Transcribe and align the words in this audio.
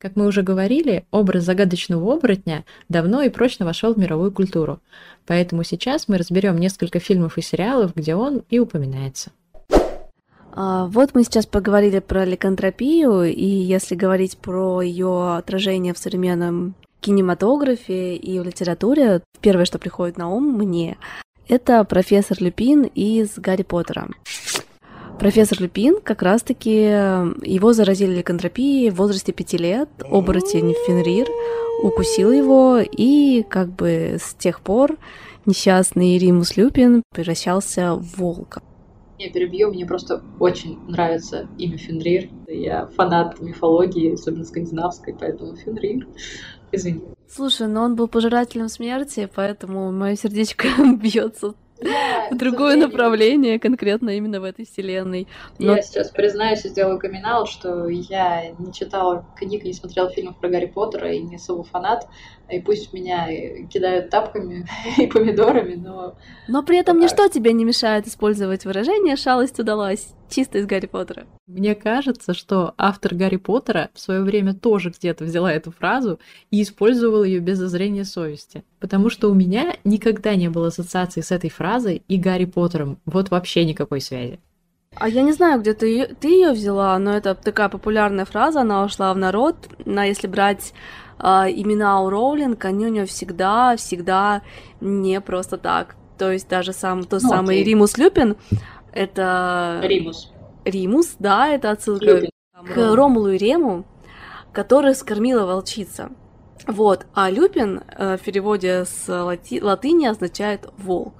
Как 0.00 0.16
мы 0.16 0.26
уже 0.26 0.40
говорили, 0.42 1.04
образ 1.10 1.44
загадочного 1.44 2.14
оборотня 2.14 2.64
давно 2.88 3.20
и 3.20 3.28
прочно 3.28 3.66
вошел 3.66 3.92
в 3.92 3.98
мировую 3.98 4.32
культуру, 4.32 4.80
поэтому 5.26 5.62
сейчас 5.62 6.08
мы 6.08 6.16
разберем 6.16 6.56
несколько 6.56 7.00
фильмов 7.00 7.36
и 7.36 7.42
сериалов, 7.42 7.94
где 7.94 8.14
он 8.14 8.42
и 8.48 8.58
упоминается. 8.58 9.30
А, 10.54 10.86
вот 10.86 11.10
мы 11.12 11.22
сейчас 11.22 11.44
поговорили 11.44 11.98
про 11.98 12.24
ликантропию, 12.24 13.24
и 13.24 13.44
если 13.44 13.94
говорить 13.94 14.38
про 14.38 14.80
ее 14.80 15.36
отражение 15.36 15.92
в 15.92 15.98
современном 15.98 16.74
кинематографе 17.00 18.16
и 18.16 18.38
в 18.38 18.44
литературе, 18.44 19.20
первое, 19.42 19.66
что 19.66 19.78
приходит 19.78 20.16
на 20.16 20.30
ум 20.30 20.56
мне, 20.56 20.96
это 21.46 21.84
профессор 21.84 22.38
Люпин 22.40 22.84
из 22.84 23.38
Гарри 23.38 23.64
Поттера. 23.64 24.08
Профессор 25.20 25.60
Люпин, 25.60 26.00
как 26.02 26.22
раз-таки 26.22 26.72
его 26.72 27.74
заразили 27.74 28.16
ликантропией 28.16 28.88
в 28.88 28.94
возрасте 28.94 29.32
пяти 29.32 29.58
лет, 29.58 29.90
оборотень 30.10 30.74
Фенрир 30.86 31.28
укусил 31.82 32.32
его, 32.32 32.78
и 32.80 33.42
как 33.42 33.68
бы 33.68 34.16
с 34.18 34.32
тех 34.32 34.62
пор 34.62 34.96
несчастный 35.44 36.16
Римус 36.16 36.56
Люпин 36.56 37.02
превращался 37.14 37.96
в 37.96 38.16
волка. 38.16 38.62
Я 39.18 39.30
перебью, 39.30 39.70
мне 39.70 39.84
просто 39.84 40.22
очень 40.38 40.78
нравится 40.88 41.46
имя 41.58 41.76
Фенрир. 41.76 42.30
Я 42.48 42.86
фанат 42.86 43.40
мифологии, 43.42 44.14
особенно 44.14 44.44
скандинавской, 44.44 45.14
поэтому 45.20 45.54
Фенрир. 45.54 46.08
Извини. 46.72 47.02
Слушай, 47.28 47.68
но 47.68 47.82
он 47.82 47.94
был 47.94 48.08
пожирателем 48.08 48.70
смерти, 48.70 49.28
поэтому 49.34 49.92
мое 49.92 50.16
сердечко 50.16 50.68
бьется 50.96 51.52
в 51.80 52.36
другое 52.36 52.76
направление, 52.76 53.58
конкретно 53.58 54.10
именно 54.10 54.40
в 54.40 54.44
этой 54.44 54.66
вселенной. 54.66 55.26
Но... 55.58 55.76
Я 55.76 55.82
сейчас 55.82 56.10
признаюсь 56.10 56.64
и 56.64 56.68
сделаю 56.68 56.98
камин 56.98 57.20
что 57.46 57.88
я 57.88 58.50
не 58.58 58.72
читала 58.72 59.26
книг, 59.36 59.64
не 59.64 59.72
смотрела 59.72 60.10
фильмов 60.10 60.36
про 60.38 60.48
Гарри 60.48 60.66
Поттера 60.66 61.12
и 61.12 61.20
не 61.20 61.36
особо 61.36 61.64
фанат, 61.64 62.08
и 62.50 62.60
пусть 62.60 62.92
меня 62.92 63.28
кидают 63.68 64.10
тапками 64.10 64.66
и 64.98 65.06
помидорами, 65.06 65.74
но... 65.74 66.16
Но 66.48 66.62
при 66.62 66.78
этом 66.78 66.98
ничто 66.98 67.28
тебе 67.28 67.52
не 67.52 67.64
мешает 67.64 68.06
использовать 68.06 68.64
выражение 68.64 69.16
«шалость 69.16 69.58
удалась» 69.58 70.14
чисто 70.30 70.58
из 70.58 70.66
Гарри 70.66 70.86
Поттера. 70.86 71.26
Мне 71.46 71.74
кажется, 71.74 72.34
что 72.34 72.74
автор 72.78 73.14
Гарри 73.14 73.36
Поттера 73.36 73.90
в 73.94 74.00
свое 74.00 74.22
время 74.22 74.54
тоже 74.54 74.90
где-то 74.90 75.24
взяла 75.24 75.52
эту 75.52 75.72
фразу 75.72 76.20
и 76.50 76.62
использовала 76.62 77.24
ее 77.24 77.40
без 77.40 77.58
зазрения 77.58 78.04
совести. 78.04 78.64
Потому 78.78 79.10
что 79.10 79.28
у 79.28 79.34
меня 79.34 79.74
никогда 79.84 80.36
не 80.36 80.48
было 80.48 80.68
ассоциации 80.68 81.20
с 81.20 81.32
этой 81.32 81.50
фразой 81.50 82.02
и 82.08 82.16
Гарри 82.16 82.44
Поттером. 82.44 82.98
Вот 83.04 83.30
вообще 83.30 83.64
никакой 83.64 84.00
связи. 84.00 84.38
А 84.96 85.08
я 85.08 85.22
не 85.22 85.32
знаю, 85.32 85.60
где 85.60 85.72
ты, 85.72 86.16
ты 86.20 86.28
ее 86.28 86.50
взяла, 86.50 86.98
но 86.98 87.16
это 87.16 87.34
такая 87.34 87.68
популярная 87.68 88.24
фраза, 88.24 88.62
она 88.62 88.84
ушла 88.84 89.14
в 89.14 89.18
народ. 89.18 89.56
На 89.84 90.04
если 90.04 90.26
брать 90.26 90.72
э, 90.72 91.09
имена 91.20 92.02
у 92.02 92.10
Роулинг, 92.10 92.64
они 92.64 92.86
у 92.86 92.88
нее 92.88 93.06
всегда, 93.06 93.76
всегда 93.76 94.42
не 94.80 95.20
просто 95.20 95.58
так. 95.58 95.96
То 96.18 96.30
есть 96.30 96.48
даже 96.48 96.72
сам 96.72 97.04
тот 97.04 97.22
ну, 97.22 97.28
самый 97.28 97.56
окей. 97.56 97.72
Римус 97.72 97.96
Люпин, 97.96 98.36
это... 98.92 99.80
Римус. 99.82 100.32
Римус, 100.64 101.16
да, 101.18 101.48
это 101.48 101.70
отсылка 101.70 102.04
Люпин. 102.04 102.30
к 102.74 102.94
Ромулу 102.94 103.30
и 103.30 103.38
Рему, 103.38 103.84
который 104.52 104.94
скормила 104.94 105.46
волчица. 105.46 106.10
Вот, 106.66 107.06
а 107.14 107.30
Люпин 107.30 107.82
э, 107.96 108.16
в 108.16 108.20
переводе 108.20 108.84
с 108.84 109.08
лати... 109.08 109.62
латыни 109.62 110.06
означает 110.06 110.68
волк. 110.76 111.14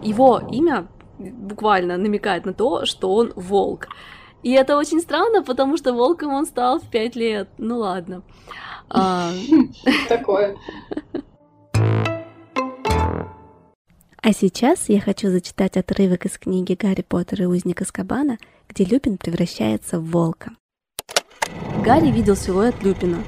Его 0.00 0.40
имя 0.50 0.88
буквально 1.18 1.96
намекает 1.96 2.46
на 2.46 2.54
то, 2.54 2.86
что 2.86 3.12
он 3.14 3.32
волк. 3.36 3.88
И 4.42 4.52
это 4.52 4.76
очень 4.76 5.00
странно, 5.00 5.42
потому 5.42 5.76
что 5.76 5.92
волком 5.92 6.32
он 6.32 6.46
стал 6.46 6.78
в 6.78 6.88
пять 6.88 7.16
лет. 7.16 7.48
Ну 7.58 7.78
ладно. 7.78 8.22
А, 8.46 8.67
Такое. 10.08 10.56
А 14.20 14.32
сейчас 14.32 14.88
я 14.88 15.00
хочу 15.00 15.30
зачитать 15.30 15.76
отрывок 15.76 16.26
из 16.26 16.38
книги 16.38 16.76
«Гарри 16.78 17.02
Поттер 17.02 17.42
и 17.42 17.46
узник 17.46 17.80
Аскабана», 17.82 18.38
где 18.68 18.84
Люпин 18.84 19.16
превращается 19.16 19.98
в 20.00 20.10
волка. 20.10 20.50
Гарри 21.84 22.10
видел 22.10 22.36
силуэт 22.36 22.82
Люпина. 22.82 23.22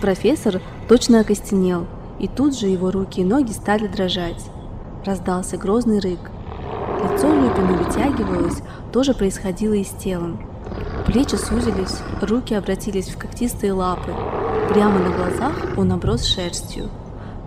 Профессор 0.00 0.60
точно 0.88 1.20
окостенел, 1.20 1.86
и 2.18 2.26
тут 2.26 2.58
же 2.58 2.66
его 2.66 2.90
руки 2.90 3.20
и 3.20 3.24
ноги 3.24 3.52
стали 3.52 3.86
дрожать. 3.86 4.42
Раздался 5.04 5.56
грозный 5.56 6.00
рык. 6.00 6.18
Лицо 7.04 7.32
Люпина 7.32 7.74
вытягивалось, 7.74 8.62
тоже 8.92 9.14
происходило 9.14 9.74
и 9.74 9.84
с 9.84 9.90
телом. 9.90 10.49
Плечи 11.06 11.36
сузились, 11.36 11.98
руки 12.20 12.54
обратились 12.54 13.08
в 13.08 13.18
когтистые 13.18 13.72
лапы. 13.72 14.12
Прямо 14.72 14.98
на 14.98 15.10
глазах 15.10 15.76
он 15.76 15.92
оброс 15.92 16.24
шерстью. 16.24 16.88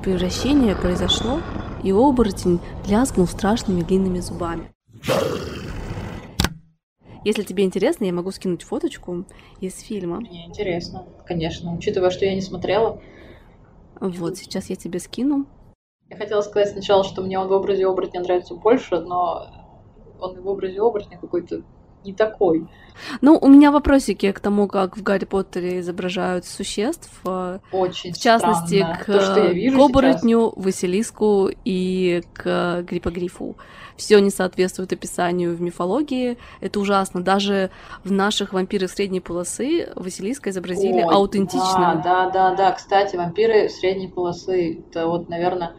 Превращение 0.04 0.76
произошло 0.76 1.40
и 1.84 1.92
оборотень 1.92 2.60
лязгнул 2.86 3.28
страшными 3.28 3.82
длинными 3.82 4.20
зубами. 4.20 4.74
Если 7.24 7.44
тебе 7.44 7.64
интересно, 7.64 8.04
я 8.04 8.12
могу 8.12 8.32
скинуть 8.32 8.64
фоточку 8.64 9.26
из 9.62 9.80
фильма. 9.80 10.20
Мне 10.20 10.46
интересно, 10.46 11.06
конечно. 11.26 11.74
Учитывая, 11.74 12.10
что 12.10 12.26
я 12.26 12.36
не 12.36 12.42
смотрела. 12.42 13.02
Вот, 14.00 14.38
сейчас 14.38 14.70
я 14.70 14.76
тебе 14.76 15.00
скину. 15.00 15.46
Я 16.10 16.18
хотела 16.18 16.42
сказать 16.42 16.72
сначала, 16.72 17.06
что 17.06 17.22
мне 17.22 17.40
он 17.40 17.48
в 17.48 17.52
образе 17.54 17.88
оборотня 17.88 18.20
нравится 18.22 18.56
больше, 18.56 19.00
но 19.00 19.48
он 20.20 20.42
в 20.42 20.48
образе 20.48 20.82
оборотня 20.82 21.18
какой-то 21.18 21.62
не 22.04 22.14
такой. 22.14 22.68
Ну, 23.22 23.38
у 23.42 23.48
меня 23.48 23.72
вопросики 23.72 24.32
к 24.32 24.40
тому, 24.40 24.68
как 24.68 24.98
в 24.98 25.04
Гарри 25.04 25.26
Поттере 25.26 25.80
изображают 25.80 26.46
существ. 26.46 27.10
Э, 27.26 27.60
Очень 27.72 28.14
В 28.14 28.18
частности, 28.18 28.78
странно. 28.80 28.98
к, 28.98 29.06
То, 29.06 29.22
что 29.22 29.40
я 29.46 29.54
вижу 29.54 29.78
к 29.78 29.82
оборотню, 29.82 30.52
сейчас. 30.52 30.66
Василиску 30.66 31.50
и 31.66 32.24
к 32.34 32.84
Гриппогрифу. 32.84 33.58
Все 33.98 34.20
не 34.20 34.30
соответствует 34.30 34.92
описанию 34.92 35.56
в 35.56 35.62
мифологии. 35.62 36.38
Это 36.62 36.80
ужасно. 36.80 37.22
Даже 37.22 37.70
в 38.04 38.12
наших 38.12 38.54
вампирах 38.54 38.90
средней 38.92 39.22
полосы 39.22 39.90
Василиска 39.96 40.50
изобразили 40.50 41.04
Ой, 41.04 41.14
аутентично. 41.14 42.02
Да, 42.04 42.30
да, 42.30 42.30
да, 42.30 42.56
да. 42.56 42.72
Кстати, 42.72 43.16
вампиры 43.16 43.70
средней 43.70 44.08
полосы, 44.08 44.80
это 44.80 45.08
вот, 45.08 45.30
наверное, 45.30 45.74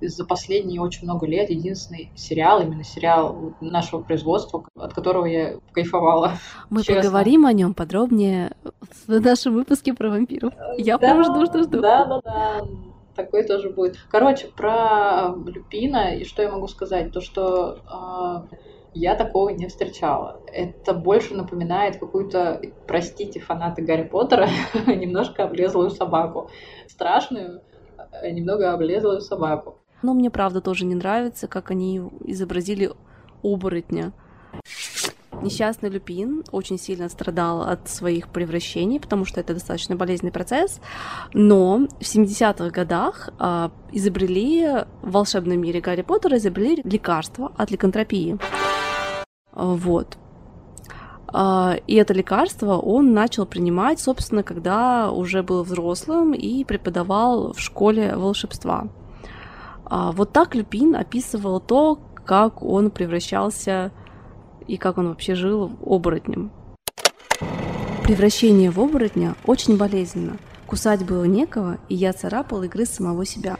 за 0.00 0.24
последние 0.24 0.80
очень 0.80 1.04
много 1.04 1.26
лет 1.26 1.50
единственный 1.50 2.10
сериал, 2.14 2.60
именно 2.60 2.84
сериал 2.84 3.54
нашего 3.60 4.02
производства, 4.02 4.64
от 4.76 4.94
которого 4.94 5.26
я 5.26 5.56
кайфовала. 5.72 6.32
Мы 6.70 6.82
честно. 6.82 7.02
поговорим 7.02 7.46
о 7.46 7.52
нем 7.52 7.74
подробнее 7.74 8.52
в 9.06 9.20
нашем 9.20 9.54
выпуске 9.54 9.94
про 9.94 10.10
вампиров. 10.10 10.52
Я 10.78 10.98
да, 10.98 11.14
прям 11.14 11.24
жду, 11.24 11.46
жду, 11.46 11.62
жду. 11.62 11.80
Да, 11.80 12.04
да, 12.04 12.20
да. 12.24 12.60
Такой 13.14 13.44
тоже 13.44 13.70
будет. 13.70 13.96
Короче, 14.10 14.48
про 14.48 15.34
Люпина, 15.46 16.14
и 16.14 16.24
что 16.24 16.42
я 16.42 16.50
могу 16.50 16.68
сказать? 16.68 17.12
То, 17.12 17.22
что 17.22 17.78
э, 18.50 18.56
я 18.92 19.14
такого 19.14 19.48
не 19.50 19.68
встречала. 19.68 20.40
Это 20.52 20.92
больше 20.92 21.34
напоминает 21.34 21.98
какую-то, 21.98 22.60
простите, 22.86 23.40
фанаты 23.40 23.82
Гарри 23.82 24.02
Поттера, 24.02 24.48
немножко 24.86 25.44
облезлую 25.44 25.90
собаку. 25.90 26.50
Страшную, 26.88 27.62
э, 28.22 28.30
немного 28.30 28.72
облезлую 28.72 29.22
собаку. 29.22 29.78
Но 30.02 30.14
мне 30.14 30.30
правда 30.30 30.60
тоже 30.60 30.84
не 30.84 30.94
нравится, 30.94 31.48
как 31.48 31.70
они 31.70 32.02
изобразили 32.24 32.92
оборотня. 33.42 34.12
Несчастный 35.42 35.90
Люпин 35.90 36.44
очень 36.50 36.78
сильно 36.78 37.08
страдал 37.08 37.62
от 37.62 37.88
своих 37.88 38.28
превращений, 38.28 38.98
потому 38.98 39.24
что 39.24 39.40
это 39.40 39.54
достаточно 39.54 39.94
болезненный 39.94 40.32
процесс. 40.32 40.80
Но 41.34 41.86
в 42.00 42.02
70-х 42.02 42.70
годах 42.70 43.28
э, 43.38 43.68
изобрели 43.92 44.84
в 45.02 45.10
волшебном 45.10 45.60
мире 45.60 45.80
Гарри 45.80 46.02
Поттера 46.02 46.38
изобрели 46.38 46.80
лекарство 46.84 47.52
от 47.56 47.70
ликантропии. 47.70 48.38
Вот. 49.52 50.16
А, 51.28 51.76
и 51.86 51.94
это 51.96 52.14
лекарство 52.14 52.76
он 52.76 53.12
начал 53.12 53.46
принимать, 53.46 54.00
собственно, 54.00 54.42
когда 54.42 55.10
уже 55.10 55.42
был 55.42 55.62
взрослым 55.64 56.32
и 56.32 56.64
преподавал 56.64 57.52
в 57.52 57.60
школе 57.60 58.16
волшебства. 58.16 58.88
А, 59.88 60.10
вот 60.12 60.32
так 60.32 60.54
Люпин 60.54 60.96
описывал 60.96 61.60
то, 61.60 61.98
как 62.24 62.62
он 62.62 62.90
превращался 62.90 63.92
и 64.66 64.76
как 64.76 64.98
он 64.98 65.08
вообще 65.08 65.34
жил 65.34 65.70
оборотнем. 65.84 66.50
Превращение 68.02 68.70
в 68.70 68.80
оборотня 68.80 69.36
очень 69.46 69.76
болезненно. 69.76 70.38
Кусать 70.66 71.06
было 71.06 71.24
некого, 71.24 71.78
и 71.88 71.94
я 71.94 72.12
царапал 72.12 72.64
и 72.64 72.68
грыз 72.68 72.90
самого 72.90 73.24
себя. 73.24 73.58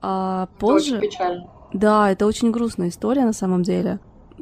А 0.00 0.46
позже... 0.58 0.96
Это 0.96 0.98
очень 0.98 1.10
печально. 1.10 1.50
Да, 1.72 2.10
это 2.10 2.26
очень 2.26 2.52
грустная 2.52 2.88
история 2.88 3.24
на 3.24 3.32
самом 3.32 3.64
деле. 3.64 3.98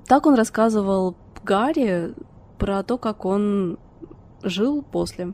Так 0.07 0.27
он 0.27 0.35
рассказывал 0.35 1.17
Гарри 1.45 2.15
про 2.59 2.83
то, 2.83 2.99
как 2.99 3.25
он 3.25 3.79
жил 4.43 4.83
после. 4.83 5.33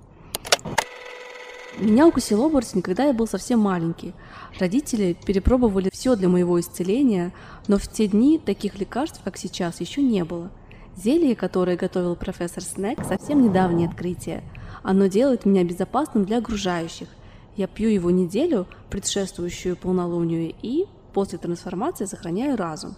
Меня 1.78 2.06
укусил 2.06 2.44
оборотень, 2.44 2.82
когда 2.82 3.04
я 3.04 3.12
был 3.12 3.26
совсем 3.26 3.58
маленький. 3.58 4.14
Родители 4.60 5.16
перепробовали 5.26 5.90
все 5.92 6.14
для 6.14 6.28
моего 6.28 6.60
исцеления, 6.60 7.32
но 7.66 7.78
в 7.78 7.88
те 7.88 8.06
дни 8.06 8.38
таких 8.38 8.78
лекарств, 8.78 9.20
как 9.24 9.36
сейчас, 9.36 9.80
еще 9.80 10.00
не 10.00 10.24
было. 10.24 10.52
Зелье, 10.96 11.34
которое 11.34 11.76
готовил 11.76 12.14
профессор 12.14 12.62
Снег, 12.62 13.00
совсем 13.04 13.42
недавнее 13.42 13.88
открытие. 13.88 14.44
Оно 14.84 15.08
делает 15.08 15.46
меня 15.46 15.64
безопасным 15.64 16.24
для 16.24 16.38
окружающих. 16.38 17.08
Я 17.56 17.66
пью 17.66 17.88
его 17.88 18.12
неделю, 18.12 18.68
предшествующую 18.88 19.76
полнолунию, 19.76 20.54
и 20.62 20.86
после 21.12 21.38
трансформации 21.38 22.04
сохраняю 22.04 22.56
разум. 22.56 22.94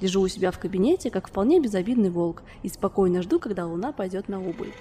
Лежу 0.00 0.20
у 0.20 0.28
себя 0.28 0.52
в 0.52 0.58
кабинете, 0.60 1.10
как 1.10 1.28
вполне 1.28 1.60
безобидный 1.60 2.10
волк, 2.10 2.44
и 2.62 2.68
спокойно 2.68 3.22
жду, 3.22 3.40
когда 3.40 3.66
луна 3.66 3.90
пойдет 3.90 4.28
на 4.28 4.40
убыль. 4.40 4.72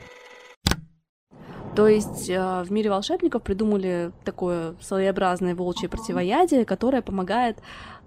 То 1.80 1.88
есть 1.88 2.30
э, 2.30 2.64
в 2.64 2.74
мире 2.74 2.90
волшебников 2.90 3.42
придумали 3.42 4.12
такое 4.26 4.76
своеобразное 4.81 5.56
волчье 5.56 5.88
противоядие, 5.88 6.66
которое 6.66 7.02
помогает 7.02 7.58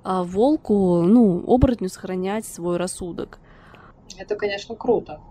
э, 0.05 0.23
волку, 0.25 1.01
ну, 1.01 1.43
оборотню 1.47 1.89
сохранять 1.89 2.45
свой 2.45 2.77
рассудок. 2.77 3.39
Это, 4.19 4.37
конечно, 4.37 4.75
круто. 4.75 5.23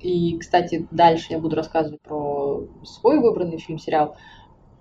И, 0.00 0.36
кстати, 0.38 0.88
дальше 0.90 1.34
я 1.34 1.38
буду 1.38 1.54
рассказывать 1.54 2.00
про 2.00 2.64
свой 2.82 3.20
выбранный 3.20 3.58
фильм-сериал. 3.58 4.16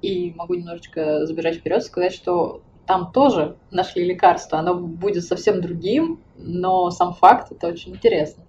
И 0.02 0.34
могу 0.36 0.56
немножечко 0.56 1.28
забежать 1.28 1.58
вперед, 1.58 1.84
сказать, 1.84 2.14
что 2.16 2.64
там 2.88 3.12
тоже 3.12 3.58
нашли 3.70 4.06
лекарство. 4.06 4.58
Оно 4.58 4.74
будет 4.74 5.24
совсем 5.24 5.62
другим, 5.62 6.20
но 6.36 6.90
сам 6.90 7.14
факт 7.14 7.52
это 7.52 7.68
очень 7.68 7.92
интересно. 7.92 8.44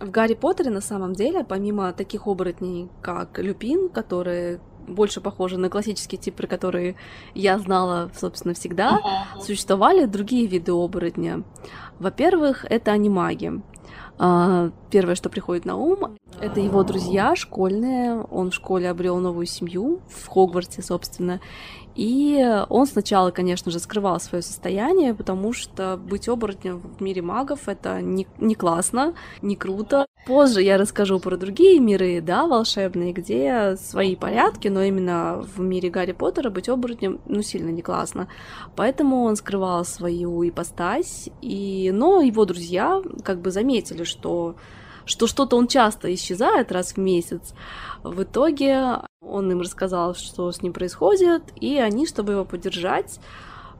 В 0.00 0.10
Гарри 0.10 0.34
Поттере 0.34 0.70
на 0.70 0.80
самом 0.80 1.14
деле, 1.14 1.44
помимо 1.44 1.92
таких 1.92 2.26
оборотней, 2.26 2.88
как 3.00 3.38
Люпин, 3.38 3.88
которые 3.88 4.60
больше 4.86 5.20
похожи 5.20 5.56
на 5.58 5.68
классический 5.68 6.16
тип, 6.16 6.36
про 6.36 6.46
которые 6.46 6.96
я 7.34 7.58
знала, 7.58 8.10
собственно, 8.14 8.54
всегда, 8.54 9.00
uh-huh. 9.00 9.40
существовали 9.42 10.04
другие 10.04 10.46
виды 10.46 10.72
оборотня. 10.72 11.42
Во-первых, 11.98 12.64
это 12.68 12.92
анимаги. 12.92 13.62
А, 14.18 14.70
первое, 14.90 15.14
что 15.14 15.28
приходит 15.28 15.64
на 15.64 15.76
ум, 15.76 16.16
это 16.40 16.60
его 16.60 16.82
друзья 16.82 17.34
школьные. 17.36 18.20
Он 18.20 18.50
в 18.50 18.54
школе 18.54 18.90
обрел 18.90 19.18
новую 19.18 19.46
семью 19.46 20.00
в 20.08 20.28
Хогвартсе, 20.28 20.82
собственно. 20.82 21.40
И 21.96 22.46
он 22.68 22.86
сначала, 22.86 23.30
конечно 23.30 23.72
же, 23.72 23.78
скрывал 23.78 24.20
свое 24.20 24.42
состояние, 24.42 25.14
потому 25.14 25.54
что 25.54 25.96
быть 25.96 26.28
оборотнем 26.28 26.78
в 26.80 27.02
мире 27.02 27.22
магов 27.22 27.68
это 27.68 28.02
не, 28.02 28.26
не 28.38 28.54
классно, 28.54 29.14
не 29.40 29.56
круто. 29.56 30.06
Позже 30.26 30.60
я 30.60 30.76
расскажу 30.76 31.18
про 31.20 31.36
другие 31.36 31.80
миры, 31.80 32.20
да, 32.20 32.46
волшебные, 32.46 33.12
где 33.12 33.76
свои 33.78 34.14
порядки, 34.14 34.68
но 34.68 34.82
именно 34.82 35.42
в 35.56 35.60
мире 35.60 35.88
Гарри 35.88 36.12
Поттера 36.12 36.50
быть 36.50 36.68
оборотнем, 36.68 37.20
ну, 37.26 37.40
сильно 37.40 37.70
не 37.70 37.80
классно. 37.80 38.28
Поэтому 38.74 39.22
он 39.22 39.36
скрывал 39.36 39.84
свою 39.86 40.46
ипостась, 40.46 41.30
и... 41.40 41.90
но 41.94 42.20
его 42.20 42.44
друзья 42.44 43.02
как 43.24 43.40
бы 43.40 43.50
заметили, 43.50 44.04
что 44.04 44.56
что 45.06 45.28
что-то 45.28 45.56
он 45.56 45.68
часто 45.68 46.12
исчезает 46.12 46.72
раз 46.72 46.92
в 46.92 46.96
месяц. 46.96 47.54
В 48.02 48.24
итоге 48.24 49.02
он 49.20 49.50
им 49.50 49.60
рассказал, 49.60 50.14
что 50.14 50.50
с 50.50 50.62
ним 50.62 50.72
происходит, 50.72 51.42
и 51.60 51.78
они, 51.78 52.06
чтобы 52.06 52.32
его 52.32 52.44
поддержать, 52.44 53.20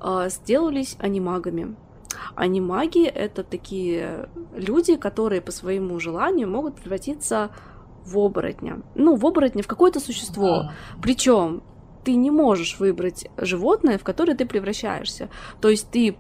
а, 0.00 0.28
сделались 0.28 0.96
анимагами. 0.98 1.76
Анимаги— 2.34 3.06
это 3.06 3.42
такие 3.42 4.28
люди, 4.54 4.96
которые 4.96 5.40
по 5.40 5.52
своему 5.52 5.98
желанию 6.00 6.48
могут 6.48 6.76
превратиться 6.76 7.50
в 8.04 8.18
оборотня. 8.18 8.82
Ну, 8.94 9.16
в 9.16 9.26
оборотня, 9.26 9.62
в 9.62 9.66
какое-то 9.66 10.00
существо. 10.00 10.70
Причем 11.02 11.62
ты 12.04 12.14
не 12.14 12.30
можешь 12.30 12.78
выбрать 12.78 13.28
животное, 13.36 13.98
в 13.98 14.04
которое 14.04 14.34
ты 14.34 14.46
превращаешься. 14.46 15.28
То 15.60 15.68
есть 15.68 15.90
ты 15.90 16.16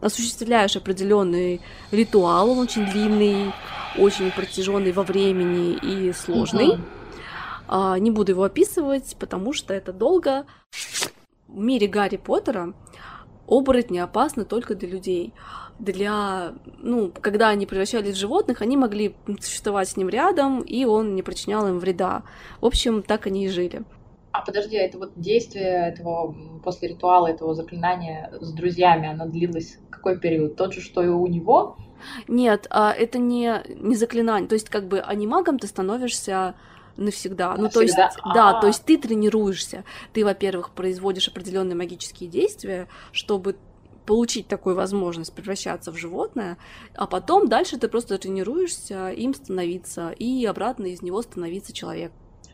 осуществляешь 0.00 0.76
определенный 0.76 1.60
ритуал, 1.92 2.50
он 2.50 2.58
очень 2.58 2.84
длинный, 2.90 3.52
очень 3.96 4.30
протяженный 4.32 4.92
во 4.92 5.04
времени 5.04 5.78
и 5.80 6.12
сложный. 6.12 6.70
Угу. 6.70 6.80
А, 7.68 7.98
не 7.98 8.10
буду 8.10 8.32
его 8.32 8.44
описывать, 8.44 9.16
потому 9.18 9.52
что 9.52 9.74
это 9.74 9.92
долго. 9.92 10.46
В 11.48 11.56
мире 11.56 11.86
Гарри 11.86 12.16
Поттера 12.16 12.74
оборотни 13.46 13.98
опасны 13.98 14.44
только 14.44 14.74
для 14.74 14.88
людей. 14.88 15.32
Для, 15.78 16.54
ну, 16.78 17.12
когда 17.20 17.48
они 17.48 17.66
превращались 17.66 18.14
в 18.14 18.18
животных, 18.18 18.62
они 18.62 18.76
могли 18.76 19.14
существовать 19.40 19.88
с 19.88 19.96
ним 19.96 20.08
рядом, 20.08 20.60
и 20.60 20.84
он 20.84 21.14
не 21.14 21.22
причинял 21.22 21.66
им 21.68 21.78
вреда. 21.78 22.22
В 22.60 22.66
общем, 22.66 23.02
так 23.02 23.26
они 23.26 23.44
и 23.44 23.48
жили. 23.48 23.82
А 24.32 24.42
подожди, 24.42 24.76
это 24.76 24.98
вот 24.98 25.12
действие 25.16 25.88
этого 25.88 26.34
после 26.62 26.88
ритуала 26.88 27.28
этого 27.28 27.54
заклинания 27.54 28.32
с 28.40 28.52
друзьями, 28.52 29.08
оно 29.08 29.26
длилось 29.26 29.78
какой 29.90 30.18
период? 30.18 30.56
Тот 30.56 30.74
же, 30.74 30.80
что 30.80 31.02
и 31.02 31.08
у 31.08 31.26
него? 31.26 31.76
Нет, 32.28 32.66
а 32.70 32.92
это 32.92 33.18
не, 33.18 33.62
не 33.68 33.96
заклинание. 33.96 34.48
То 34.48 34.54
есть, 34.54 34.68
как 34.68 34.88
бы 34.88 35.00
анимагом 35.00 35.58
ты 35.58 35.66
становишься 35.66 36.54
навсегда. 36.96 37.56
навсегда. 37.56 37.62
Ну, 37.62 37.68
то 37.68 37.80
есть, 37.80 37.98
А-а-а. 37.98 38.34
да, 38.34 38.60
то 38.60 38.66
есть 38.66 38.84
ты 38.84 38.98
тренируешься. 38.98 39.84
Ты, 40.12 40.24
во-первых, 40.24 40.70
производишь 40.70 41.28
определенные 41.28 41.76
магические 41.76 42.28
действия, 42.28 42.88
чтобы 43.12 43.56
получить 44.06 44.46
такую 44.46 44.76
возможность 44.76 45.32
превращаться 45.34 45.90
в 45.90 45.96
животное, 45.96 46.58
а 46.94 47.06
потом 47.06 47.48
дальше 47.48 47.76
ты 47.76 47.88
просто 47.88 48.18
тренируешься 48.18 49.08
им 49.10 49.34
становиться 49.34 50.10
и 50.10 50.46
обратно 50.46 50.86
из 50.86 51.02
него 51.02 51.20
становиться 51.22 51.72
человек. 51.72 52.12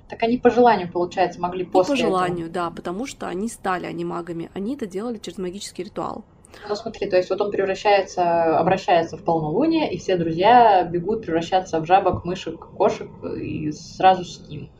Так 0.08 0.22
они 0.22 0.38
по 0.38 0.50
желанию, 0.50 0.90
получается, 0.90 1.40
могли 1.40 1.64
после 1.64 1.94
И 1.94 1.98
по 1.98 2.02
желанию, 2.02 2.48
этого. 2.48 2.68
да, 2.68 2.70
потому 2.70 3.06
что 3.06 3.28
они 3.28 3.48
стали 3.48 3.86
анимагами. 3.86 4.50
Они 4.54 4.74
это 4.74 4.86
делали 4.86 5.18
через 5.18 5.38
магический 5.38 5.84
ритуал. 5.84 6.24
Ну 6.68 6.74
смотри, 6.74 7.08
то 7.08 7.16
есть 7.16 7.30
вот 7.30 7.40
он 7.40 7.50
превращается, 7.50 8.58
обращается 8.58 9.16
в 9.16 9.24
полнолуние, 9.24 9.92
и 9.92 9.98
все 9.98 10.16
друзья 10.16 10.84
бегут 10.84 11.22
превращаться 11.22 11.80
в 11.80 11.86
жабок, 11.86 12.24
мышек, 12.24 12.66
кошек 12.76 13.08
и 13.36 13.72
сразу 13.72 14.24
с 14.24 14.48
ним. 14.48 14.70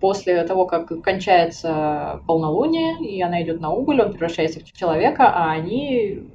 После 0.00 0.42
того, 0.44 0.66
как 0.66 0.88
кончается 1.02 2.20
полнолуние, 2.26 2.98
и 3.06 3.20
она 3.22 3.42
идет 3.42 3.60
на 3.60 3.70
убыль, 3.70 4.00
он 4.00 4.12
превращается 4.12 4.60
в 4.60 4.72
человека, 4.72 5.28
а 5.28 5.50
они 5.50 6.30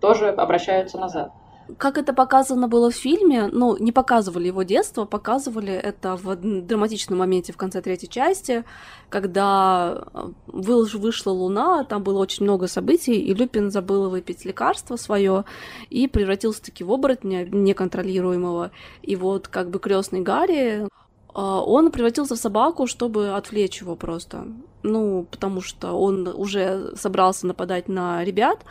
тоже 0.00 0.28
обращаются 0.28 0.98
назад 0.98 1.32
как 1.76 1.98
это 1.98 2.14
показано 2.14 2.68
было 2.68 2.90
в 2.90 2.94
фильме, 2.94 3.48
ну, 3.52 3.76
не 3.76 3.92
показывали 3.92 4.46
его 4.46 4.62
детство, 4.62 5.04
показывали 5.04 5.72
это 5.72 6.16
в 6.16 6.36
драматичном 6.36 7.18
моменте 7.18 7.52
в 7.52 7.56
конце 7.56 7.82
третьей 7.82 8.08
части, 8.08 8.64
когда 9.10 10.04
э, 10.14 10.28
вышла 10.46 11.30
луна, 11.30 11.84
там 11.84 12.02
было 12.02 12.18
очень 12.18 12.44
много 12.44 12.68
событий, 12.68 13.20
и 13.20 13.34
Люпин 13.34 13.70
забыл 13.70 14.08
выпить 14.08 14.44
лекарство 14.44 14.96
свое 14.96 15.44
и 15.90 16.08
превратился 16.08 16.62
таки 16.62 16.84
в 16.84 16.92
оборотня 16.92 17.44
неконтролируемого. 17.44 18.70
И 19.02 19.16
вот 19.16 19.48
как 19.48 19.68
бы 19.68 19.78
крестный 19.78 20.20
Гарри, 20.20 20.84
э, 20.84 20.86
он 21.34 21.90
превратился 21.90 22.34
в 22.34 22.38
собаку, 22.38 22.86
чтобы 22.86 23.30
отвлечь 23.30 23.80
его 23.82 23.94
просто. 23.94 24.46
Ну, 24.82 25.26
потому 25.30 25.60
что 25.60 25.92
он 25.92 26.28
уже 26.28 26.94
собрался 26.96 27.46
нападать 27.46 27.88
на 27.88 28.24
ребят, 28.24 28.64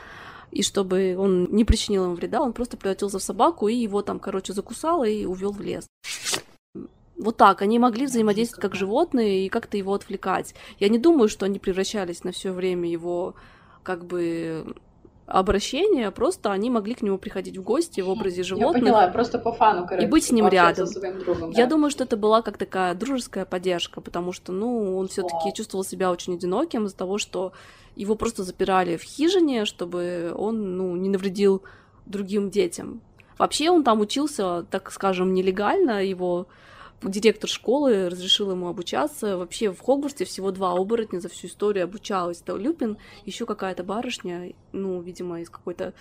и 0.51 0.63
чтобы 0.63 1.15
он 1.17 1.45
не 1.51 1.65
причинил 1.65 2.05
ему 2.05 2.15
вреда, 2.15 2.41
он 2.41 2.53
просто 2.53 2.77
превратился 2.77 3.19
в 3.19 3.23
собаку 3.23 3.67
и 3.67 3.75
его 3.75 4.01
там, 4.01 4.19
короче, 4.19 4.53
закусал 4.53 5.03
и 5.03 5.25
увел 5.25 5.51
в 5.51 5.61
лес. 5.61 5.87
Вот 7.17 7.37
так, 7.37 7.61
они 7.61 7.79
могли 7.79 8.05
взаимодействовать 8.05 8.61
как 8.61 8.75
животные 8.75 9.45
и 9.45 9.49
как-то 9.49 9.75
его 9.75 9.93
отвлекать. 9.93 10.53
Я 10.79 10.89
не 10.89 10.99
думаю, 10.99 11.29
что 11.29 11.45
они 11.45 11.57
превращались 11.57 12.23
на 12.23 12.31
все 12.31 12.51
время 12.51 12.89
его 12.89 13.33
как 13.83 14.05
бы 14.05 14.75
обращения, 15.27 16.09
просто 16.09 16.53
они 16.53 16.69
могли 16.69 16.95
к 16.95 17.01
нему 17.01 17.17
приходить 17.17 17.57
в 17.57 17.61
гости 17.61 17.99
в 17.99 18.09
образе 18.09 18.43
животных. 18.43 18.77
Я 18.77 18.79
поняла, 18.79 19.07
просто 19.09 19.37
по 19.37 19.51
фану, 19.51 19.85
короче, 19.85 20.07
И 20.07 20.09
быть 20.09 20.23
с 20.23 20.31
ним 20.31 20.47
рядом. 20.47 20.87
С 20.87 20.93
другом, 20.93 21.51
да? 21.51 21.61
Я 21.61 21.67
думаю, 21.67 21.91
что 21.91 22.05
это 22.05 22.15
была 22.15 22.41
как 22.41 22.57
такая 22.57 22.93
дружеская 22.95 23.45
поддержка, 23.45 23.99
потому 23.99 24.31
что, 24.31 24.53
ну, 24.53 24.97
он 24.97 25.09
все 25.09 25.23
таки 25.23 25.53
чувствовал 25.53 25.83
себя 25.83 26.11
очень 26.11 26.35
одиноким 26.35 26.85
из-за 26.85 26.95
того, 26.95 27.17
что 27.17 27.51
его 27.97 28.15
просто 28.15 28.43
запирали 28.43 28.95
в 28.95 29.03
хижине, 29.03 29.65
чтобы 29.65 30.33
он, 30.35 30.77
ну, 30.77 30.95
не 30.95 31.09
навредил 31.09 31.61
другим 32.05 32.49
детям. 32.49 33.01
Вообще 33.37 33.69
он 33.69 33.83
там 33.83 33.99
учился, 33.99 34.63
так 34.71 34.91
скажем, 34.91 35.33
нелегально, 35.33 36.05
его 36.05 36.47
директор 37.03 37.49
школы 37.49 38.09
разрешил 38.09 38.51
ему 38.51 38.67
обучаться. 38.67 39.37
Вообще 39.37 39.71
в 39.71 39.79
Хогвартсе 39.79 40.25
всего 40.25 40.51
два 40.51 40.73
оборотня 40.73 41.19
за 41.19 41.29
всю 41.29 41.47
историю 41.47 41.85
обучалась. 41.85 42.41
Это 42.41 42.55
Люпин, 42.55 42.97
еще 43.25 43.45
какая-то 43.45 43.83
барышня, 43.83 44.53
ну, 44.71 45.01
видимо, 45.01 45.41
из 45.41 45.49
какой-то 45.49 45.93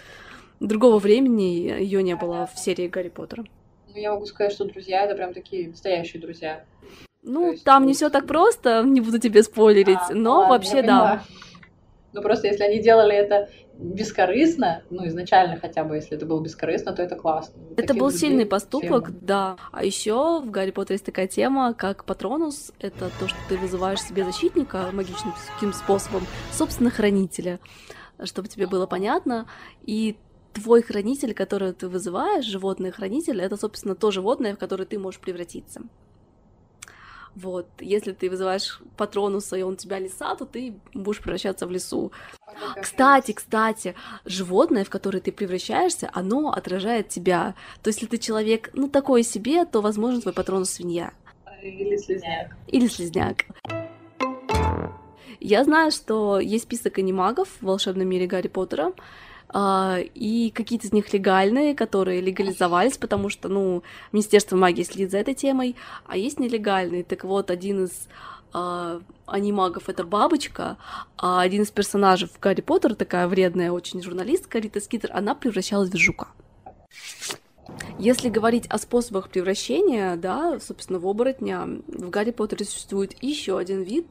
другого 0.60 0.98
времени 0.98 1.70
ее 1.80 2.02
не 2.02 2.16
было 2.16 2.46
в 2.52 2.58
серии 2.58 2.88
Гарри 2.88 3.08
Поттера. 3.08 3.44
Ну, 3.88 4.00
я 4.00 4.12
могу 4.12 4.26
сказать, 4.26 4.52
что 4.52 4.64
друзья 4.64 5.04
это 5.04 5.14
прям 5.14 5.32
такие 5.32 5.68
настоящие 5.68 6.20
друзья. 6.20 6.64
Ну, 7.22 7.52
есть, 7.52 7.64
там 7.64 7.82
ну... 7.82 7.88
не 7.88 7.94
все 7.94 8.08
так 8.08 8.26
просто, 8.26 8.82
не 8.84 9.00
буду 9.00 9.18
тебе 9.18 9.42
спойлерить, 9.42 9.98
а, 10.10 10.14
но 10.14 10.38
ладно, 10.38 10.48
вообще 10.50 10.82
да. 10.82 11.24
Ну, 12.16 12.23
просто 12.23 12.46
если 12.46 12.64
они 12.64 12.78
делали 12.78 13.14
это 13.14 13.50
бескорыстно, 13.75 14.82
ну, 14.88 15.06
изначально 15.06 15.61
хотя 15.61 15.85
бы, 15.85 15.96
если 15.96 16.16
это 16.16 16.25
было 16.25 16.40
бескорыстно, 16.40 16.94
то 16.94 17.02
это 17.02 17.14
классно. 17.14 17.61
Это 17.73 17.88
Таких 17.88 18.00
был 18.00 18.11
сильный 18.11 18.46
поступок, 18.46 19.08
тема. 19.08 19.18
да. 19.20 19.56
А 19.70 19.85
еще 19.85 20.40
в 20.40 20.50
Гарри 20.50 20.70
Поттере 20.70 20.94
есть 20.94 21.04
такая 21.04 21.26
тема, 21.26 21.75
как 21.75 22.06
патронус. 22.06 22.73
Это 22.80 23.11
то, 23.20 23.28
что 23.28 23.37
ты 23.50 23.58
вызываешь 23.58 24.00
себе 24.00 24.25
защитника 24.25 24.88
магическим 24.94 25.75
способом, 25.75 26.23
собственно, 26.52 26.88
хранителя, 26.88 27.61
чтобы 28.25 28.49
тебе 28.49 28.66
было 28.66 28.87
понятно. 28.87 29.46
И 29.85 30.16
твой 30.54 30.80
хранитель, 30.80 31.35
который 31.35 31.75
ты 31.75 31.87
вызываешь, 31.88 32.46
животное 32.46 32.92
хранитель, 32.92 33.42
это, 33.42 33.58
собственно, 33.58 33.94
то 33.94 34.11
животное, 34.11 34.54
в 34.54 34.58
которое 34.58 34.87
ты 34.87 34.99
можешь 34.99 35.20
превратиться. 35.20 35.82
Вот, 37.37 37.66
если 37.81 38.12
ты 38.12 38.31
вызываешь 38.31 38.81
патронуса, 38.97 39.57
и 39.57 39.62
он 39.62 39.76
тебя 39.76 39.99
лиса, 39.99 40.35
то 40.37 40.47
ты 40.47 40.75
будешь 40.95 41.21
превращаться 41.21 41.66
в 41.66 41.71
лесу. 41.71 42.11
Кстати, 42.81 43.33
кстати, 43.33 43.95
животное, 44.25 44.85
в 44.85 44.90
которое 44.90 45.21
ты 45.21 45.33
превращаешься, 45.33 46.09
оно 46.14 46.50
отражает 46.50 47.11
тебя. 47.11 47.55
То 47.83 47.88
есть, 47.88 48.00
если 48.00 48.16
ты 48.16 48.23
человек, 48.23 48.71
ну, 48.73 48.88
такой 48.88 49.23
себе, 49.23 49.66
то, 49.66 49.83
возможно, 49.83 50.23
твой 50.23 50.33
патронус 50.33 50.71
свинья. 50.71 51.12
Или 51.62 51.99
слизняк. 51.99 52.57
Или 52.69 52.87
слизняк. 52.87 53.45
Я 55.38 55.64
знаю, 55.64 55.90
что 55.90 56.40
есть 56.40 56.64
список 56.64 56.99
анимагов 56.99 57.49
в 57.61 57.66
волшебном 57.66 58.09
мире 58.09 58.26
Гарри 58.26 58.49
Поттера, 58.49 58.95
и 59.54 60.52
какие-то 60.54 60.86
из 60.86 60.92
них 60.92 61.12
легальные, 61.12 61.74
которые 61.74 62.20
легализовались, 62.20 62.98
потому 62.98 63.28
что, 63.28 63.48
ну, 63.48 63.82
Министерство 64.12 64.56
магии 64.56 64.82
следит 64.82 65.10
за 65.10 65.18
этой 65.18 65.34
темой, 65.34 65.76
а 66.04 66.16
есть 66.16 66.40
нелегальные. 66.40 67.04
Так 67.04 67.24
вот, 67.24 67.50
один 67.50 67.84
из 67.84 68.08
uh, 68.52 69.02
анимагов— 69.26 69.84
это 69.88 70.04
бабочка, 70.04 70.78
а 71.16 71.40
один 71.40 71.62
из 71.62 71.70
персонажей 71.70 72.28
в 72.28 72.40
Гарри 72.40 72.60
Поттер, 72.60 72.94
такая 72.94 73.28
вредная 73.28 73.70
очень 73.70 74.02
журналистка 74.02 74.58
Рита 74.58 74.80
Скитер, 74.80 75.10
она 75.12 75.34
превращалась 75.34 75.90
в 75.90 75.96
жука. 75.96 76.28
Если 77.98 78.28
говорить 78.28 78.66
о 78.68 78.78
способах 78.78 79.28
превращения, 79.28 80.16
да, 80.16 80.60
собственно, 80.60 80.98
в 80.98 81.06
оборотня, 81.06 81.66
в 81.88 82.10
Гарри 82.10 82.30
Поттере 82.30 82.64
существует 82.64 83.16
еще 83.22 83.58
один 83.58 83.82
вид, 83.82 84.06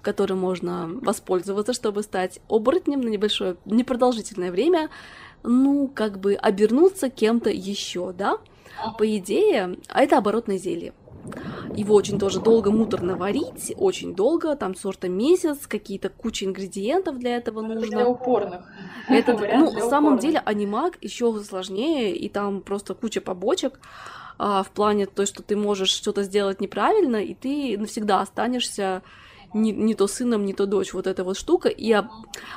которым 0.00 0.38
можно 0.38 0.88
воспользоваться, 1.02 1.72
чтобы 1.72 2.02
стать 2.02 2.40
оборотнем 2.48 3.00
на 3.00 3.08
небольшое, 3.08 3.56
непродолжительное 3.64 4.50
время, 4.50 4.90
ну, 5.42 5.90
как 5.92 6.18
бы 6.18 6.34
обернуться 6.34 7.10
кем-то 7.10 7.50
еще, 7.50 8.12
да? 8.12 8.38
По 8.98 9.16
идее, 9.16 9.76
а 9.88 10.02
это 10.02 10.18
оборотное 10.18 10.58
зелье. 10.58 10.94
Его 11.76 11.94
очень 11.94 12.18
тоже 12.18 12.40
долго 12.40 12.70
муторно 12.70 13.16
варить, 13.16 13.72
очень 13.76 14.14
долго, 14.14 14.56
там 14.56 14.74
сорта 14.74 15.08
месяц, 15.08 15.66
какие-то 15.66 16.08
куча 16.08 16.46
ингредиентов 16.46 17.18
для 17.18 17.36
этого 17.36 17.60
нужно. 17.60 17.96
Для 17.96 18.08
упорных. 18.08 18.64
Это, 19.08 19.36
ну, 19.36 19.70
на 19.70 19.88
самом 19.88 20.18
деле, 20.18 20.38
анимаг 20.44 20.98
еще 21.00 21.38
сложнее, 21.42 22.16
и 22.16 22.28
там 22.28 22.60
просто 22.62 22.94
куча 22.94 23.20
побочек 23.20 23.78
а, 24.38 24.62
в 24.62 24.70
плане 24.70 25.06
то, 25.06 25.26
что 25.26 25.42
ты 25.42 25.56
можешь 25.56 25.90
что-то 25.90 26.22
сделать 26.22 26.60
неправильно, 26.60 27.16
и 27.16 27.34
ты 27.34 27.76
навсегда 27.78 28.20
останешься 28.20 29.02
не, 29.52 29.72
не 29.72 29.94
то 29.94 30.06
сыном, 30.06 30.44
не 30.44 30.54
то 30.54 30.66
дочь, 30.66 30.92
вот 30.92 31.06
эта 31.06 31.24
вот 31.24 31.36
штука, 31.36 31.68
и 31.68 31.90
а, 31.92 32.10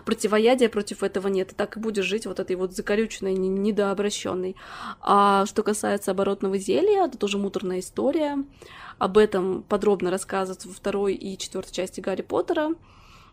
противоядия 0.05 0.69
против 0.69 1.03
этого 1.03 1.27
нет, 1.27 1.51
и 1.51 1.55
так 1.55 1.77
и 1.77 1.79
будешь 1.79 2.05
жить 2.05 2.25
вот 2.25 2.39
этой 2.39 2.55
вот 2.55 2.73
закорюченной, 2.73 3.33
недообращенной. 3.33 4.55
А 5.01 5.45
что 5.45 5.63
касается 5.63 6.12
оборотного 6.12 6.57
зелья, 6.57 7.05
это 7.05 7.17
тоже 7.17 7.38
муторная 7.38 7.79
история, 7.79 8.43
об 8.97 9.17
этом 9.17 9.63
подробно 9.63 10.12
рассказывается 10.12 10.67
во 10.67 10.73
второй 10.73 11.15
и 11.15 11.38
четвертой 11.38 11.73
части 11.73 12.00
Гарри 12.00 12.21
Поттера. 12.21 12.75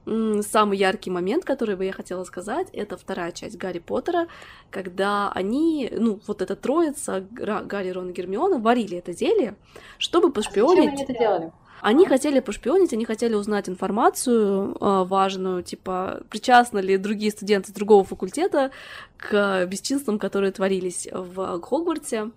Самый 0.07 0.79
яркий 0.79 1.11
момент, 1.11 1.45
который 1.45 1.77
бы 1.77 1.85
я 1.85 1.93
хотела 1.93 2.25
сказать, 2.25 2.69
это 2.73 2.97
вторая 2.97 3.33
часть 3.33 3.59
Гарри 3.59 3.81
Поттера, 3.81 4.29
когда 4.71 5.31
они, 5.33 5.91
ну, 5.93 6.21
вот 6.27 6.41
эта 6.41 6.57
троица, 6.57 7.25
Гарри, 7.31 7.91
Рон 7.91 8.09
и 8.09 8.13
Гермиона, 8.13 8.59
варили 8.59 8.97
это 8.97 9.13
зелье, 9.13 9.57
чтобы 9.99 10.33
пошпионить... 10.33 10.79
А 10.79 10.91
зачем 10.91 10.95
они 10.95 11.03
это 11.03 11.13
делали? 11.13 11.53
Они 11.81 12.07
хотели 12.07 12.41
пошпионить, 12.41 12.93
они 12.93 13.05
хотели 13.05 13.35
узнать 13.35 13.69
информацию 13.69 14.77
э, 14.81 15.05
важную, 15.05 15.63
типа, 15.63 16.23
причастны 16.29 16.81
ли 16.81 16.97
другие 16.97 17.31
студенты 17.31 17.73
другого 17.73 18.05
факультета 18.05 18.71
к 19.17 19.67
бесчинствам, 19.67 20.19
которые 20.19 20.53
творились 20.53 21.09
в 21.11 21.61
Хогвартсе, 21.61 22.31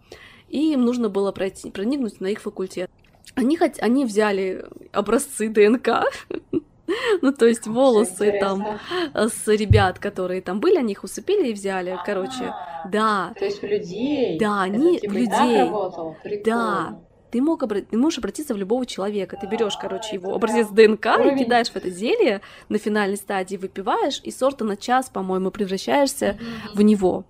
и 0.50 0.74
им 0.74 0.86
нужно 0.86 1.10
было 1.10 1.32
пройти, 1.32 1.72
проникнуть 1.72 2.22
на 2.22 2.28
их 2.28 2.42
факультет. 2.42 2.90
Они, 3.36 3.58
хоть, 3.58 3.82
они 3.82 4.06
взяли 4.06 4.66
образцы 4.92 5.50
ДНК, 5.50 6.04
ну, 7.22 7.34
то 7.34 7.46
есть 7.46 7.68
волосы 7.68 8.38
там 8.40 8.80
с 9.14 9.48
ребят, 9.48 10.00
которые 10.00 10.42
там 10.42 10.60
были, 10.60 10.78
они 10.78 10.94
их 10.94 11.04
усыпили 11.04 11.50
и 11.50 11.54
взяли, 11.54 11.98
короче, 12.06 12.54
да. 12.92 13.34
То 13.38 13.46
есть 13.46 13.64
у 13.64 13.68
людей? 13.68 14.38
Да, 14.40 14.62
они 14.62 15.00
типа 15.00 15.12
людей. 15.12 16.44
Да, 16.46 17.00
ты, 17.34 17.42
мог 17.42 17.64
обра... 17.64 17.82
ты 17.82 17.98
можешь 17.98 18.20
обратиться 18.20 18.54
в 18.54 18.58
любого 18.58 18.86
человека. 18.86 19.38
Ты 19.42 19.48
берешь, 19.48 19.76
короче, 19.76 20.16
его 20.16 20.36
образец 20.36 20.68
ДНК 20.68 21.08
и 21.26 21.36
кидаешь 21.36 21.70
в 21.70 21.76
это 21.76 21.90
зелье 21.90 22.42
на 22.70 22.78
финальной 22.78 23.18
стадии, 23.18 23.58
выпиваешь, 23.58 24.22
и 24.24 24.30
сорта 24.30 24.64
на 24.64 24.78
час, 24.78 25.10
по-моему, 25.10 25.50
превращаешься 25.50 26.38
в 26.76 26.82
него. 26.84 27.26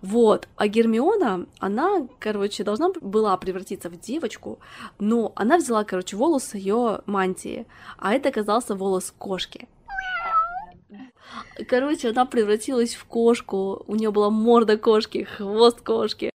Вот. 0.00 0.48
А 0.56 0.66
Гермиона, 0.66 1.44
она, 1.58 2.08
короче, 2.18 2.64
должна 2.64 2.88
была 3.02 3.36
превратиться 3.36 3.90
в 3.90 4.00
девочку, 4.00 4.60
но 4.98 5.32
она 5.36 5.58
взяла, 5.58 5.84
короче, 5.84 6.16
волос 6.16 6.54
ее 6.54 7.02
мантии, 7.04 7.66
а 7.98 8.14
это 8.14 8.30
оказался 8.30 8.74
волос 8.74 9.12
кошки. 9.18 9.68
Короче, 11.68 12.10
она 12.10 12.24
превратилась 12.24 12.94
в 12.94 13.04
кошку, 13.04 13.84
у 13.86 13.94
нее 13.94 14.10
была 14.10 14.30
морда 14.30 14.78
кошки, 14.78 15.24
хвост 15.24 15.82
кошки. 15.82 16.30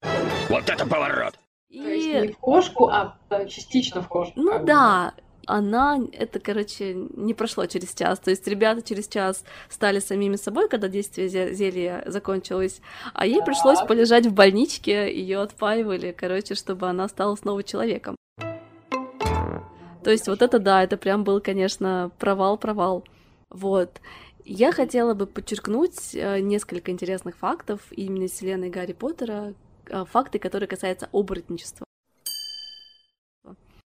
Вот 0.50 0.68
это 0.68 0.86
поворот! 0.86 1.38
И... 1.68 1.82
То 1.82 1.88
есть 1.88 2.06
не 2.06 2.28
в 2.28 2.38
кошку, 2.38 2.88
а 2.88 3.16
частично 3.48 4.02
в 4.02 4.08
кошку. 4.08 4.32
Ну 4.36 4.64
да, 4.64 5.12
она, 5.48 5.98
это, 6.12 6.40
короче, 6.40 6.94
не 6.94 7.34
прошло 7.34 7.66
через 7.66 7.94
час. 7.94 8.18
То 8.18 8.30
есть 8.30 8.46
ребята 8.46 8.82
через 8.82 9.08
час 9.08 9.44
стали 9.68 9.98
самими 9.98 10.36
собой, 10.36 10.68
когда 10.68 10.88
действие 10.88 11.28
зелья 11.28 12.04
закончилось, 12.06 12.80
а 13.14 13.26
ей 13.26 13.36
так. 13.36 13.46
пришлось 13.46 13.80
полежать 13.80 14.26
в 14.26 14.32
больничке, 14.32 15.12
ее 15.14 15.40
отпаивали, 15.40 16.12
короче, 16.12 16.54
чтобы 16.54 16.88
она 16.88 17.08
стала 17.08 17.34
снова 17.36 17.62
человеком. 17.62 18.16
То 20.04 20.10
есть 20.10 20.28
вот 20.28 20.42
это 20.42 20.58
да, 20.58 20.82
это 20.84 20.96
прям 20.96 21.24
был, 21.24 21.40
конечно, 21.40 22.10
провал-провал. 22.18 23.04
Вот. 23.50 24.00
Я 24.44 24.72
хотела 24.72 25.12
бы 25.12 25.26
подчеркнуть 25.26 26.14
э, 26.14 26.40
несколько 26.40 26.90
интересных 26.90 27.36
фактов 27.36 27.80
именно 27.90 28.24
из 28.24 28.32
вселенной 28.32 28.70
Гарри 28.70 28.92
Поттера, 28.92 29.52
Э, 29.52 29.67
факты, 30.10 30.38
которые 30.38 30.68
касаются 30.68 31.08
оборотничества. 31.12 31.84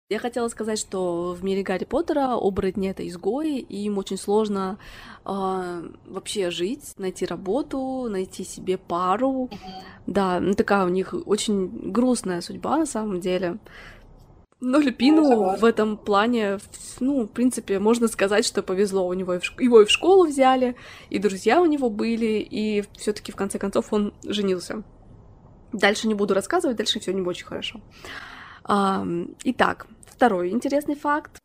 Я 0.09 0.21
хотела 0.21 0.47
сказать, 0.47 0.79
что 0.79 1.35
в 1.37 1.43
мире 1.43 1.65
Гарри 1.65 1.85
Поттера 1.85 2.35
оборотни— 2.35 2.89
это 2.91 3.07
изгои, 3.09 3.59
и 3.59 3.87
им 3.87 3.99
очень 3.99 4.17
сложно 4.17 4.79
э, 5.25 5.91
вообще 6.07 6.53
жить, 6.53 6.93
найти 6.97 7.27
работу, 7.27 8.07
найти 8.09 8.45
себе 8.45 8.79
пару. 8.79 9.51
Да, 10.07 10.39
ну 10.39 10.55
такая 10.55 10.85
у 10.85 10.91
них 10.91 11.13
очень 11.27 11.91
грустная 11.91 12.41
судьба 12.41 12.79
на 12.79 12.87
самом 12.87 13.19
деле. 13.19 13.59
Но 14.61 14.79
Люпину 14.79 15.57
в 15.57 15.65
этом 15.65 15.97
плане, 15.97 16.59
ну, 17.01 17.25
в 17.25 17.29
принципе, 17.29 17.81
можно 17.81 18.07
сказать, 18.07 18.47
что 18.47 18.63
повезло. 18.63 19.09
У 19.09 19.13
него 19.13 19.35
и 19.35 19.39
в, 19.41 19.61
его 19.61 19.83
и 19.83 19.85
в 19.85 19.91
школу 19.91 20.27
взяли, 20.27 20.77
и 21.11 21.19
друзья 21.19 21.61
у 21.61 21.67
него 21.67 21.91
были, 21.91 22.47
и 22.49 22.85
все 22.97 23.13
таки 23.13 23.33
в 23.33 23.37
конце 23.37 23.59
концов 23.59 23.93
он 23.93 24.15
женился. 24.25 24.85
Дальше 25.73 26.09
не 26.09 26.15
буду 26.15 26.35
рассказывать, 26.35 26.77
дальше 26.77 27.01
все 27.01 27.13
не 27.13 27.23
очень 27.23 27.47
хорошо. 27.47 27.81
Итак, 28.65 29.87
второй 30.07 30.51
интересный 30.51 30.97
факт. 30.97 31.43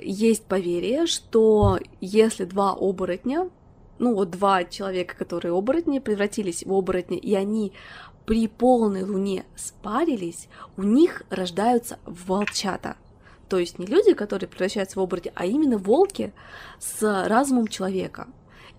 Есть 0.00 0.44
поверье, 0.44 1.06
что 1.06 1.78
если 2.00 2.44
два 2.44 2.72
оборотня, 2.72 3.50
ну 3.98 4.14
вот 4.14 4.30
два 4.30 4.64
человека, 4.64 5.16
которые 5.16 5.52
оборотни, 5.52 5.98
превратились 5.98 6.64
в 6.64 6.72
оборотни, 6.72 7.18
и 7.18 7.34
они 7.34 7.72
при 8.26 8.46
полной 8.46 9.02
луне 9.02 9.44
спарились, 9.56 10.48
у 10.76 10.82
них 10.82 11.22
рождаются 11.30 11.98
волчата. 12.04 12.96
То 13.48 13.58
есть 13.58 13.78
не 13.78 13.86
люди, 13.86 14.12
которые 14.12 14.48
превращаются 14.48 14.98
в 14.98 15.02
оборотни, 15.02 15.32
а 15.34 15.46
именно 15.46 15.78
волки 15.78 16.32
с 16.78 17.26
разумом 17.26 17.66
человека. 17.66 18.28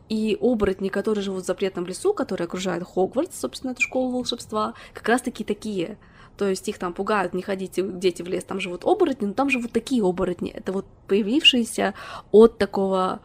И 0.09 0.37
оборотни, 0.41 0.89
которые 0.89 1.23
живут 1.23 1.43
в 1.43 1.47
запретном 1.47 1.85
лесу, 1.85 2.13
которые 2.13 2.45
окружают 2.45 2.83
Хогвартс, 2.83 3.39
собственно, 3.39 3.71
эту 3.71 3.81
школу 3.81 4.11
волшебства, 4.11 4.73
как 4.93 5.07
раз-таки 5.07 5.43
такие. 5.43 5.97
То 6.35 6.47
есть 6.47 6.67
их 6.67 6.79
там 6.79 6.93
пугают, 6.93 7.33
не 7.33 7.41
ходите, 7.41 7.83
дети 7.83 8.21
в 8.21 8.27
лес, 8.27 8.43
там 8.43 8.59
живут 8.59 8.85
оборотни, 8.85 9.27
но 9.27 9.33
там 9.33 9.49
живут 9.49 9.71
такие 9.71 10.03
оборотни. 10.03 10.49
Это 10.49 10.71
вот 10.71 10.85
появившиеся 11.07 11.93
от 12.31 12.57
такого, 12.57 13.19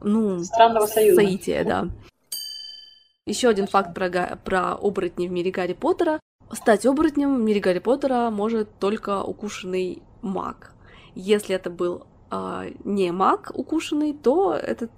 ну, 0.00 0.42
странного 0.42 0.86
союза. 0.86 1.20
соития, 1.20 1.64
да. 1.64 1.88
Еще 3.26 3.48
один 3.48 3.66
факт 3.66 3.94
про, 3.94 4.36
про 4.42 4.74
оборотни 4.74 5.28
в 5.28 5.30
мире 5.30 5.50
Гарри 5.50 5.74
Поттера. 5.74 6.18
Стать 6.50 6.86
оборотнем 6.86 7.36
в 7.36 7.40
мире 7.40 7.60
Гарри 7.60 7.78
Поттера 7.78 8.30
может 8.30 8.68
только 8.80 9.22
укушенный 9.22 10.02
маг. 10.22 10.72
Если 11.14 11.54
это 11.54 11.70
был 11.70 12.06
э, 12.30 12.72
не 12.84 13.12
маг 13.12 13.52
укушенный, 13.54 14.12
то 14.12 14.54
этот 14.54 14.90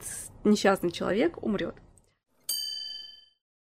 несчастный 0.45 0.91
человек 0.91 1.43
умрет. 1.43 1.75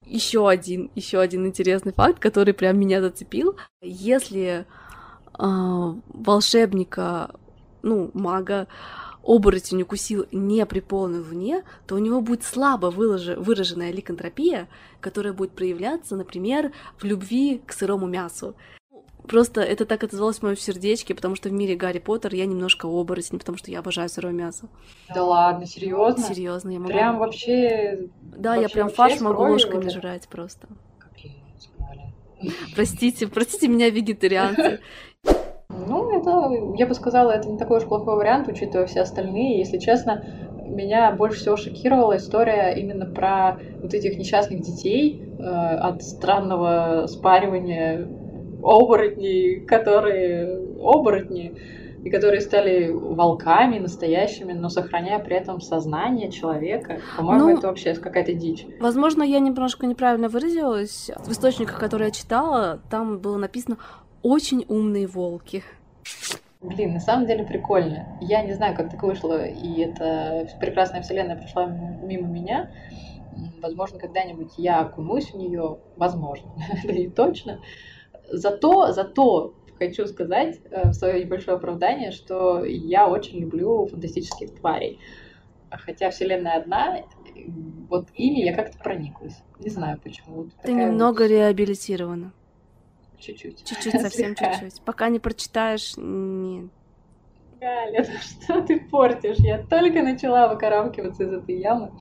Еще 0.05 0.47
один, 0.47 0.89
еще 0.95 1.19
один 1.19 1.45
интересный 1.45 1.91
факт, 1.91 2.19
который 2.19 2.53
прям 2.53 2.79
меня 2.79 3.01
зацепил. 3.01 3.57
Если 3.81 4.65
э, 4.65 4.65
волшебника, 5.37 7.35
ну, 7.81 8.09
мага, 8.13 8.67
оборотень 9.27 9.81
укусил 9.81 10.25
не 10.31 10.65
при 10.65 10.79
полной 10.79 11.19
луне, 11.19 11.63
то 11.85 11.95
у 11.95 11.99
него 11.99 12.21
будет 12.21 12.43
слабо 12.43 12.87
выраженная 12.87 13.91
ликантропия, 13.91 14.69
которая 15.01 15.33
будет 15.33 15.51
проявляться, 15.51 16.15
например, 16.15 16.71
в 16.97 17.03
любви 17.03 17.61
к 17.65 17.73
сырому 17.73 18.07
мясу. 18.07 18.55
Просто 19.27 19.61
это 19.61 19.85
так 19.85 20.03
отозвалось 20.03 20.39
в 20.39 20.43
моем 20.43 20.57
сердечке, 20.57 21.13
потому 21.13 21.35
что 21.35 21.49
в 21.49 21.51
мире 21.51 21.75
Гарри 21.75 21.99
Поттер 21.99 22.33
я 22.33 22.45
немножко 22.45 22.85
оборотень, 22.87 23.39
потому 23.39 23.57
что 23.57 23.71
я 23.71 23.79
обожаю 23.79 24.09
сырое 24.09 24.33
мясо. 24.33 24.67
Да 25.13 25.23
ладно, 25.23 25.65
серьезно? 25.65 26.23
Серьезно, 26.23 26.69
я 26.69 26.79
могу. 26.79 26.91
Прям 26.91 27.19
вообще. 27.19 28.07
Да, 28.21 28.51
вообще, 28.51 28.61
я 28.61 28.69
прям 28.69 28.89
фарш 28.89 29.19
могу 29.19 29.43
ложками 29.43 29.83
вот 29.83 29.93
жрать 29.93 30.27
просто. 30.27 30.67
Капец. 30.99 31.31
Простите, 32.75 33.27
простите 33.27 33.67
меня, 33.67 33.89
вегетарианцы. 33.89 34.79
Ну, 35.69 36.19
это, 36.19 36.75
я 36.77 36.85
бы 36.87 36.93
сказала, 36.93 37.31
это 37.31 37.49
не 37.49 37.57
такой 37.57 37.77
уж 37.77 37.85
плохой 37.85 38.15
вариант, 38.15 38.47
учитывая 38.47 38.87
все 38.87 39.01
остальные. 39.01 39.59
Если 39.59 39.77
честно, 39.77 40.23
меня 40.65 41.11
больше 41.11 41.39
всего 41.39 41.57
шокировала 41.57 42.17
история 42.17 42.73
именно 42.77 43.05
про 43.05 43.59
вот 43.81 43.93
этих 43.93 44.17
несчастных 44.17 44.61
детей 44.61 45.23
э, 45.39 45.43
от 45.43 46.03
странного 46.03 47.07
спаривания 47.07 48.07
оборотней, 48.61 49.61
которые 49.61 50.59
оборотни, 50.81 51.55
и 52.03 52.09
которые 52.09 52.41
стали 52.41 52.89
волками 52.89 53.79
настоящими, 53.79 54.53
но 54.53 54.69
сохраняя 54.69 55.19
при 55.19 55.35
этом 55.35 55.59
сознание 55.59 56.31
человека. 56.31 56.99
По-моему, 57.17 57.47
Ну, 57.49 57.57
это 57.57 57.67
вообще 57.67 57.93
какая-то 57.95 58.33
дичь. 58.33 58.65
Возможно, 58.79 59.23
я 59.23 59.39
немножко 59.39 59.85
неправильно 59.85 60.29
выразилась. 60.29 61.09
В 61.25 61.31
источниках, 61.31 61.79
которые 61.79 62.07
я 62.07 62.11
читала, 62.11 62.79
там 62.89 63.17
было 63.17 63.37
написано 63.37 63.77
«очень 64.21 64.65
умные 64.69 65.07
волки». 65.07 65.63
Блин, 66.61 66.93
на 66.93 66.99
самом 66.99 67.27
деле 67.27 67.43
прикольно. 67.43 68.17
Я 68.21 68.41
не 68.41 68.53
знаю, 68.53 68.75
как 68.75 68.89
так 68.89 69.03
вышло, 69.03 69.45
и 69.45 69.81
эта 69.81 70.47
прекрасная 70.59 71.01
вселенная 71.01 71.35
пришла 71.35 71.65
м- 71.65 72.07
мимо 72.07 72.27
меня. 72.27 72.71
Возможно, 73.61 73.99
когда-нибудь 73.99 74.53
я 74.57 74.79
окунусь 74.79 75.31
в 75.31 75.37
нее, 75.37 75.77
возможно, 75.97 76.49
это 76.83 76.93
не 76.93 77.09
точно. 77.09 77.59
Зато, 78.29 78.91
зато 78.91 79.53
хочу 79.77 80.07
сказать 80.07 80.59
э, 80.69 80.89
в 80.89 80.93
свое 80.93 81.23
небольшое 81.23 81.57
оправдание, 81.57 82.11
что 82.11 82.63
я 82.65 83.07
очень 83.07 83.39
люблю 83.39 83.87
фантастических 83.87 84.55
тварей. 84.55 84.99
Хотя 85.69 86.09
вселенная 86.09 86.57
одна, 86.61 87.03
вот 87.89 88.07
ими 88.15 88.39
я 88.39 88.55
как-то 88.55 88.77
прониклась. 88.77 89.37
Не 89.59 89.69
знаю 89.69 89.99
почему. 90.01 90.35
Вот 90.35 90.47
Ты 90.47 90.67
такая 90.69 90.75
вот 90.75 90.91
немного 90.91 91.27
реабилитирована. 91.27 92.31
Чуть-чуть. 93.19 93.63
Чуть-чуть, 93.65 94.01
совсем 94.01 94.35
чуть-чуть. 94.35 94.81
Пока 94.81 95.09
не 95.09 95.19
прочитаешь, 95.19 95.93
нет. 95.97 96.69
Галя, 97.59 98.05
ну 98.07 98.17
что 98.19 98.61
ты 98.61 98.79
портишь? 98.79 99.37
Я 99.39 99.63
только 99.63 100.03
начала 100.03 100.47
выкарабкиваться 100.47 101.23
из 101.23 101.33
этой 101.33 101.59
ямы. 101.59 101.91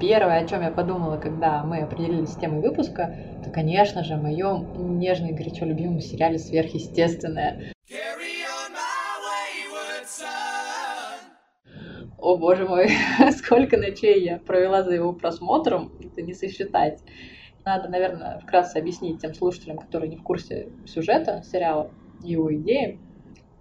Первое, 0.00 0.40
о 0.40 0.46
чем 0.46 0.62
я 0.62 0.72
подумала, 0.72 1.18
когда 1.18 1.62
мы 1.62 1.78
определились 1.78 2.30
с 2.30 2.36
темой 2.36 2.60
выпуска, 2.60 3.16
то, 3.44 3.50
конечно 3.50 4.02
же, 4.02 4.14
о 4.14 4.18
моем 4.18 4.98
нежно 4.98 5.26
и 5.26 5.32
горячо 5.32 5.64
любимом 5.64 6.00
сериале 6.00 6.38
«Сверхъестественное». 6.38 7.72
О 12.18 12.36
боже 12.36 12.66
мой, 12.66 12.90
сколько 13.36 13.76
ночей 13.76 14.24
я 14.24 14.38
провела 14.38 14.82
за 14.82 14.94
его 14.94 15.12
просмотром, 15.12 15.92
это 16.02 16.22
не 16.22 16.34
сосчитать. 16.34 17.00
Надо, 17.64 17.88
наверное, 17.88 18.40
вкратце 18.40 18.78
объяснить 18.78 19.20
тем 19.20 19.32
слушателям, 19.32 19.78
которые 19.78 20.10
не 20.10 20.16
в 20.16 20.22
курсе 20.22 20.70
сюжета 20.86 21.42
сериала, 21.44 21.90
его 22.22 22.52
идеи. 22.54 22.98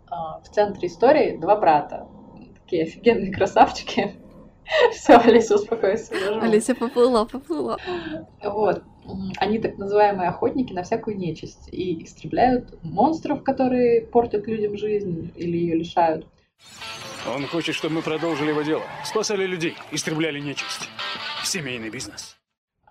А, 0.07 0.39
В 0.39 0.49
центре 0.49 0.87
истории 0.87 1.37
два 1.37 1.57
брата. 1.57 2.07
Такие 2.63 2.83
офигенные 2.83 3.31
красавчики. 3.31 4.22
Все, 4.91 5.15
Олеся, 5.15 5.55
успокойся. 5.55 6.13
Олеся 6.41 6.75
поплыла, 6.75 7.25
поплыла. 7.25 7.77
Вот. 8.43 8.83
Они 9.37 9.59
так 9.59 9.77
называемые 9.77 10.29
охотники 10.29 10.73
на 10.73 10.83
всякую 10.83 11.17
нечисть 11.17 11.67
и 11.71 12.03
истребляют 12.03 12.77
монстров, 12.83 13.43
которые 13.43 14.01
портят 14.01 14.47
людям 14.47 14.77
жизнь 14.77 15.31
или 15.35 15.57
ее 15.57 15.75
лишают. 15.75 16.25
Он 17.27 17.45
хочет, 17.47 17.75
чтобы 17.75 17.95
мы 17.95 18.01
продолжили 18.01 18.49
его 18.49 18.61
дело. 18.61 18.83
Спасали 19.05 19.45
людей, 19.45 19.75
истребляли 19.91 20.39
нечисть. 20.39 20.89
Семейный 21.43 21.89
бизнес. 21.89 22.37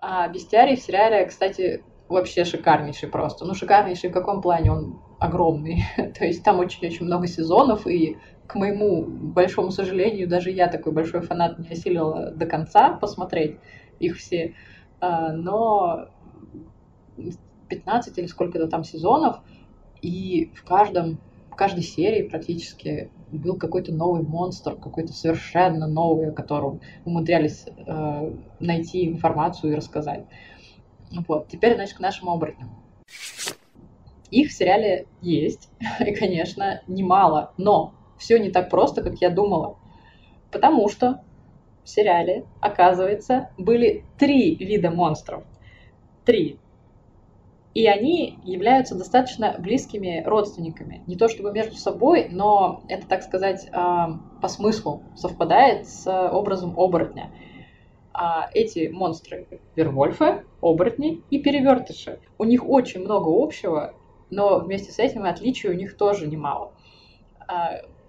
А 0.01 0.27
бестиарий 0.27 0.75
в 0.75 0.81
сериале, 0.81 1.25
кстати, 1.25 1.83
вообще 2.09 2.45
шикарнейший 2.45 3.09
просто. 3.09 3.45
Ну, 3.45 3.53
шикарнейший 3.53 4.09
в 4.09 4.13
каком 4.13 4.41
плане? 4.41 4.71
Он 4.71 5.01
огромный. 5.19 5.85
То 6.17 6.25
есть 6.25 6.43
там 6.43 6.59
очень-очень 6.59 7.05
много 7.05 7.27
сезонов, 7.27 7.87
и 7.87 8.17
к 8.47 8.55
моему 8.55 9.03
большому 9.05 9.71
сожалению, 9.71 10.27
даже 10.27 10.51
я 10.51 10.67
такой 10.67 10.91
большой 10.91 11.21
фанат 11.21 11.59
не 11.59 11.69
осилила 11.69 12.31
до 12.31 12.45
конца 12.45 12.93
посмотреть 12.93 13.57
их 13.99 14.17
все. 14.17 14.55
А, 14.99 15.31
Но 15.31 16.09
15 17.69 18.17
или 18.17 18.27
сколько-то 18.27 18.67
там 18.67 18.83
сезонов, 18.83 19.39
и 20.01 20.51
в 20.55 20.63
каждом 20.63 21.19
в 21.53 21.55
каждой 21.55 21.83
серии 21.83 22.27
практически 22.27 23.11
был 23.31 23.57
какой-то 23.57 23.93
новый 23.93 24.23
монстр, 24.23 24.75
какой-то 24.75 25.13
совершенно 25.13 25.87
новый, 25.87 26.29
о 26.29 26.31
котором 26.31 26.81
умудрялись 27.05 27.65
э, 27.67 28.33
найти 28.59 29.07
информацию 29.07 29.73
и 29.73 29.75
рассказать. 29.75 30.25
Вот. 31.27 31.49
Теперь, 31.49 31.75
значит, 31.75 31.97
к 31.97 31.99
нашим 31.99 32.29
оборотням. 32.29 32.71
Их 34.31 34.49
в 34.49 34.53
сериале 34.53 35.05
есть, 35.21 35.69
и, 35.99 36.15
конечно, 36.15 36.81
немало, 36.87 37.53
но 37.57 37.93
все 38.23 38.39
не 38.39 38.49
так 38.49 38.69
просто, 38.69 39.03
как 39.03 39.15
я 39.19 39.29
думала. 39.29 39.77
Потому 40.49 40.87
что 40.87 41.21
в 41.83 41.89
сериале, 41.89 42.45
оказывается, 42.61 43.49
были 43.57 44.05
три 44.17 44.55
вида 44.55 44.89
монстров. 44.89 45.43
Три. 46.23 46.57
И 47.73 47.85
они 47.85 48.39
являются 48.43 48.95
достаточно 48.95 49.55
близкими 49.59 50.23
родственниками. 50.25 51.03
Не 51.05 51.17
то 51.17 51.27
чтобы 51.27 51.51
между 51.51 51.75
собой, 51.75 52.29
но 52.31 52.83
это, 52.87 53.05
так 53.07 53.23
сказать, 53.23 53.67
а, 53.73 54.19
по 54.41 54.47
смыслу 54.47 55.03
совпадает 55.15 55.87
с 55.89 56.09
образом 56.29 56.79
оборотня. 56.79 57.31
А 58.13 58.47
эти 58.53 58.87
монстры— 58.87 59.47
вервольфы, 59.75 60.45
оборотни 60.61 61.23
и 61.29 61.39
перевертыши. 61.39 62.19
У 62.37 62.45
них 62.45 62.69
очень 62.69 63.01
много 63.01 63.27
общего, 63.29 63.95
но 64.29 64.59
вместе 64.59 64.91
с 64.93 64.99
этим 64.99 65.25
отличий 65.25 65.69
у 65.69 65.73
них 65.73 65.97
тоже 65.97 66.27
немало. 66.27 66.73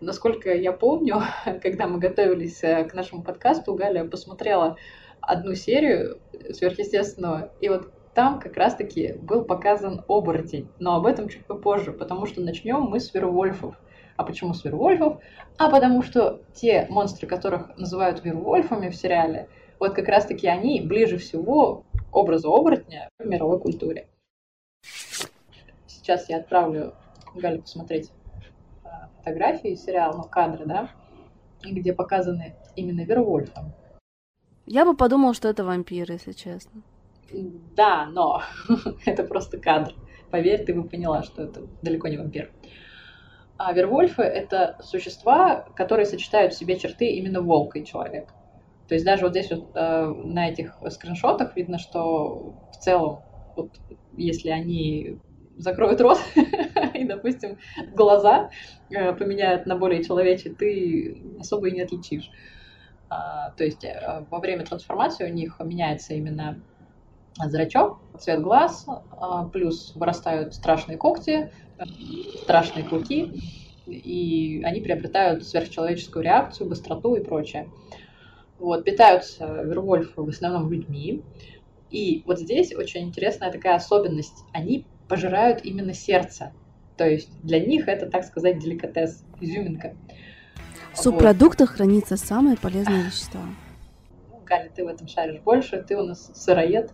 Насколько 0.00 0.54
я 0.54 0.72
помню, 0.72 1.22
когда 1.62 1.86
мы 1.86 1.98
готовились 1.98 2.62
э, 2.62 2.84
к 2.84 2.94
нашему 2.94 3.22
подкасту, 3.22 3.74
Галя 3.74 4.04
посмотрела 4.04 4.76
одну 5.20 5.54
серию 5.54 6.20
сверхъестественного, 6.50 7.52
и 7.60 7.68
вот 7.68 7.90
там 8.14 8.38
как 8.38 8.56
раз-таки 8.56 9.14
был 9.14 9.44
показан 9.44 10.04
оборотень, 10.06 10.68
но 10.78 10.96
об 10.96 11.06
этом 11.06 11.28
чуть 11.28 11.46
попозже, 11.46 11.92
потому 11.92 12.26
что 12.26 12.40
начнем 12.40 12.82
мы 12.82 13.00
с 13.00 13.12
Вервольфов. 13.12 13.74
А 14.16 14.22
почему 14.22 14.54
с 14.54 14.64
Вервольфов? 14.64 15.20
А 15.58 15.70
потому 15.70 16.02
что 16.02 16.40
те 16.52 16.86
монстры, 16.88 17.26
которых 17.26 17.76
называют 17.76 18.24
Вервольфами 18.24 18.88
в 18.88 18.94
сериале, 18.94 19.48
вот 19.80 19.94
как 19.94 20.06
раз-таки 20.06 20.46
они 20.46 20.80
ближе 20.80 21.18
всего 21.18 21.84
к 22.10 22.16
образу 22.16 22.52
оборотня 22.52 23.08
в 23.18 23.26
мировой 23.26 23.58
культуре. 23.58 24.06
Сейчас 25.86 26.28
я 26.28 26.38
отправлю 26.38 26.94
Галю 27.34 27.62
посмотреть 27.62 28.10
фотографии 29.18 29.74
сериала, 29.74 30.16
ну, 30.16 30.24
кадры, 30.24 30.66
да, 30.66 30.90
где 31.62 31.92
показаны 31.92 32.54
именно 32.76 33.04
Вервольфы. 33.04 33.60
Я 34.66 34.84
бы 34.84 34.96
подумала, 34.96 35.34
что 35.34 35.48
это 35.48 35.64
вампир, 35.64 36.10
если 36.10 36.32
честно. 36.32 36.82
Да, 37.76 38.06
но 38.06 38.42
это 39.06 39.24
просто 39.24 39.58
кадр. 39.58 39.92
Поверь, 40.30 40.64
ты 40.64 40.74
бы 40.74 40.84
поняла, 40.84 41.22
что 41.22 41.42
это 41.42 41.62
далеко 41.82 42.08
не 42.08 42.16
вампир. 42.16 42.50
А 43.56 43.72
Вервольфы— 43.72 44.22
это 44.22 44.76
существа, 44.82 45.66
которые 45.76 46.06
сочетают 46.06 46.54
в 46.54 46.58
себе 46.58 46.78
черты 46.78 47.06
именно 47.06 47.40
волка 47.40 47.78
и 47.78 47.84
человека. 47.84 48.32
То 48.88 48.94
есть 48.94 49.04
даже 49.04 49.22
вот 49.22 49.30
здесь 49.30 49.50
вот 49.50 49.70
э, 49.74 50.06
на 50.24 50.48
этих 50.48 50.76
скриншотах 50.90 51.56
видно, 51.56 51.78
что 51.78 52.54
в 52.72 52.76
целом, 52.76 53.20
вот 53.56 53.70
если 54.16 54.50
они 54.50 55.18
закроют 55.56 56.00
рот 56.00 56.18
и, 56.94 57.04
допустим, 57.04 57.58
глаза 57.92 58.50
э, 58.90 59.12
поменяют 59.14 59.66
на 59.66 59.76
более 59.76 60.02
человечьи, 60.02 60.52
ты 60.52 61.36
особо 61.40 61.68
и 61.68 61.72
не 61.72 61.82
отличишь. 61.82 62.30
А, 63.08 63.50
то 63.50 63.64
есть 63.64 63.84
э, 63.84 64.26
во 64.30 64.40
время 64.40 64.64
трансформации 64.64 65.30
у 65.30 65.32
них 65.32 65.60
меняется 65.60 66.14
именно 66.14 66.62
зрачок, 67.36 68.00
цвет 68.18 68.40
глаз, 68.40 68.86
а, 68.86 69.44
плюс 69.48 69.92
вырастают 69.94 70.54
страшные 70.54 70.96
когти, 70.96 71.50
страшные 72.42 72.84
клыки, 72.84 73.32
и 73.86 74.62
они 74.64 74.80
приобретают 74.80 75.44
сверхчеловеческую 75.44 76.22
реакцию, 76.24 76.68
быстроту 76.68 77.16
и 77.16 77.24
прочее. 77.24 77.70
Вот, 78.58 78.84
питаются 78.84 79.62
вервольфы 79.62 80.22
в 80.22 80.28
основном 80.28 80.70
людьми. 80.70 81.22
И 81.90 82.22
вот 82.24 82.38
здесь 82.38 82.74
очень 82.74 83.02
интересная 83.02 83.52
такая 83.52 83.74
особенность. 83.74 84.44
Они 84.52 84.86
пожирают 85.08 85.64
именно 85.64 85.92
сердце. 85.92 86.52
То 86.96 87.08
есть 87.08 87.30
для 87.42 87.60
них 87.60 87.88
это, 87.88 88.06
так 88.06 88.24
сказать, 88.24 88.58
деликатес, 88.58 89.24
изюминка. 89.40 89.94
С 90.92 91.02
субпродуктах 91.02 91.70
вот. 91.70 91.76
хранится 91.76 92.16
самые 92.16 92.56
полезные 92.56 93.04
вещества. 93.04 93.40
Галя, 94.46 94.70
ты 94.74 94.84
в 94.84 94.88
этом 94.88 95.08
шаришь 95.08 95.40
больше, 95.40 95.82
ты 95.82 95.96
у 95.96 96.04
нас 96.04 96.30
сыроед. 96.34 96.92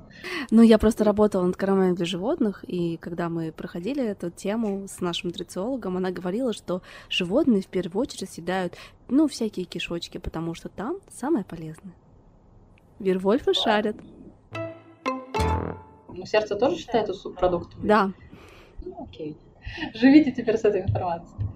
Ну, 0.50 0.62
я 0.62 0.78
просто 0.78 1.04
работала 1.04 1.44
над 1.44 1.56
кормами 1.56 1.94
для 1.94 2.06
животных, 2.06 2.64
и 2.66 2.96
когда 2.96 3.28
мы 3.28 3.52
проходили 3.52 4.04
эту 4.04 4.30
тему 4.30 4.86
с 4.88 5.00
нашим 5.00 5.30
нутрициологом, 5.30 5.96
она 5.96 6.10
говорила, 6.12 6.52
что 6.52 6.82
животные 7.08 7.62
в 7.62 7.66
первую 7.66 8.02
очередь 8.02 8.30
съедают, 8.30 8.74
ну, 9.08 9.26
всякие 9.26 9.66
кишочки, 9.66 10.18
потому 10.18 10.54
что 10.54 10.68
там 10.68 10.98
самое 11.10 11.44
полезное. 11.44 11.94
Вервольфы 13.00 13.52
шарят. 13.52 13.96
Ну, 16.08 16.26
сердце 16.26 16.54
тоже 16.54 16.76
считается 16.76 17.14
субпродуктом? 17.14 17.80
Да. 17.82 18.12
Ну, 18.84 19.04
окей. 19.04 19.36
Живите 19.94 20.32
теперь 20.32 20.56
с 20.56 20.64
этой 20.64 20.82
информацией. 20.82 21.46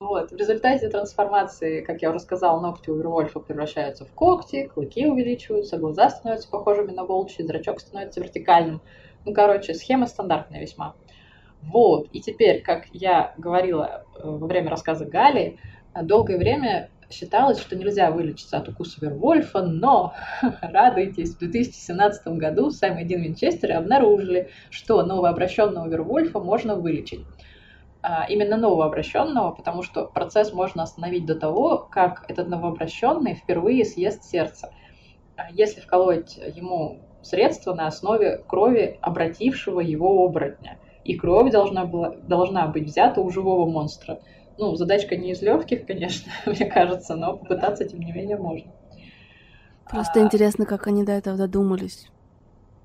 Вот. 0.00 0.32
В 0.32 0.36
результате 0.36 0.88
трансформации, 0.88 1.80
как 1.80 2.02
я 2.02 2.10
уже 2.10 2.18
сказала, 2.18 2.60
ногти 2.60 2.90
у 2.90 2.96
Вервольфа 2.96 3.40
превращаются 3.40 4.04
в 4.04 4.12
когти, 4.12 4.66
клыки 4.66 5.06
увеличиваются, 5.06 5.78
глаза 5.78 6.10
становятся 6.10 6.50
похожими 6.50 6.90
на 6.90 7.04
волчьи, 7.04 7.44
зрачок 7.44 7.80
становится 7.80 8.20
вертикальным. 8.20 8.82
Ну, 9.24 9.32
короче, 9.32 9.72
схема 9.72 10.06
стандартная 10.06 10.60
весьма. 10.60 10.94
Вот. 11.62 12.08
И 12.12 12.20
теперь, 12.20 12.60
как 12.60 12.86
я 12.92 13.34
говорила 13.38 14.04
э, 14.14 14.20
во 14.24 14.46
время 14.46 14.68
рассказа 14.68 15.06
Гали, 15.06 15.58
долгое 16.02 16.36
время 16.36 16.90
считалось, 17.10 17.58
что 17.58 17.76
нельзя 17.76 18.10
вылечиться 18.10 18.58
от 18.58 18.68
укуса 18.68 19.00
Вервольфа, 19.00 19.62
но, 19.62 20.14
радуйтесь, 20.62 21.34
в 21.34 21.38
2017 21.38 22.26
году 22.28 22.70
Сэм 22.70 22.98
и 22.98 23.04
Дин 23.04 23.22
Винчестеры 23.22 23.74
обнаружили, 23.74 24.50
что 24.70 25.02
новообращенного 25.02 25.88
Вервольфа 25.88 26.40
можно 26.40 26.76
вылечить. 26.76 27.24
А, 28.02 28.26
именно 28.28 28.56
новообращенного, 28.56 29.52
потому 29.52 29.82
что 29.82 30.06
процесс 30.06 30.52
можно 30.52 30.82
остановить 30.82 31.26
до 31.26 31.34
того, 31.34 31.78
как 31.78 32.24
этот 32.28 32.48
новообращенный 32.48 33.34
впервые 33.34 33.84
съест 33.84 34.24
сердце. 34.24 34.70
А 35.36 35.50
если 35.50 35.80
вколоть 35.80 36.36
ему 36.36 37.00
средство 37.24 37.74
на 37.74 37.86
основе 37.86 38.44
крови 38.46 38.98
обратившего 39.00 39.80
его 39.80 40.24
оборотня. 40.24 40.78
И 41.04 41.16
кровь 41.16 41.50
должна, 41.50 41.84
была, 41.84 42.10
должна 42.10 42.66
быть 42.66 42.84
взята 42.84 43.20
у 43.20 43.30
живого 43.30 43.68
монстра. 43.68 44.20
Ну, 44.58 44.76
задачка 44.76 45.16
не 45.16 45.32
из 45.32 45.42
легких, 45.42 45.86
конечно, 45.86 46.30
мне 46.46 46.66
кажется, 46.66 47.16
но 47.16 47.36
попытаться, 47.36 47.84
тем 47.84 48.00
не 48.00 48.12
менее, 48.12 48.36
можно. 48.36 48.72
Просто 49.88 50.20
а... 50.20 50.22
интересно, 50.22 50.66
как 50.66 50.86
они 50.86 51.04
до 51.04 51.12
этого 51.12 51.36
додумались. 51.36 52.08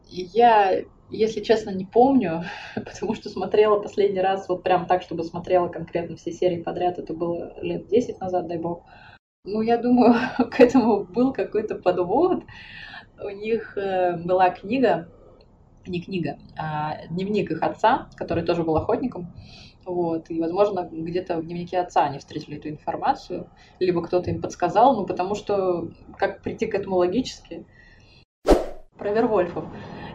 Я 0.08 0.84
если 1.12 1.42
честно, 1.42 1.72
не 1.72 1.86
помню, 1.86 2.44
потому 2.76 3.16
что 3.16 3.30
смотрела 3.30 3.80
последний 3.80 4.22
раз 4.22 4.48
вот 4.48 4.64
прям 4.64 4.86
так, 4.86 5.02
чтобы 5.02 5.24
смотрела 5.24 5.68
конкретно 5.68 6.16
все 6.16 6.32
серии 6.32 6.62
подряд. 6.62 7.00
Это 7.00 7.14
было 7.14 7.54
лет 7.62 7.88
10 7.88 8.20
назад, 8.20 8.48
дай 8.48 8.58
бог. 8.58 8.84
Ну, 9.46 9.62
я 9.62 9.78
думаю, 9.78 10.16
к 10.52 10.60
этому 10.60 11.04
был 11.04 11.34
какой-то 11.34 11.76
подвод. 11.76 12.44
У 13.22 13.30
них 13.30 13.78
э, 13.78 14.18
была 14.18 14.50
книга, 14.52 15.10
не 15.86 16.02
книга, 16.02 16.38
а 16.58 17.06
дневник 17.10 17.52
их 17.52 17.62
отца, 17.64 18.10
который 18.16 18.44
тоже 18.44 18.64
был 18.64 18.78
охотником. 18.78 19.34
Вот, 19.90 20.30
и, 20.30 20.40
возможно, 20.40 20.88
где-то 20.92 21.38
в 21.38 21.46
дневнике 21.46 21.80
отца 21.80 22.06
они 22.06 22.20
встретили 22.20 22.58
эту 22.58 22.70
информацию, 22.70 23.50
либо 23.80 24.04
кто-то 24.04 24.30
им 24.30 24.40
подсказал, 24.40 24.96
ну, 24.96 25.08
потому 25.08 25.34
что 25.34 25.90
как 26.16 26.44
прийти 26.44 26.68
к 26.68 26.76
этому 26.76 26.98
логически? 26.98 27.66
Про 28.98 29.14
Вервольфов 29.14 29.66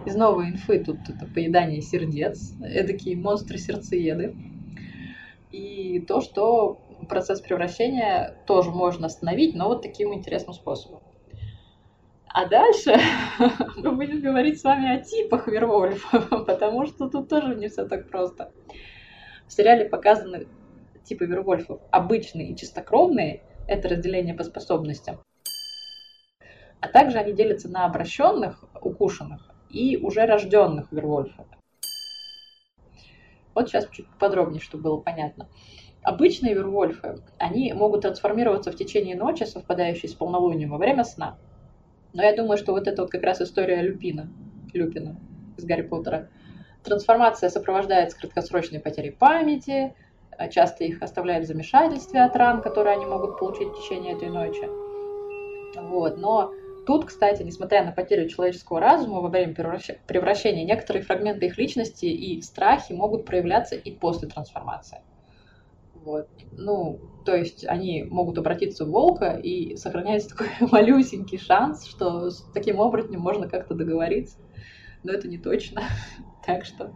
из 0.07 0.15
новой 0.15 0.51
инфы 0.51 0.79
тут 0.79 0.99
это 1.09 1.27
поедание 1.27 1.81
сердец, 1.81 2.55
эдакие 2.63 3.17
монстры-сердцееды. 3.17 4.37
И 5.51 5.99
то, 6.07 6.21
что 6.21 6.81
процесс 7.09 7.41
превращения 7.41 8.37
тоже 8.47 8.71
можно 8.71 9.07
остановить, 9.07 9.57
но 9.57 9.67
вот 9.67 9.83
таким 9.83 10.15
интересным 10.15 10.55
способом. 10.55 11.01
А 12.29 12.47
дальше 12.47 12.95
мы 13.77 13.91
будем 13.91 14.21
говорить 14.21 14.61
с 14.61 14.65
вами 14.65 14.97
о 14.97 15.03
типах 15.03 15.49
Вервольфа, 15.49 16.21
потому 16.47 16.87
что 16.87 17.09
тут 17.09 17.29
тоже 17.29 17.57
не 17.57 17.69
все 17.69 17.87
так 17.87 18.09
просто. 18.09 18.53
Сериале 19.55 19.85
показаны 19.85 20.49
типы 21.05 21.27
Вервольфов. 21.27 21.81
Обычные 21.91 22.51
и 22.51 22.57
чистокровные– 22.57 23.43
это 23.69 23.89
разделение 23.89 24.35
по 24.35 24.43
способностям. 24.43 25.21
А 26.81 26.89
также 26.89 27.19
они 27.19 27.33
делятся 27.33 27.69
на 27.69 27.87
обращенных, 27.87 28.65
укушенных, 28.83 29.51
и 29.71 29.97
уже 29.97 30.27
рожденных 30.27 30.91
Вервольфов. 30.93 31.47
Вот 33.55 33.69
сейчас 33.69 33.89
чуть 33.91 34.07
подробнее, 34.19 34.61
чтобы 34.61 34.83
было 34.85 34.97
понятно. 34.99 35.49
Обычные 36.03 36.55
вервольфы, 36.55 37.23
они 37.39 37.73
могут 37.73 38.03
трансформироваться 38.03 38.73
в 38.73 38.77
течение 38.77 39.17
ночи, 39.17 39.45
совпадающей 39.45 40.09
с 40.09 40.15
полнолунием, 40.15 40.71
во 40.71 40.79
время 40.79 41.05
сна. 41.05 41.39
Но 42.13 42.23
я 42.23 42.37
думаю, 42.37 42.59
что 42.59 42.73
вот 42.73 42.89
это 42.89 43.03
вот 43.03 43.11
как 43.11 43.23
раз 43.23 43.41
история 43.41 43.81
Люпина, 43.83 44.31
Люпина 44.73 45.19
из 45.57 45.65
Гарри 45.65 45.83
Поттера. 45.83 46.29
Трансформация 46.85 47.49
сопровождается 47.49 48.19
краткосрочной 48.19 48.81
потерей 48.81 49.11
памяти, 49.11 49.95
часто 50.51 50.85
их 50.85 51.03
оставляют 51.03 51.45
в 51.45 51.49
замешательстве 51.49 52.23
от 52.23 52.37
ран, 52.37 52.63
которые 52.63 52.97
они 52.97 53.07
могут 53.07 53.39
получить 53.39 53.69
в 53.69 53.81
течение 53.81 54.15
этой 54.15 54.29
ночи. 54.29 54.69
Вот. 55.77 56.19
Но 56.19 56.53
Тут, 56.87 57.07
кстати, 57.07 57.43
несмотря 57.43 57.83
на 57.85 57.93
потерю 57.93 58.29
человеческого 58.29 58.79
разума 58.79 59.21
во 59.21 59.29
время 59.29 59.55
превращения, 59.55 60.65
некоторые 60.65 61.03
фрагменты 61.03 61.47
их 61.47 61.57
личности 61.57 62.05
и 62.05 62.43
страхи 62.43 62.93
могут 62.93 63.25
проявляться 63.25 63.75
и 63.75 63.91
после 63.91 64.29
трансформации. 64.29 64.99
Вот. 65.95 66.29
Ну, 66.53 66.99
то 67.25 67.35
есть 67.35 67.65
они 67.67 68.03
могут 68.03 68.37
обратиться 68.37 68.85
в 68.85 68.91
волка, 68.91 69.41
и 69.43 69.77
сохраняется 69.77 70.31
такой 70.31 70.49
малюсенький 70.61 71.39
шанс, 71.39 71.87
что 71.87 72.31
с 72.31 72.43
таким 72.53 72.81
оборотнем 72.81 73.21
можно 73.21 73.49
как-то 73.49 73.75
договориться. 73.75 74.37
Но 75.05 75.13
это 75.13 75.29
не 75.29 75.39
точно. 75.39 75.83
так 76.47 76.65
что... 76.65 76.93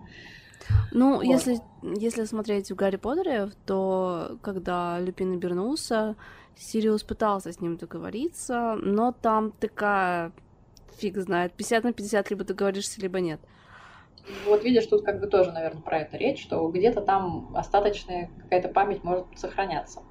Ну, 0.92 1.16
вот. 1.16 1.22
если, 1.22 1.60
если 1.82 2.24
смотреть 2.24 2.70
в 2.70 2.74
Гарри 2.74 2.96
Поттере, 2.96 3.50
то 3.64 4.38
когда 4.42 4.98
Люпин 5.00 5.34
обернулся, 5.34 6.16
Сириус 6.56 7.04
пытался 7.04 7.52
с 7.52 7.60
ним 7.60 7.76
договориться, 7.76 8.76
но 8.82 9.12
там 9.12 9.52
такая 9.52 10.32
фиг 10.98 11.16
знает, 11.18 11.52
50 11.52 11.84
на 11.84 11.92
50 11.92 12.30
либо 12.30 12.44
договоришься, 12.44 13.00
либо 13.00 13.20
нет. 13.20 13.40
Вот 14.44 14.62
видишь, 14.62 14.86
тут 14.86 15.04
как 15.04 15.20
бы 15.20 15.26
тоже, 15.26 15.52
наверное, 15.52 15.80
про 15.80 16.00
это 16.00 16.16
речь, 16.16 16.42
что 16.42 16.68
где-то 16.68 17.00
там 17.00 17.56
остаточная 17.56 18.30
какая-то 18.42 18.68
память 18.68 19.04
может 19.04 19.26
сохраняться. 19.36 20.02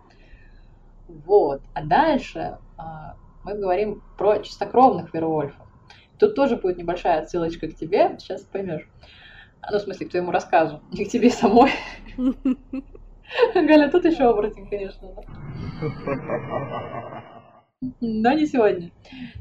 Вот. 1.07 1.61
А 1.73 1.83
дальше 1.83 2.57
а, 2.77 3.15
мы 3.43 3.55
говорим 3.55 4.01
про 4.17 4.39
чистокровных 4.39 5.13
вервольфов. 5.13 5.66
Тут 6.19 6.35
тоже 6.35 6.55
будет 6.55 6.77
небольшая 6.77 7.21
отсылочка 7.21 7.67
к 7.67 7.75
тебе, 7.75 8.15
сейчас 8.19 8.41
поймешь. 8.41 8.87
Ну, 9.69 9.77
в 9.77 9.81
смысле, 9.81 10.05
к 10.07 10.09
твоему 10.11 10.31
рассказу, 10.31 10.81
не 10.91 11.05
к 11.05 11.09
тебе 11.09 11.29
самой. 11.29 11.71
Галя, 13.53 13.89
тут 13.89 14.05
еще 14.05 14.29
оборотень, 14.29 14.69
конечно. 14.69 15.09
Но 18.01 18.31
не 18.31 18.47
сегодня. 18.47 18.91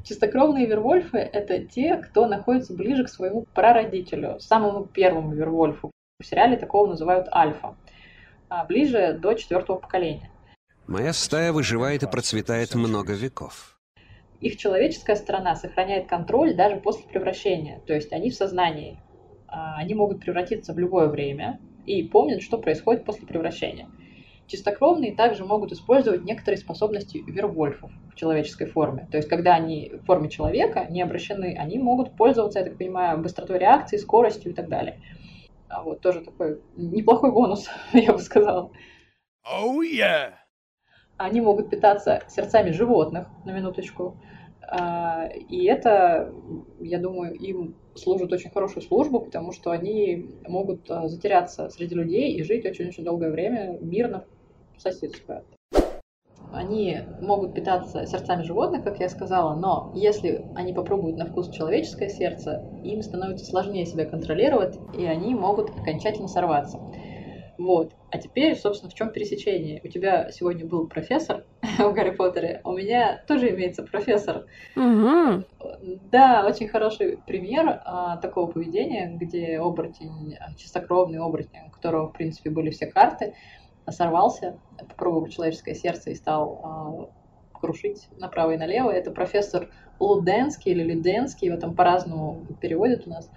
Чистокровные 0.05 0.67
вервольфы– 0.67 1.17
это 1.33 1.61
те, 1.61 1.97
кто 1.97 2.27
находится 2.27 2.75
ближе 2.75 3.05
к 3.05 3.09
своему 3.09 3.47
прародителю, 3.55 4.39
самому 4.41 4.85
первому 4.85 5.33
вервольфу. 5.33 5.91
В 6.21 6.27
сериале 6.27 6.59
такого 6.59 6.89
называют 6.89 7.29
альфа. 7.33 7.77
А 8.49 8.65
ближе 8.65 9.17
до 9.19 9.35
четвертого 9.35 9.79
поколения. 9.79 10.31
Моя 10.87 11.13
стая 11.13 11.53
выживает 11.53 12.03
и 12.03 12.07
процветает 12.07 12.75
много 12.75 13.15
веков. 13.15 13.76
Их 14.41 14.57
человеческая 14.57 15.17
сторона 15.17 15.55
сохраняет 15.57 16.09
контроль 16.09 16.55
даже 16.55 16.77
после 16.77 17.05
превращения. 17.07 17.81
То 17.87 17.95
есть 17.95 18.13
они 18.13 18.31
в 18.31 18.35
сознании. 18.35 18.99
А, 19.49 19.77
они 19.77 19.95
могут 19.95 20.21
превратиться 20.21 20.75
в 20.75 20.79
любое 20.79 21.09
время, 21.09 21.61
и 21.87 22.03
помнят, 22.03 22.43
что 22.43 22.59
происходит 22.59 23.05
после 23.05 23.27
превращения. 23.27 23.89
Чистокровные 24.47 25.15
также 25.15 25.45
могут 25.45 25.73
использовать 25.73 26.25
некоторые 26.25 26.59
способности 26.59 27.19
вервольфов 27.27 27.91
в 28.13 28.15
человеческой 28.17 28.67
форме. 28.67 29.09
То 29.11 29.17
есть, 29.17 29.29
когда 29.29 29.55
они 29.55 29.91
в 29.93 30.05
форме 30.05 30.29
человека, 30.29 30.87
не 30.89 31.03
обращены, 31.03 31.57
они 31.59 31.79
могут 31.79 32.17
пользоваться, 32.17 32.61
я 32.61 32.65
так 32.65 32.79
понимаю, 32.79 33.19
быстротой 33.19 33.59
реакции, 33.59 33.97
скоростью 33.97 34.53
и 34.53 34.55
так 34.55 34.69
далее. 34.69 35.01
А 35.69 35.83
вот 35.83 36.01
тоже 36.01 36.21
такой 36.21 36.61
неплохой 36.77 37.33
бонус, 37.33 37.69
я 37.93 38.13
бы 38.13 38.19
сказала. 38.19 38.71
Oh, 39.45 39.81
yeah. 39.81 40.33
Они 41.17 41.41
могут 41.41 41.71
питаться 41.71 42.23
сердцами 42.29 42.71
животных, 42.71 43.29
на 43.45 43.53
минуточку. 43.53 44.17
А, 44.69 45.29
и 45.29 45.65
это, 45.65 46.33
я 46.81 46.99
думаю, 46.99 47.35
им 47.35 47.77
служат 47.95 48.33
очень 48.33 48.51
хорошую 48.51 48.83
службу, 48.83 49.21
потому 49.21 49.53
что 49.53 49.71
они 49.71 50.35
могут 50.47 50.91
а, 50.91 51.09
затеряться 51.09 51.69
среди 51.71 51.95
людей 51.95 52.35
и 52.35 52.43
жить 52.43 52.67
очень-очень 52.67 53.05
долгое 53.05 53.31
время 53.31 53.79
мирно 53.81 54.25
соседствуя. 54.77 55.45
Они 56.53 56.99
могут 57.21 57.55
питаться 57.55 58.07
сердцами 58.07 58.43
животных, 58.43 58.85
как 58.85 59.01
я 59.01 59.09
сказала, 59.09 59.55
но 59.55 59.93
если 59.95 60.47
они 60.55 60.73
попробуют 60.73 61.17
на 61.17 61.27
вкус 61.27 61.51
человеческое 61.51 62.09
сердце, 62.09 62.65
им 62.83 63.03
становится 63.03 63.45
сложнее 63.45 63.85
себя 63.85 64.05
контролировать, 64.05 64.79
и 64.97 65.05
они 65.05 65.35
могут 65.35 65.71
окончательно 65.71 66.29
сорваться. 66.29 66.81
Вот. 67.59 67.95
А 68.11 68.19
теперь, 68.19 68.57
собственно, 68.57 68.91
в 68.91 68.95
чем 68.95 69.11
пересечение? 69.11 69.81
У 69.83 69.89
тебя 69.89 70.31
сегодня 70.31 70.67
был 70.67 70.87
профессор 70.89 71.45
в 71.79 71.93
Гарри 71.93 72.11
Поттере, 72.11 72.61
а 72.63 72.71
у 72.71 72.77
меня 72.77 73.23
тоже 73.27 73.51
имеется 73.51 73.83
профессор. 73.83 74.47
Угу. 74.77 75.45
Да, 76.11 76.45
очень 76.47 76.69
хороший 76.69 77.19
пример 77.19 77.81
а, 77.85 78.17
такого 78.19 78.51
поведения, 78.51 79.17
где 79.19 79.59
оборотень, 79.59 80.37
а, 80.39 80.55
чистокровный 80.55 81.19
оборотень, 81.19 81.67
у 81.67 81.71
которого, 81.71 82.09
в 82.09 82.13
принципе, 82.13 82.51
были 82.51 82.71
все 82.71 82.87
карты, 82.87 83.35
сорвался, 83.89 84.59
попробовал 84.79 85.29
человеческое 85.29 85.75
сердце 85.75 86.11
и 86.11 86.15
стал 86.15 86.61
а, 86.63 87.59
крушить 87.59 88.09
направо 88.19 88.53
и 88.53 88.57
налево. 88.57 88.91
Это 88.91 89.11
профессор 89.11 89.71
Луденский 89.99 90.73
или 90.73 90.83
Люденский, 90.83 91.49
его 91.49 91.59
там 91.59 91.75
по-разному 91.75 92.47
переводят 92.61 93.07
у 93.07 93.11
нас. 93.11 93.31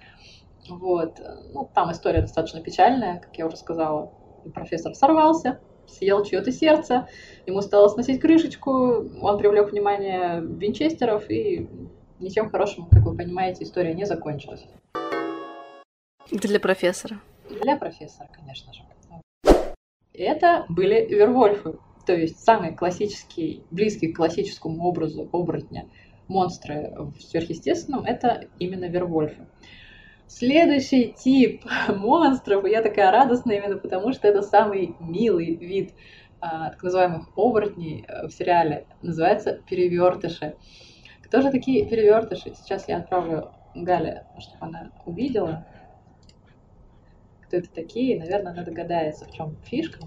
Вот. 0.70 1.20
Ну, 1.52 1.68
там 1.74 1.90
история 1.92 2.22
достаточно 2.22 2.60
печальная, 2.62 3.18
как 3.18 3.36
я 3.36 3.46
уже 3.46 3.56
сказала. 3.56 4.12
Профессор 4.54 4.94
сорвался, 4.94 5.60
съел 5.86 6.24
чье-то 6.24 6.50
сердце, 6.50 7.08
ему 7.46 7.60
стало 7.60 7.88
сносить 7.88 8.20
крышечку, 8.20 8.72
он 9.20 9.38
привлек 9.38 9.70
внимание 9.70 10.40
винчестеров, 10.40 11.28
и 11.30 11.68
ничем 12.20 12.48
хорошим, 12.48 12.86
как 12.88 13.02
вы 13.02 13.14
понимаете, 13.16 13.64
история 13.64 13.92
не 13.94 14.06
закончилась. 14.06 14.64
Для 16.30 16.60
профессора. 16.60 17.20
Для 17.62 17.76
профессора, 17.76 18.28
конечно 18.32 18.72
же. 18.72 18.82
Это 20.14 20.64
были 20.68 21.06
вервольфы, 21.06 21.78
то 22.06 22.14
есть 22.14 22.42
самый 22.42 22.74
классический, 22.74 23.62
близкий 23.70 24.12
к 24.12 24.16
классическому 24.16 24.84
образу 24.84 25.28
оборотня 25.32 25.88
монстры 26.28 26.92
в 26.96 27.20
сверхъестественном, 27.20 28.04
это 28.04 28.48
именно 28.58 28.86
вервольфы. 28.86 29.46
Следующий 30.30 31.12
тип 31.12 31.64
монстров, 31.88 32.64
и 32.64 32.70
я 32.70 32.82
такая 32.82 33.10
радостная 33.10 33.56
именно 33.56 33.76
потому, 33.76 34.12
что 34.12 34.28
это 34.28 34.42
самый 34.42 34.94
милый 35.00 35.56
вид 35.56 35.92
а, 36.40 36.70
так 36.70 36.80
называемых 36.84 37.36
оборотней 37.36 38.04
э, 38.06 38.28
в 38.28 38.30
сериале, 38.30 38.86
называется 39.02 39.60
перевертыши. 39.68 40.54
Кто 41.24 41.42
же 41.42 41.50
такие 41.50 41.84
перевертыши? 41.84 42.54
Сейчас 42.54 42.86
я 42.86 42.98
отправлю 42.98 43.50
Гале, 43.74 44.24
чтобы 44.38 44.66
она 44.66 44.92
увидела, 45.04 45.66
кто 47.42 47.56
это 47.56 47.68
такие. 47.68 48.16
Наверное, 48.16 48.52
она 48.52 48.62
догадается, 48.62 49.24
в 49.24 49.32
чем 49.32 49.56
фишка. 49.64 49.98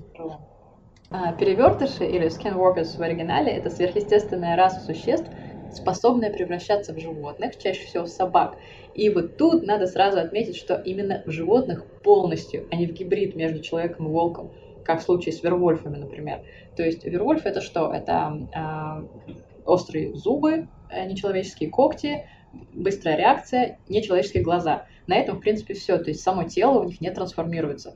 А, 1.09 1.33
перевертыши 1.33 2.05
или 2.05 2.27
skinwalkers 2.27 2.97
в 2.97 3.01
оригинале 3.01 3.51
это 3.51 3.69
сверхъестественная 3.69 4.55
раса 4.55 4.79
существ, 4.79 5.29
способная 5.75 6.31
превращаться 6.31 6.93
в 6.93 6.99
животных, 6.99 7.57
чаще 7.57 7.85
всего 7.85 8.05
в 8.05 8.09
собак. 8.09 8.57
И 8.93 9.09
вот 9.09 9.37
тут 9.37 9.63
надо 9.63 9.87
сразу 9.87 10.19
отметить, 10.19 10.55
что 10.55 10.75
именно 10.75 11.23
в 11.25 11.31
животных 11.31 11.85
полностью, 12.03 12.67
а 12.71 12.75
не 12.75 12.85
в 12.85 12.93
гибрид 12.93 13.35
между 13.35 13.61
человеком 13.61 14.07
и 14.07 14.09
волком, 14.09 14.51
как 14.83 15.01
в 15.01 15.03
случае 15.03 15.33
с 15.33 15.43
вервольфами, 15.43 15.97
например. 15.97 16.41
То 16.75 16.83
есть 16.83 17.03
вервольф 17.05 17.45
это 17.45 17.61
что? 17.61 17.91
Это 17.93 18.47
э, 18.53 19.33
острые 19.65 20.13
зубы, 20.15 20.67
э, 20.89 21.05
нечеловеческие 21.05 21.69
когти, 21.69 22.27
быстрая 22.73 23.17
реакция, 23.17 23.79
нечеловеческие 23.89 24.43
глаза. 24.43 24.85
На 25.07 25.15
этом, 25.15 25.37
в 25.37 25.39
принципе, 25.41 25.73
все. 25.73 25.97
То 25.97 26.11
есть 26.11 26.21
само 26.21 26.43
тело 26.43 26.79
у 26.79 26.83
них 26.85 27.01
не 27.01 27.11
трансформируется. 27.11 27.95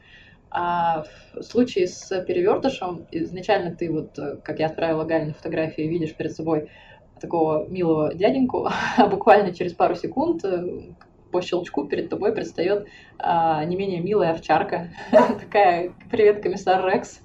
А 0.50 1.04
в 1.34 1.44
случае 1.44 1.88
с 1.88 2.22
перевертышем, 2.24 3.06
изначально 3.12 3.76
ты 3.76 3.92
вот, 3.92 4.18
э, 4.18 4.38
как 4.44 4.60
я 4.60 4.68
отправила 4.68 5.04
Гале 5.04 5.26
на 5.26 5.34
фотографии, 5.34 5.84
видишь 5.84 6.16
перед 6.16 6.34
собой 6.34 6.70
такого 7.20 7.68
милого 7.68 8.14
дяденьку, 8.14 8.68
а 8.98 9.08
буквально 9.08 9.54
через 9.54 9.74
пару 9.74 9.96
секунд 9.96 10.44
э, 10.46 10.94
по 11.32 11.42
щелчку 11.42 11.86
перед 11.86 12.10
тобой 12.10 12.34
предстает 12.34 12.88
а, 13.20 13.64
не 13.66 13.76
менее 13.76 14.00
милая 14.00 14.32
овчарка. 14.32 14.90
Такая, 15.12 15.94
привет, 16.10 16.42
комиссар 16.42 16.86
Рекс. 16.86 17.20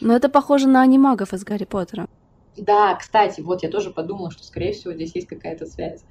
Но 0.00 0.14
это 0.14 0.28
похоже 0.28 0.68
на 0.68 0.82
анимагов 0.82 1.32
из 1.32 1.44
Гарри 1.44 1.64
Поттера. 1.64 2.06
Да, 2.56 2.94
кстати, 2.94 3.40
вот 3.40 3.62
я 3.62 3.70
тоже 3.70 3.90
подумала, 3.90 4.30
что, 4.30 4.44
скорее 4.44 4.72
всего, 4.72 4.92
здесь 4.92 5.14
есть 5.14 5.26
какая-то 5.26 5.66
связь. 5.66 6.04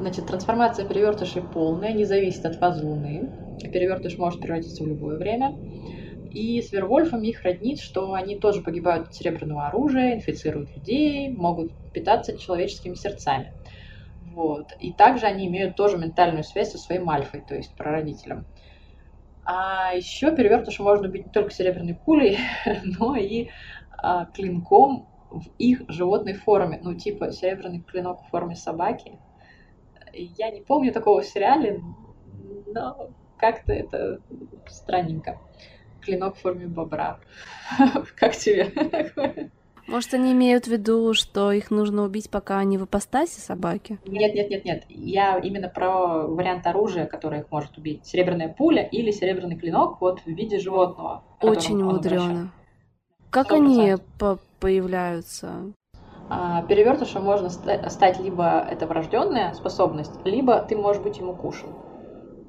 Значит, 0.00 0.26
трансформация 0.26 0.86
перевертышей 0.86 1.42
полная, 1.42 1.92
не 1.92 2.04
зависит 2.04 2.44
от 2.44 2.56
фазы 2.56 2.84
Луны. 2.84 3.30
Перевертыш 3.72 4.18
может 4.18 4.40
превратиться 4.40 4.82
в 4.82 4.86
любое 4.86 5.16
время. 5.16 5.56
И 6.34 6.60
с 6.60 6.72
Вервольфами 6.72 7.28
их 7.28 7.44
роднит, 7.44 7.78
что 7.78 8.12
они 8.12 8.36
тоже 8.36 8.60
погибают 8.60 9.06
от 9.06 9.14
серебряного 9.14 9.68
оружия, 9.68 10.14
инфицируют 10.14 10.74
людей, 10.74 11.28
могут 11.28 11.72
питаться 11.92 12.36
человеческими 12.36 12.94
сердцами. 12.94 13.52
Вот. 14.32 14.72
И 14.80 14.92
также 14.92 15.26
они 15.26 15.46
имеют 15.46 15.76
тоже 15.76 15.96
ментальную 15.96 16.42
связь 16.42 16.72
со 16.72 16.78
своим 16.78 17.08
альфой, 17.08 17.40
то 17.40 17.54
есть 17.54 17.76
прародителем. 17.76 18.46
А 19.44 19.94
еще 19.94 20.34
перевертыша 20.34 20.82
можно 20.82 21.06
убить 21.06 21.26
не 21.26 21.32
только 21.32 21.52
серебряной 21.52 21.94
пулей, 21.94 22.36
но 22.98 23.14
и 23.14 23.50
а, 23.96 24.24
клинком 24.24 25.06
в 25.30 25.44
их 25.58 25.82
животной 25.86 26.34
форме. 26.34 26.80
Ну, 26.82 26.94
типа 26.94 27.30
серебряный 27.30 27.82
клинок 27.82 28.22
в 28.22 28.30
форме 28.30 28.56
собаки. 28.56 29.20
Я 30.12 30.50
не 30.50 30.62
помню 30.62 30.92
такого 30.92 31.20
в 31.20 31.26
сериале, 31.26 31.80
но 32.66 33.10
как-то 33.38 33.72
это 33.72 34.18
странненько 34.66 35.38
клинок 36.04 36.36
в 36.36 36.40
форме 36.40 36.66
бобра. 36.66 37.18
Как 38.16 38.36
тебе? 38.36 38.72
Может, 39.86 40.14
они 40.14 40.32
имеют 40.32 40.64
в 40.64 40.68
виду, 40.68 41.12
что 41.12 41.52
их 41.52 41.70
нужно 41.70 42.04
убить, 42.04 42.30
пока 42.30 42.58
они 42.58 42.78
в 42.78 42.84
ипостаси 42.84 43.40
собаки? 43.40 43.98
Нет, 44.06 44.34
нет, 44.34 44.48
нет, 44.48 44.64
нет. 44.64 44.84
Я 44.88 45.38
именно 45.38 45.68
про 45.68 46.26
вариант 46.26 46.66
оружия, 46.66 47.04
который 47.04 47.40
их 47.40 47.50
может 47.50 47.76
убить. 47.76 48.06
Серебряная 48.06 48.48
пуля 48.48 48.82
или 48.82 49.10
серебряный 49.10 49.56
клинок 49.56 50.00
вот 50.00 50.20
в 50.20 50.26
виде 50.26 50.58
животного. 50.58 51.22
Очень 51.42 51.84
мудрено. 51.84 52.50
Как 53.30 53.50
100%. 53.50 53.54
они 53.56 53.94
по 54.18 54.38
появляются? 54.60 55.74
А, 56.30 56.62
перевертышем 56.62 57.22
можно 57.22 57.50
стать 57.50 58.18
либо 58.18 58.60
это 58.60 58.86
врожденная 58.86 59.52
способность, 59.52 60.12
либо 60.24 60.60
ты 60.60 60.76
можешь 60.76 61.02
быть 61.02 61.18
ему 61.18 61.34
кушан. 61.34 61.68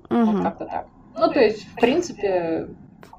Угу. 0.09 0.25
Вот 0.25 0.43
как-то 0.43 0.65
так. 0.65 0.87
Ну, 1.17 1.31
то 1.31 1.39
есть, 1.39 1.67
в 1.67 1.75
принципе, 1.75 2.69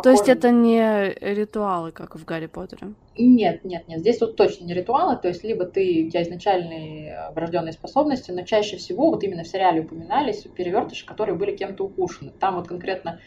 то 0.02 0.10
есть 0.10 0.28
это 0.28 0.50
не 0.50 1.14
ритуалы, 1.20 1.92
как 1.92 2.16
в 2.16 2.24
Гарри 2.24 2.46
Поттере? 2.46 2.92
Нет, 3.18 3.64
нет, 3.64 3.88
нет. 3.88 4.00
Здесь 4.00 4.18
тут 4.18 4.36
точно 4.36 4.64
не 4.64 4.74
ритуалы. 4.74 5.16
То 5.16 5.28
есть 5.28 5.42
либо 5.42 5.64
ты, 5.64 6.06
у 6.06 6.10
тебя 6.10 6.22
изначальные 6.22 7.30
врожденные 7.34 7.72
способности, 7.72 8.30
но 8.30 8.42
чаще 8.42 8.76
всего 8.76 9.10
вот 9.10 9.22
именно 9.24 9.42
в 9.42 9.48
сериале 9.48 9.80
упоминались 9.80 10.42
перевертыши, 10.42 11.06
которые 11.06 11.36
были 11.36 11.56
кем-то 11.56 11.84
укушены. 11.84 12.30
Там 12.30 12.56
вот 12.56 12.68
конкретно 12.68 13.20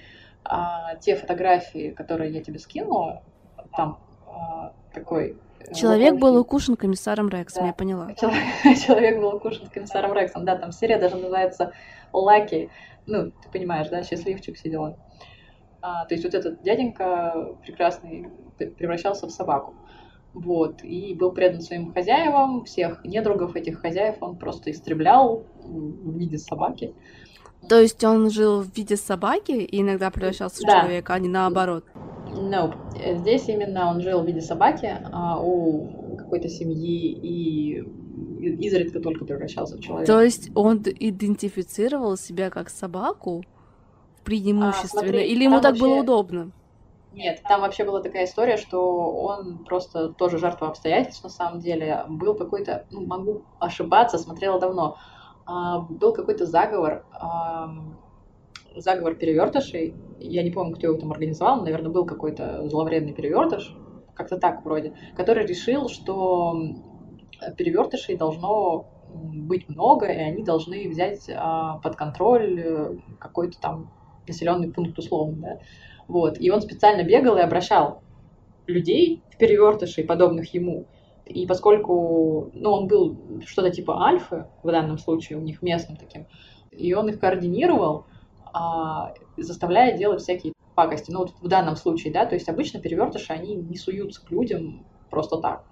а, 0.44 0.96
те 0.96 1.16
фотографии, 1.16 1.92
которые 1.92 2.32
я 2.32 2.42
тебе 2.44 2.60
скинула, 2.60 3.24
там 3.76 4.00
а, 4.28 4.74
такой 4.94 5.38
э, 5.60 5.74
Человек 5.74 6.16
был 6.16 6.38
укушен 6.38 6.76
комиссаром 6.76 7.30
Рексом, 7.30 7.64
да. 7.64 7.68
я 7.68 7.74
поняла. 7.74 8.14
Человек 8.16 9.20
был 9.20 9.36
укушен 9.36 9.68
комиссаром 9.68 10.14
Рексом, 10.14 10.46
да, 10.46 10.56
там 10.56 10.72
серия 10.72 10.98
даже 10.98 11.18
называется 11.18 11.74
Лаки. 12.14 12.70
Ну, 13.06 13.32
ты 13.32 13.50
понимаешь, 13.52 13.90
да, 13.90 14.04
счастливчик, 14.04 14.56
все 14.56 14.70
дела. 14.70 14.98
А, 15.82 16.06
то 16.06 16.14
есть 16.14 16.26
вот 16.26 16.34
этот 16.34 16.62
дяденька 16.62 17.56
прекрасный 17.64 18.30
превращался 18.58 19.28
в 19.28 19.32
собаку. 19.32 19.76
Вот, 20.34 20.84
и 20.84 21.16
был 21.16 21.32
предан 21.32 21.62
своим 21.62 21.92
хозяевам, 21.92 22.64
всех 22.64 23.04
недругов 23.04 23.56
этих 23.56 23.80
хозяев 23.82 24.18
он 24.22 24.38
просто 24.38 24.70
истреблял 24.70 25.44
в 25.64 26.18
виде 26.18 26.38
собаки. 26.38 26.94
То 27.68 27.80
есть 27.80 28.04
он 28.04 28.30
жил 28.30 28.62
в 28.62 28.76
виде 28.76 28.96
собаки 28.96 29.52
и 29.52 29.82
иногда 29.82 30.12
превращался 30.12 30.62
да. 30.64 30.68
в 30.68 30.82
человека, 30.82 31.14
а 31.14 31.20
не 31.20 31.28
наоборот? 31.28 31.84
Nope. 32.28 32.76
Здесь 33.18 33.50
именно 33.50 33.90
он 33.90 34.02
жил 34.02 34.22
в 34.22 34.28
виде 34.28 34.42
собаки 34.42 34.98
а 35.12 35.42
у 35.42 36.16
какой-то 36.18 36.48
семьи 36.48 37.12
и 37.12 37.84
изредка 38.40 39.00
только 39.00 39.26
превращался 39.26 39.78
в 39.78 39.82
человека. 39.82 40.12
То 40.12 40.22
есть 40.22 40.52
он 40.56 40.84
идентифицировал 40.84 42.18
себя 42.18 42.50
как 42.50 42.70
собаку? 42.70 43.44
Преимущественно? 44.30 45.02
А, 45.02 45.06
смотри, 45.06 45.24
Или 45.28 45.44
ему 45.44 45.56
так 45.56 45.72
вообще... 45.72 45.82
было 45.82 45.96
удобно? 46.02 46.52
Нет, 47.12 47.42
там 47.48 47.62
вообще 47.62 47.84
была 47.84 48.02
такая 48.02 48.26
история, 48.26 48.58
что 48.58 49.12
он 49.12 49.66
просто 49.66 50.10
тоже 50.10 50.38
жертва 50.38 50.68
обстоятельств 50.68 51.24
на 51.24 51.30
самом 51.30 51.60
деле. 51.60 52.06
Был 52.08 52.36
какой-то, 52.36 52.86
ну, 52.92 53.06
могу 53.06 53.42
ошибаться, 53.60 54.20
смотрела 54.20 54.60
давно, 54.60 54.98
а, 55.46 55.80
был 55.80 56.14
какой-то 56.14 56.46
заговор, 56.46 57.04
а, 57.12 57.74
заговор 58.76 59.16
перевертышей. 59.16 59.96
Я 60.20 60.44
не 60.44 60.52
помню, 60.52 60.76
кто 60.76 60.88
его 60.88 60.98
там 61.00 61.12
организовал, 61.12 61.64
наверное, 61.64 61.90
был 61.90 62.06
какой-то 62.06 62.70
зловредный 62.70 63.14
перевертыш, 63.14 63.76
как-то 64.14 64.38
так 64.38 64.64
вроде, 64.64 64.94
который 65.18 65.48
решил, 65.48 65.90
что 65.90 66.62
перевертышей 67.58 68.18
должно 68.18 68.86
быть 69.12 69.68
много, 69.68 70.06
и 70.06 70.18
они 70.18 70.44
должны 70.44 70.88
взять 70.88 71.28
а, 71.36 71.80
под 71.80 71.96
контроль 71.96 72.60
э, 72.60 72.98
какой-то 73.18 73.60
там 73.60 73.90
населенный 74.30 74.72
пункт 74.72 74.98
условно, 74.98 75.38
да. 75.42 75.60
Вот. 76.08 76.40
И 76.40 76.50
он 76.50 76.62
специально 76.62 77.04
бегал 77.04 77.38
и 77.38 77.42
обращал 77.42 78.02
людей 78.66 79.22
в 79.32 79.38
перевертышей, 79.38 80.04
подобных 80.04 80.54
ему. 80.54 80.86
И 81.26 81.46
поскольку 81.46 82.50
ну, 82.54 82.72
он 82.72 82.88
был 82.88 83.18
что-то 83.46 83.70
типа 83.70 84.04
альфы, 84.04 84.48
в 84.64 84.72
данном 84.72 84.98
случае 84.98 85.38
у 85.38 85.42
них 85.42 85.62
местным 85.62 85.98
таким, 85.98 86.26
и 86.72 86.94
он 86.94 87.10
их 87.10 87.20
координировал, 87.20 88.06
а, 88.52 89.14
заставляя 89.38 89.96
делать 89.98 90.22
всякие 90.22 90.54
пакости. 90.74 91.12
Ну, 91.12 91.20
вот 91.20 91.34
в 91.42 91.48
данном 91.48 91.76
случае, 91.76 92.12
да, 92.14 92.26
то 92.26 92.36
есть 92.36 92.50
обычно 92.50 92.80
перевертыши, 92.80 93.32
они 93.32 93.54
не 93.56 93.78
суются 93.78 94.26
к 94.26 94.32
людям 94.32 94.86
просто 95.12 95.38
так. 95.38 95.64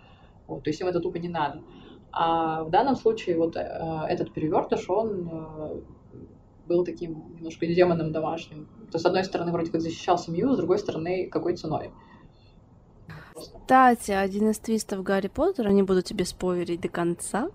Вот, 0.47 0.63
то 0.63 0.69
есть 0.69 0.79
им 0.81 0.87
это 0.87 0.99
тупо 0.99 1.17
не 1.17 1.29
надо. 1.29 1.61
А 2.11 2.63
в 2.63 2.69
данном 2.69 2.95
случае 2.95 3.37
вот 3.37 3.55
э, 3.55 3.61
этот 4.09 4.33
перевертыш, 4.33 4.89
он 4.89 5.29
э, 5.31 5.81
был 6.67 6.83
таким 6.83 7.23
немножко 7.35 7.65
демоном 7.67 8.11
домашним. 8.11 8.67
То 8.91 8.99
с 8.99 9.05
одной 9.05 9.23
стороны 9.23 9.51
вроде 9.51 9.71
как 9.71 9.81
защищал 9.81 10.17
семью, 10.17 10.53
с 10.53 10.57
другой 10.57 10.79
стороны 10.79 11.27
какой 11.29 11.55
ценой. 11.55 11.91
Кстати, 13.35 14.11
один 14.11 14.49
из 14.49 14.59
твистов 14.59 15.03
Гарри 15.03 15.27
Поттера, 15.27 15.69
не 15.69 15.83
буду 15.83 16.01
тебе 16.01 16.25
спойлерить 16.25 16.81
до 16.81 16.89
конца, 16.89 17.49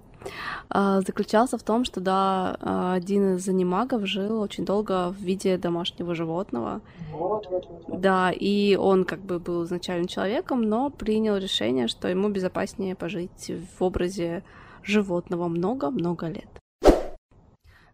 а, 0.68 1.00
заключался 1.00 1.58
в 1.58 1.62
том, 1.62 1.84
что 1.84 2.00
да, 2.00 2.56
а, 2.60 2.94
один 2.94 3.36
из 3.36 3.48
анимагов 3.48 4.06
жил 4.06 4.40
очень 4.40 4.64
долго 4.64 5.10
в 5.10 5.16
виде 5.16 5.56
домашнего 5.56 6.14
животного. 6.14 6.80
Вот, 7.10 7.46
вот, 7.50 7.66
вот, 7.68 7.84
вот. 7.88 8.00
Да, 8.00 8.30
и 8.30 8.76
он 8.76 9.04
как 9.04 9.20
бы 9.20 9.38
был 9.38 9.64
изначально 9.64 10.06
человеком, 10.06 10.62
но 10.62 10.90
принял 10.90 11.36
решение, 11.36 11.88
что 11.88 12.08
ему 12.08 12.28
безопаснее 12.28 12.94
пожить 12.94 13.50
в 13.76 13.82
образе 13.82 14.44
животного 14.82 15.48
много-много 15.48 16.28
лет. 16.28 16.61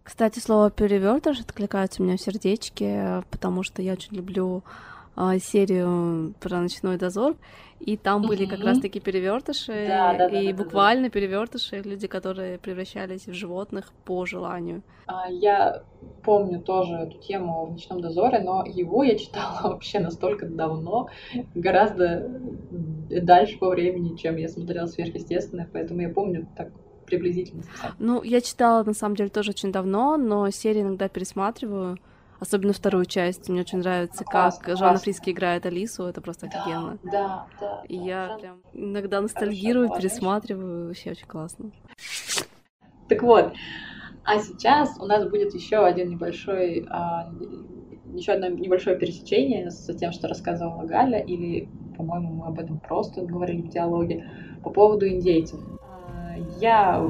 Кстати, 0.08 0.38
слово 0.38 0.70
перевертыш 0.70 1.40
откликается 1.40 2.00
у 2.00 2.06
меня 2.06 2.16
в 2.16 2.20
сердечке, 2.22 3.22
потому 3.30 3.62
что 3.62 3.82
я 3.82 3.92
очень 3.92 4.16
люблю 4.16 4.62
а, 5.14 5.38
серию 5.38 6.32
про 6.40 6.62
ночной 6.62 6.96
дозор, 6.96 7.36
и 7.78 7.98
там 7.98 8.22
были 8.22 8.46
как 8.46 8.64
раз-таки 8.64 9.00
перевертыши, 9.00 9.84
Да, 9.86 10.14
да, 10.14 10.30
да, 10.30 10.40
и 10.40 10.46
да, 10.46 10.50
да, 10.52 10.56
да. 10.56 10.64
буквально 10.64 11.10
перевертыши, 11.10 11.82
люди, 11.82 12.06
которые 12.06 12.56
превращались 12.56 13.26
в 13.26 13.34
животных 13.34 13.92
по 14.06 14.24
желанию. 14.24 14.80
А, 15.08 15.30
Я 15.30 15.82
помню 16.24 16.62
тоже 16.62 16.94
эту 16.94 17.18
тему 17.18 17.66
в 17.66 17.72
«Ночном 17.72 18.00
дозоре», 18.00 18.40
но 18.40 18.64
его 18.64 19.04
я 19.04 19.18
читала 19.18 19.60
вообще 19.64 20.00
настолько 20.00 20.46
давно, 20.46 21.08
гораздо 21.54 22.26
дальше 23.10 23.58
по 23.58 23.68
времени, 23.68 24.16
чем 24.16 24.38
я 24.38 24.48
смотрела 24.48 24.86
«Сверхъестественное», 24.86 25.68
поэтому 25.70 26.00
я 26.00 26.08
помню 26.08 26.48
так 26.56 26.68
приблизительно. 27.08 27.62
Ну, 27.98 28.22
я 28.22 28.40
читала, 28.40 28.84
на 28.84 28.94
самом 28.94 29.16
деле, 29.16 29.28
тоже 29.30 29.50
очень 29.50 29.72
давно, 29.72 30.16
но 30.16 30.48
серии 30.50 30.82
иногда 30.82 31.08
пересматриваю, 31.08 31.98
особенно 32.40 32.72
вторую 32.72 33.04
часть. 33.06 33.48
Мне 33.48 33.60
очень 33.62 33.78
нравится, 33.78 34.24
Классно, 34.24 34.64
как 34.64 34.76
Жанна 34.76 34.90
классно. 34.92 35.04
Фриски 35.04 35.30
играет 35.30 35.66
Алису, 35.66 36.04
это 36.04 36.20
просто 36.20 36.46
офигенно. 36.46 36.98
Да, 37.02 37.46
да. 37.60 37.82
И 37.88 37.98
да, 37.98 38.04
я 38.04 38.26
Жан- 38.28 38.40
прям 38.40 38.56
иногда 38.72 39.20
ностальгирую, 39.20 39.88
молодежь. 39.88 40.10
пересматриваю, 40.10 40.86
вообще 40.88 41.10
очень 41.10 41.26
классно. 41.26 41.70
Так 43.08 43.22
вот, 43.22 43.52
а 44.24 44.38
сейчас 44.38 44.98
у 45.00 45.06
нас 45.06 45.28
будет 45.28 45.54
еще 45.54 45.78
один 45.78 46.10
небольшой, 46.10 46.86
а, 46.90 47.32
еще 48.14 48.32
одно 48.32 48.48
небольшое 48.48 48.98
пересечение 48.98 49.70
с 49.70 49.92
тем, 49.96 50.12
что 50.12 50.28
рассказывала 50.28 50.84
Галя, 50.84 51.18
или, 51.20 51.68
по-моему, 51.96 52.34
мы 52.34 52.46
об 52.46 52.58
этом 52.58 52.78
просто 52.78 53.22
говорили 53.22 53.62
в 53.62 53.68
диалоге, 53.70 54.30
по 54.62 54.70
поводу 54.70 55.08
индейцев. 55.08 55.60
Я, 56.60 57.04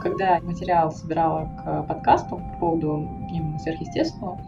когда 0.00 0.40
материал 0.40 0.90
собирала 0.90 1.50
к 1.62 1.82
подкасту 1.88 2.36
по 2.36 2.58
поводу 2.60 3.08
именно 3.32 3.58
сверхъестественного, 3.58 4.40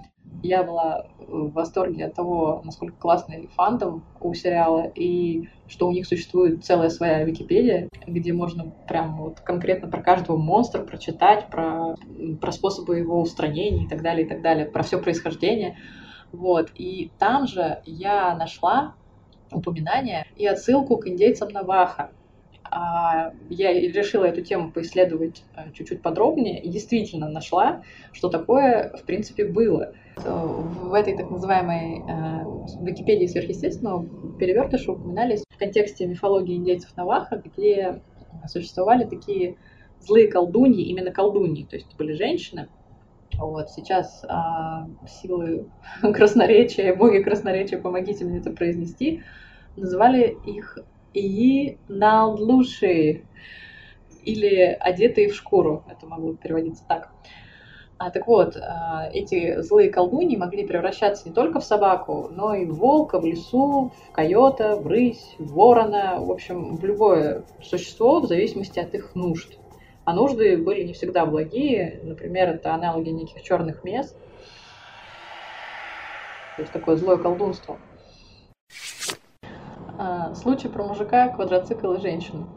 я 0.42 0.62
была 0.62 1.06
в 1.18 1.52
восторге 1.52 2.06
от 2.06 2.14
того, 2.14 2.62
насколько 2.64 2.96
классный 2.96 3.48
фандом 3.54 4.02
у 4.20 4.32
сериала, 4.34 4.90
и 4.94 5.48
что 5.68 5.88
у 5.88 5.92
них 5.92 6.06
существует 6.06 6.64
целая 6.64 6.88
своя 6.88 7.24
Википедия, 7.24 7.88
где 8.06 8.32
можно 8.32 8.72
прям 8.88 9.16
вот 9.16 9.40
конкретно 9.40 9.88
про 9.88 10.02
каждого 10.02 10.36
монстра 10.36 10.82
прочитать, 10.82 11.48
про, 11.48 11.94
про 12.40 12.52
способы 12.52 12.98
его 12.98 13.20
устранения 13.20 13.84
и 13.84 13.88
так 13.88 14.02
далее, 14.02 14.26
и 14.26 14.28
так 14.28 14.42
далее, 14.42 14.66
про 14.66 14.82
все 14.82 15.00
происхождение. 15.00 15.76
Вот. 16.32 16.70
И 16.74 17.10
там 17.18 17.46
же 17.46 17.82
я 17.84 18.34
нашла 18.34 18.94
упоминание 19.52 20.26
и 20.36 20.46
отсылку 20.46 20.96
к 20.96 21.06
индейцам 21.06 21.50
Наваха. 21.50 22.10
А, 22.70 23.32
Я 23.48 23.72
решила 23.72 24.24
эту 24.24 24.42
тему 24.42 24.70
поисследовать 24.70 25.42
э, 25.56 25.72
чуть-чуть 25.72 26.02
подробнее 26.02 26.62
и 26.62 26.68
действительно 26.68 27.28
нашла, 27.28 27.82
что 28.12 28.28
такое, 28.28 28.92
в 28.96 29.04
принципе, 29.04 29.44
было. 29.44 29.92
В 30.16 30.94
этой 30.94 31.16
так 31.16 31.30
называемой 31.30 31.98
э, 31.98 32.84
Википедии 32.84 33.26
сверхъестественного 33.26 34.06
перевертыши 34.38 34.92
упоминались 34.92 35.42
в 35.50 35.58
контексте 35.58 36.06
мифологии 36.06 36.56
индейцев 36.56 36.96
Наваха, 36.96 37.42
где 37.44 38.02
существовали 38.46 39.04
такие 39.04 39.56
злые 40.00 40.28
колдуньи, 40.28 40.84
именно 40.84 41.10
колдуньи, 41.10 41.64
то 41.64 41.76
есть 41.76 41.96
были 41.96 42.14
женщины. 42.14 42.68
Вот, 43.38 43.70
сейчас 43.70 44.24
а, 44.28 44.86
силы 45.08 45.70
красноречия, 46.02 46.94
боги 46.94 47.22
красноречия, 47.22 47.80
помогите 47.80 48.24
мне 48.24 48.38
это 48.38 48.50
произнести, 48.50 49.22
называли 49.76 50.36
их 50.46 50.78
Иналдлуши, 51.12 52.88
или 54.24 54.76
одетые 54.80 55.28
в 55.28 55.34
шкуру, 55.34 55.84
это 55.88 56.06
могло 56.06 56.34
переводиться 56.34 56.84
так. 56.86 57.10
А, 57.98 58.10
так 58.10 58.26
вот, 58.26 58.56
а, 58.56 59.10
эти 59.12 59.60
злые 59.60 59.90
колдуньи 59.90 60.36
могли 60.36 60.66
превращаться 60.66 61.28
не 61.28 61.34
только 61.34 61.60
в 61.60 61.64
собаку, 61.64 62.28
но 62.30 62.54
и 62.54 62.64
в 62.64 62.76
волка 62.76 63.20
в 63.20 63.26
лесу, 63.26 63.92
в 64.08 64.12
койота, 64.12 64.76
в 64.76 64.86
рысь, 64.86 65.34
в 65.38 65.52
ворона, 65.52 66.16
в 66.18 66.30
общем, 66.30 66.76
в 66.78 66.84
любое 66.84 67.44
существо 67.60 68.20
в 68.20 68.26
зависимости 68.26 68.78
от 68.78 68.94
их 68.94 69.14
нужд. 69.14 69.58
А 70.04 70.14
нужды 70.14 70.56
были 70.56 70.82
не 70.82 70.94
всегда 70.94 71.26
благие, 71.26 72.00
например, 72.02 72.48
это 72.48 72.72
аналоги 72.74 73.10
неких 73.10 73.42
черных 73.42 73.84
мест, 73.84 74.16
то 76.56 76.62
есть 76.62 76.72
такое 76.72 76.96
злое 76.96 77.18
колдунство. 77.18 77.78
А, 80.02 80.34
Случай 80.34 80.68
про 80.68 80.82
мужика, 80.82 81.28
квадроцикл 81.28 81.92
и 81.92 82.00
женщину. 82.00 82.48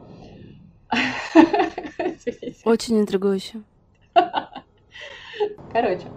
Очень 2.64 3.02
интригующе. 3.02 3.64
Короче, 5.74 6.08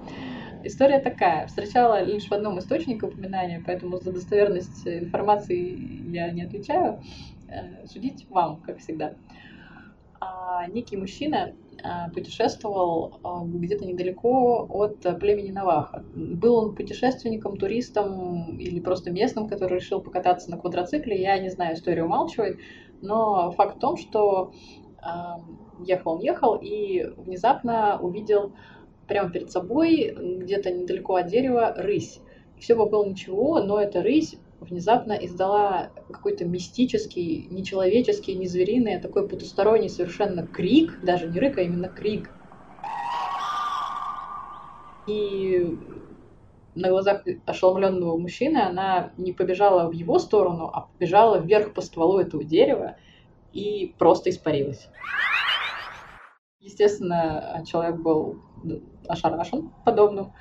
история 0.63 1.01
такая. 1.01 1.49
Встречала 1.49 2.01
лишь 2.05 2.29
в 2.29 2.33
одном 2.33 2.61
источнике 2.61 3.07
упоминания, 3.07 3.61
поэтому 3.67 3.99
за 3.99 4.13
достоверность 4.13 4.87
информации 4.87 5.77
я 6.13 6.31
не 6.31 6.43
отвечаю. 6.43 7.03
Э, 7.49 7.85
Судить 7.89 8.25
вам, 8.31 8.61
как 8.61 8.79
всегда. 8.79 9.15
А, 10.21 10.69
Некий 10.69 10.97
мужчина 10.97 11.55
путешествовал 12.15 13.21
а, 13.23 13.45
где-то 13.45 13.85
недалеко 13.85 14.67
от 14.69 15.05
а, 15.05 15.15
племени 15.15 15.51
Наваха. 15.51 16.05
Был 16.15 16.57
он 16.57 16.75
путешественником, 16.75 17.57
туристом 17.57 18.57
или 18.59 18.81
просто 18.81 19.11
местным, 19.11 19.49
который 19.49 19.79
решил 19.79 20.01
покататься 20.01 20.51
на 20.51 20.59
квадроцикле. 20.59 21.21
Я 21.21 21.39
не 21.39 21.51
знаю, 21.51 21.75
история 21.75 22.05
умалчивает, 22.05 22.59
но 23.03 23.51
факт 23.53 23.77
в 23.77 23.81
том, 23.81 23.97
что 23.97 24.53
а, 25.03 25.41
ехал 25.85 26.15
он 26.15 26.21
ехал 26.21 26.57
и 26.57 27.05
внезапно 27.17 27.99
увидел 28.01 28.53
прямо 29.07 29.31
перед 29.31 29.51
собой, 29.51 30.17
где-то 30.19 30.71
недалеко 30.71 31.17
от 31.17 31.27
дерева, 31.27 31.75
рысь. 31.77 32.21
Все 32.59 32.75
бы 32.75 32.87
было 32.87 33.05
ничего, 33.05 33.61
но 33.61 33.81
эта 33.81 34.03
рысь 34.03 34.37
внезапно 34.61 35.13
издала 35.13 35.91
какой-то 36.11 36.45
мистический, 36.45 37.47
нечеловеческий, 37.51 38.35
не 38.35 38.47
звериный, 38.47 38.97
а 38.97 39.01
такой 39.01 39.29
потусторонний 39.29 39.89
совершенно 39.89 40.47
крик, 40.47 41.01
даже 41.03 41.29
не 41.29 41.39
рык, 41.39 41.59
а 41.59 41.63
именно 41.63 41.89
крик. 41.89 42.31
И 45.07 45.79
на 46.75 46.89
глазах 46.89 47.25
ошеломленного 47.47 48.19
мужчины 48.19 48.59
она 48.59 49.13
не 49.17 49.33
побежала 49.33 49.89
в 49.89 49.93
его 49.93 50.19
сторону, 50.19 50.71
а 50.73 50.83
побежала 50.83 51.39
вверх 51.39 51.73
по 51.73 51.81
стволу 51.81 52.19
этого 52.19 52.45
дерева 52.45 52.97
и 53.53 53.95
просто 53.99 54.31
испарилась. 54.31 54.89
Естественно, 56.61 57.63
человек 57.67 57.97
был 58.01 58.43
ошарашен 59.09 59.71
подобным, 59.85 60.33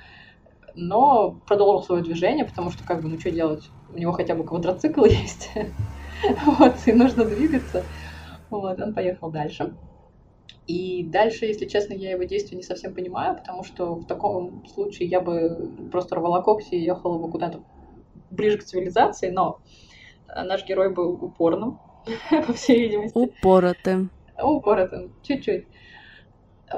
но 0.76 1.40
продолжил 1.46 1.82
свое 1.82 2.02
движение, 2.02 2.44
потому 2.44 2.70
что, 2.70 2.84
как 2.84 3.02
бы, 3.02 3.08
ну 3.08 3.18
что 3.18 3.30
делать? 3.30 3.68
У 3.92 3.98
него 3.98 4.12
хотя 4.12 4.34
бы 4.34 4.44
квадроцикл 4.44 5.04
есть, 5.04 5.50
вот, 6.44 6.74
и 6.86 6.92
нужно 6.92 7.24
двигаться. 7.24 7.82
Вот, 8.50 8.80
он 8.80 8.94
поехал 8.94 9.30
дальше. 9.30 9.74
И 10.66 11.04
дальше, 11.04 11.46
если 11.46 11.66
честно, 11.66 11.94
я 11.94 12.12
его 12.12 12.24
действия 12.24 12.56
не 12.56 12.62
совсем 12.62 12.92
понимаю, 12.94 13.36
потому 13.36 13.62
что 13.64 13.94
в 13.94 14.06
таком 14.06 14.66
случае 14.66 15.08
я 15.08 15.20
бы 15.20 15.70
просто 15.92 16.16
рвала 16.16 16.42
когти 16.42 16.74
и 16.74 16.84
ехала 16.84 17.18
бы 17.18 17.30
куда-то 17.30 17.62
ближе 18.30 18.58
к 18.58 18.64
цивилизации, 18.64 19.30
но 19.30 19.60
наш 20.28 20.66
герой 20.66 20.92
был 20.92 21.12
упорным, 21.12 21.78
по 22.46 22.52
всей 22.52 22.80
видимости. 22.80 23.16
Упоротым. 23.16 24.10
Упоротым, 24.42 25.12
чуть-чуть. 25.22 25.66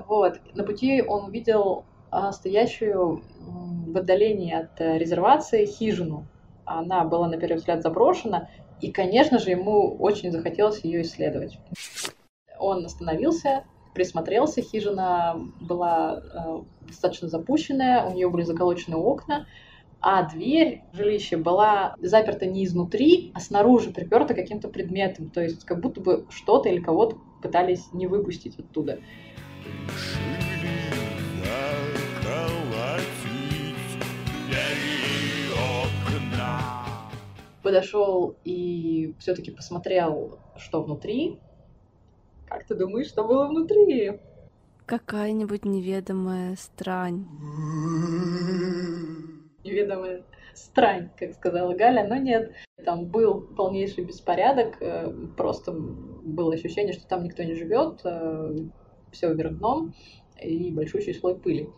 Вот. 0.07 0.40
На 0.55 0.64
пути 0.64 1.03
он 1.03 1.26
увидел 1.26 1.84
стоящую 2.32 3.22
м, 3.40 3.92
в 3.92 3.96
отдалении 3.96 4.52
от 4.52 4.80
э, 4.80 4.98
резервации 4.98 5.66
хижину. 5.66 6.26
Она 6.64 7.04
была, 7.04 7.28
на 7.28 7.38
первый 7.38 7.56
взгляд, 7.56 7.82
заброшена, 7.82 8.48
и, 8.80 8.92
конечно 8.92 9.38
же, 9.38 9.50
ему 9.50 9.96
очень 9.96 10.30
захотелось 10.30 10.84
ее 10.84 11.02
исследовать. 11.02 11.59
Он 12.59 12.84
остановился, 12.84 13.64
присмотрелся, 13.94 14.62
хижина 14.62 15.40
была 15.61 16.20
э, 16.20 16.86
достаточно 16.86 17.28
запущенная, 17.28 18.04
у 18.04 18.14
нее 18.14 18.28
были 18.28 18.42
заколочены 18.42 18.96
окна, 18.96 19.46
а 20.00 20.22
дверь 20.22 20.82
жилища 20.92 21.38
была 21.38 21.94
заперта 21.98 22.46
не 22.46 22.64
изнутри, 22.64 23.32
а 23.34 23.40
снаружи, 23.40 23.90
приперта 23.90 24.34
каким-то 24.34 24.68
предметом. 24.68 25.30
То 25.30 25.42
есть 25.42 25.64
как 25.64 25.80
будто 25.80 26.00
бы 26.00 26.26
что-то 26.30 26.68
или 26.68 26.80
кого-то 26.80 27.16
пытались 27.42 27.92
не 27.92 28.06
выпустить 28.06 28.59
оттуда. 28.59 29.00
Подошел 37.62 38.36
и 38.44 39.14
все-таки 39.18 39.50
посмотрел, 39.50 40.38
что 40.56 40.82
внутри. 40.82 41.38
Как 42.46 42.64
ты 42.64 42.74
думаешь, 42.74 43.09
что 43.09 43.24
было 43.24 43.46
внутри? 43.46 44.20
Какая-нибудь 44.86 45.64
неведомая 45.64 46.56
стран. 46.56 47.28
Неведомая 49.64 50.24
стран, 50.54 51.11
как 51.16 51.34
сказала 51.34 51.74
Галя, 51.74 52.06
но 52.06 52.16
нет. 52.16 52.52
Там 52.84 53.06
был 53.06 53.40
полнейший 53.40 54.04
беспорядок, 54.04 54.80
э, 54.80 55.12
просто 55.36 55.72
было 55.72 56.54
ощущение, 56.54 56.92
что 56.92 57.06
там 57.06 57.24
никто 57.24 57.42
не 57.42 57.54
живет, 57.54 58.00
э, 58.04 58.56
все 59.12 59.32
вверх 59.32 59.59
дном 59.59 59.94
и 60.40 60.70
большущий 60.70 61.14
слой 61.14 61.34
пыли. 61.34 61.68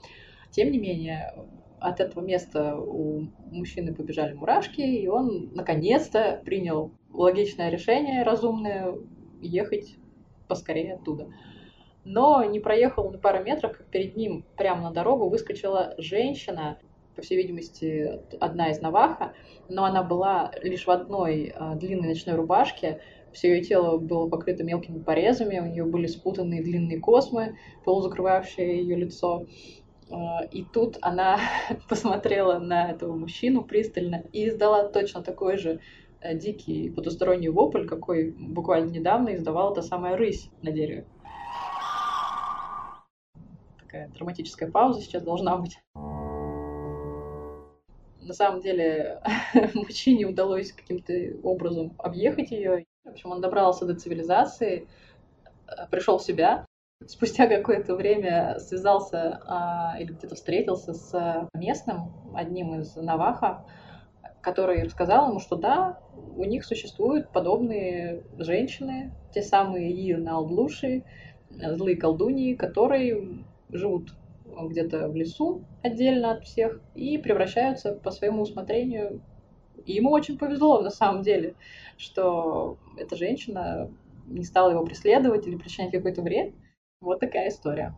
Тем 0.50 0.70
не 0.70 0.78
менее, 0.78 1.34
от 1.80 2.00
этого 2.00 2.24
места 2.24 2.76
у 2.76 3.26
мужчины 3.50 3.94
побежали 3.94 4.34
мурашки, 4.34 4.80
и 4.80 5.08
он 5.08 5.50
наконец-то 5.54 6.40
принял 6.44 6.92
логичное 7.12 7.70
решение, 7.70 8.22
разумное, 8.22 8.94
ехать 9.40 9.96
поскорее 10.48 10.94
оттуда 10.94 11.28
но 12.04 12.44
не 12.44 12.60
проехал 12.60 13.10
на 13.10 13.18
пару 13.18 13.44
метров, 13.44 13.76
как 13.76 13.86
перед 13.86 14.16
ним 14.16 14.44
прямо 14.56 14.82
на 14.82 14.90
дорогу 14.92 15.28
выскочила 15.28 15.94
женщина, 15.98 16.78
по 17.16 17.22
всей 17.22 17.36
видимости, 17.36 18.20
одна 18.40 18.70
из 18.70 18.80
Наваха, 18.80 19.34
но 19.68 19.84
она 19.84 20.02
была 20.02 20.52
лишь 20.62 20.86
в 20.86 20.90
одной 20.90 21.52
а, 21.54 21.74
длинной 21.74 22.08
ночной 22.08 22.36
рубашке, 22.36 23.00
все 23.32 23.54
ее 23.54 23.62
тело 23.62 23.98
было 23.98 24.28
покрыто 24.28 24.64
мелкими 24.64 24.98
порезами, 25.00 25.58
у 25.58 25.66
нее 25.66 25.84
были 25.84 26.06
спутанные 26.06 26.62
длинные 26.62 26.98
космы, 26.98 27.56
полузакрывавшие 27.84 28.80
ее 28.80 28.96
лицо. 28.96 29.46
А, 30.10 30.44
и 30.44 30.64
тут 30.64 30.98
она 31.02 31.38
посмотрела 31.88 32.58
на 32.58 32.90
этого 32.90 33.14
мужчину 33.14 33.62
пристально 33.62 34.24
и 34.32 34.48
издала 34.48 34.88
точно 34.88 35.22
такой 35.22 35.56
же 35.56 35.80
э, 36.20 36.36
дикий 36.36 36.90
потусторонний 36.90 37.48
вопль, 37.48 37.86
какой 37.86 38.30
буквально 38.30 38.90
недавно 38.90 39.34
издавала 39.34 39.74
та 39.74 39.82
самая 39.82 40.16
рысь 40.16 40.50
на 40.62 40.70
дереве 40.70 41.06
такая 43.90 44.08
драматическая 44.08 44.70
пауза 44.70 45.00
сейчас 45.00 45.22
должна 45.24 45.56
быть. 45.56 45.78
На 48.20 48.34
самом 48.34 48.60
деле 48.60 49.20
мужчине 49.74 50.26
удалось 50.26 50.72
каким-то 50.72 51.12
образом 51.42 51.94
объехать 51.98 52.52
ее. 52.52 52.84
В 53.04 53.08
общем, 53.08 53.32
он 53.32 53.40
добрался 53.40 53.86
до 53.86 53.94
цивилизации, 53.94 54.86
э, 55.66 55.88
пришел 55.90 56.18
в 56.18 56.22
себя. 56.22 56.64
Спустя 57.06 57.46
какое-то 57.46 57.96
время 57.96 58.58
связался 58.58 59.40
а, 59.46 59.96
или 59.98 60.12
где-то 60.12 60.34
встретился 60.34 60.92
с 60.92 61.48
местным, 61.54 62.12
одним 62.34 62.80
из 62.80 62.94
Наваха, 62.96 63.64
который 64.42 64.82
рассказал 64.82 65.30
ему, 65.30 65.40
что 65.40 65.56
да, 65.56 65.98
у 66.36 66.44
них 66.44 66.64
существуют 66.64 67.32
подобные 67.32 68.22
женщины, 68.36 69.12
те 69.32 69.42
самые 69.42 69.92
Иеналдлуши, 69.92 71.04
злые 71.50 71.96
колдуньи, 71.96 72.54
которые 72.54 73.44
живут 73.70 74.14
где-то 74.44 75.08
в 75.08 75.16
лесу 75.16 75.64
отдельно 75.82 76.32
от 76.32 76.44
всех 76.44 76.80
и 76.94 77.18
превращаются 77.18 77.94
по 77.94 78.10
своему 78.10 78.42
усмотрению. 78.42 79.22
И 79.86 79.94
ему 79.94 80.10
очень 80.10 80.36
повезло 80.36 80.82
на 80.82 80.90
самом 80.90 81.22
деле, 81.22 81.54
что 81.96 82.76
эта 82.98 83.16
женщина 83.16 83.90
не 84.26 84.44
стала 84.44 84.70
его 84.70 84.84
преследовать 84.84 85.46
или 85.46 85.56
причинять 85.56 85.92
какой-то 85.92 86.22
вред. 86.22 86.52
Вот 87.00 87.18
такая 87.18 87.48
история. 87.48 87.94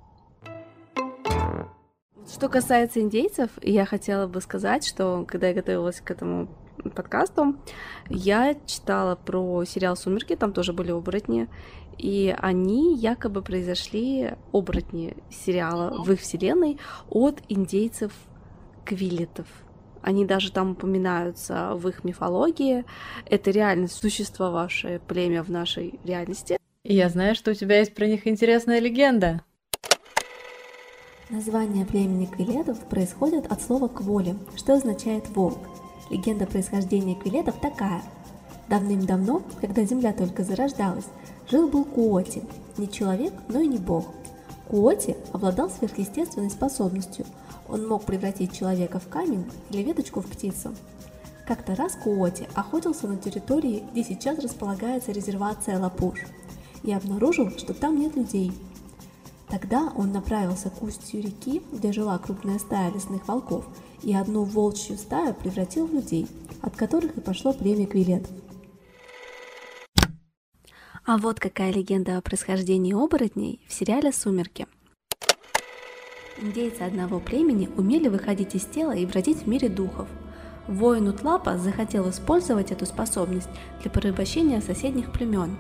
Что 2.25 2.49
касается 2.49 3.01
индейцев, 3.01 3.51
я 3.61 3.85
хотела 3.85 4.29
бы 4.29 4.41
сказать, 4.41 4.87
что 4.87 5.25
когда 5.27 5.49
я 5.49 5.55
готовилась 5.55 6.01
к 6.01 6.09
этому 6.13 6.49
подкасту, 6.95 7.57
я 8.09 8.55
читала 8.65 9.17
про 9.17 9.65
сериал 9.65 9.97
«Сумерки», 9.97 10.37
там 10.37 10.53
тоже 10.53 10.73
были 10.73 10.93
оборотни, 10.93 11.49
и 11.99 12.33
они 12.39 12.97
якобы 12.97 13.43
произошли, 13.43 14.35
оборотни 14.53 15.17
сериала 15.31 16.01
в 16.01 16.13
их 16.13 16.21
вселенной, 16.21 16.79
от 17.11 17.43
индейцев 17.49 18.13
квилетов. 18.85 19.49
Они 20.01 20.25
даже 20.25 20.53
там 20.53 20.73
упоминаются 20.73 21.75
в 21.75 21.89
их 21.89 22.05
мифологии. 22.05 22.85
Это 23.27 23.51
реально 23.51 23.89
существовавшее 23.89 25.01
племя 25.01 25.43
в 25.43 25.51
нашей 25.51 25.99
реальности. 26.05 26.57
Я 26.85 27.09
знаю, 27.09 27.35
что 27.35 27.53
у 27.53 27.55
тебя 27.55 27.79
есть 27.79 27.95
про 27.95 28.07
них 28.07 28.27
интересная 28.27 28.81
легенда. 28.81 29.43
Название 31.31 31.87
племени 31.87 32.27
квилетов 32.27 32.79
происходит 32.89 33.51
от 33.51 33.63
слова 33.63 33.89
«кволи», 33.89 34.37
что 34.57 34.75
означает 34.75 35.29
«волк». 35.29 35.59
Легенда 36.11 36.47
происхождения 36.47 37.15
квилетов 37.15 37.59
такая. 37.61 38.03
Давным-давно, 38.69 39.43
когда 39.61 39.85
Земля 39.85 40.13
только 40.13 40.45
зарождалась, 40.45 41.07
Жил-был 41.51 41.85
Куоти, 41.85 42.43
не 42.79 42.89
человек, 42.91 43.33
но 43.49 43.61
и 43.61 43.67
не 43.67 43.79
бог. 43.79 44.07
Куоти 44.69 45.17
обладал 45.33 45.69
сверхъестественной 45.69 46.51
способностью. 46.51 47.27
Он 47.69 47.87
мог 47.87 48.05
превратить 48.05 48.57
человека 48.57 48.99
в 48.99 49.09
камень 49.09 49.45
или 49.71 49.83
веточку 49.83 50.21
в 50.21 50.27
птицу. 50.27 50.75
Как-то 51.47 51.75
раз 51.75 51.95
Куоти 51.97 52.49
охотился 52.55 53.07
на 53.07 53.17
территории, 53.17 53.85
где 53.93 54.05
сейчас 54.05 54.39
располагается 54.39 55.13
резервация 55.13 55.79
Лапуш, 55.79 56.21
и 56.83 56.93
обнаружил, 56.93 57.51
что 57.51 57.75
там 57.75 57.99
нет 57.99 58.17
людей. 58.17 58.53
Тогда 59.49 59.93
он 59.97 60.13
направился 60.13 60.71
к 60.71 60.83
устью 60.83 61.23
реки, 61.23 61.63
где 61.73 61.93
жила 61.93 62.19
крупная 62.19 62.59
стая 62.59 62.91
лесных 62.91 63.29
волков, 63.29 63.67
и 64.03 64.15
одну 64.15 64.45
волчью 64.45 64.97
стаю 64.97 65.35
превратил 65.35 65.87
в 65.87 65.93
людей, 65.93 66.27
от 66.63 66.75
которых 66.75 67.19
и 67.19 67.21
пошло 67.21 67.53
племя 67.53 67.87
Квилет. 67.87 68.27
А 71.05 71.19
вот 71.19 71.41
какая 71.41 71.73
легенда 71.73 72.17
о 72.17 72.23
происхождении 72.23 72.95
оборотней 72.95 73.61
в 73.69 73.73
сериале 73.73 74.13
«Сумерки». 74.13 74.67
Индейцы 76.41 76.81
одного 76.81 77.21
племени 77.21 77.69
умели 77.77 78.09
выходить 78.09 78.55
из 78.55 78.65
тела 78.65 78.93
и 78.93 79.05
бродить 79.05 79.43
в 79.43 79.47
мире 79.47 79.69
духов. 79.69 80.09
Воин 80.67 81.09
Утлапа 81.09 81.59
захотел 81.59 82.09
использовать 82.09 82.71
эту 82.71 82.87
способность 82.87 83.49
для 83.83 83.91
порабощения 83.91 84.61
соседних 84.61 85.13
племен. 85.13 85.57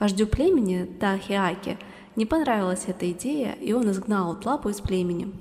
Вождю 0.00 0.26
племени 0.26 0.84
Тахиаке 0.98 1.78
не 2.16 2.26
понравилась 2.26 2.86
эта 2.88 3.08
идея, 3.12 3.52
и 3.52 3.72
он 3.72 3.88
изгнал 3.92 4.32
Утлапу 4.32 4.70
из 4.70 4.80
племени. 4.80 5.32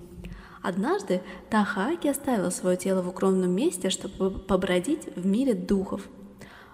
Однажды 0.62 1.22
Тахааки 1.50 2.08
оставил 2.08 2.52
свое 2.52 2.78
тело 2.78 3.02
в 3.02 3.10
укромном 3.10 3.50
месте, 3.50 3.90
чтобы 3.90 4.30
побродить 4.30 5.08
в 5.16 5.26
мире 5.26 5.56
духов– 5.56 6.04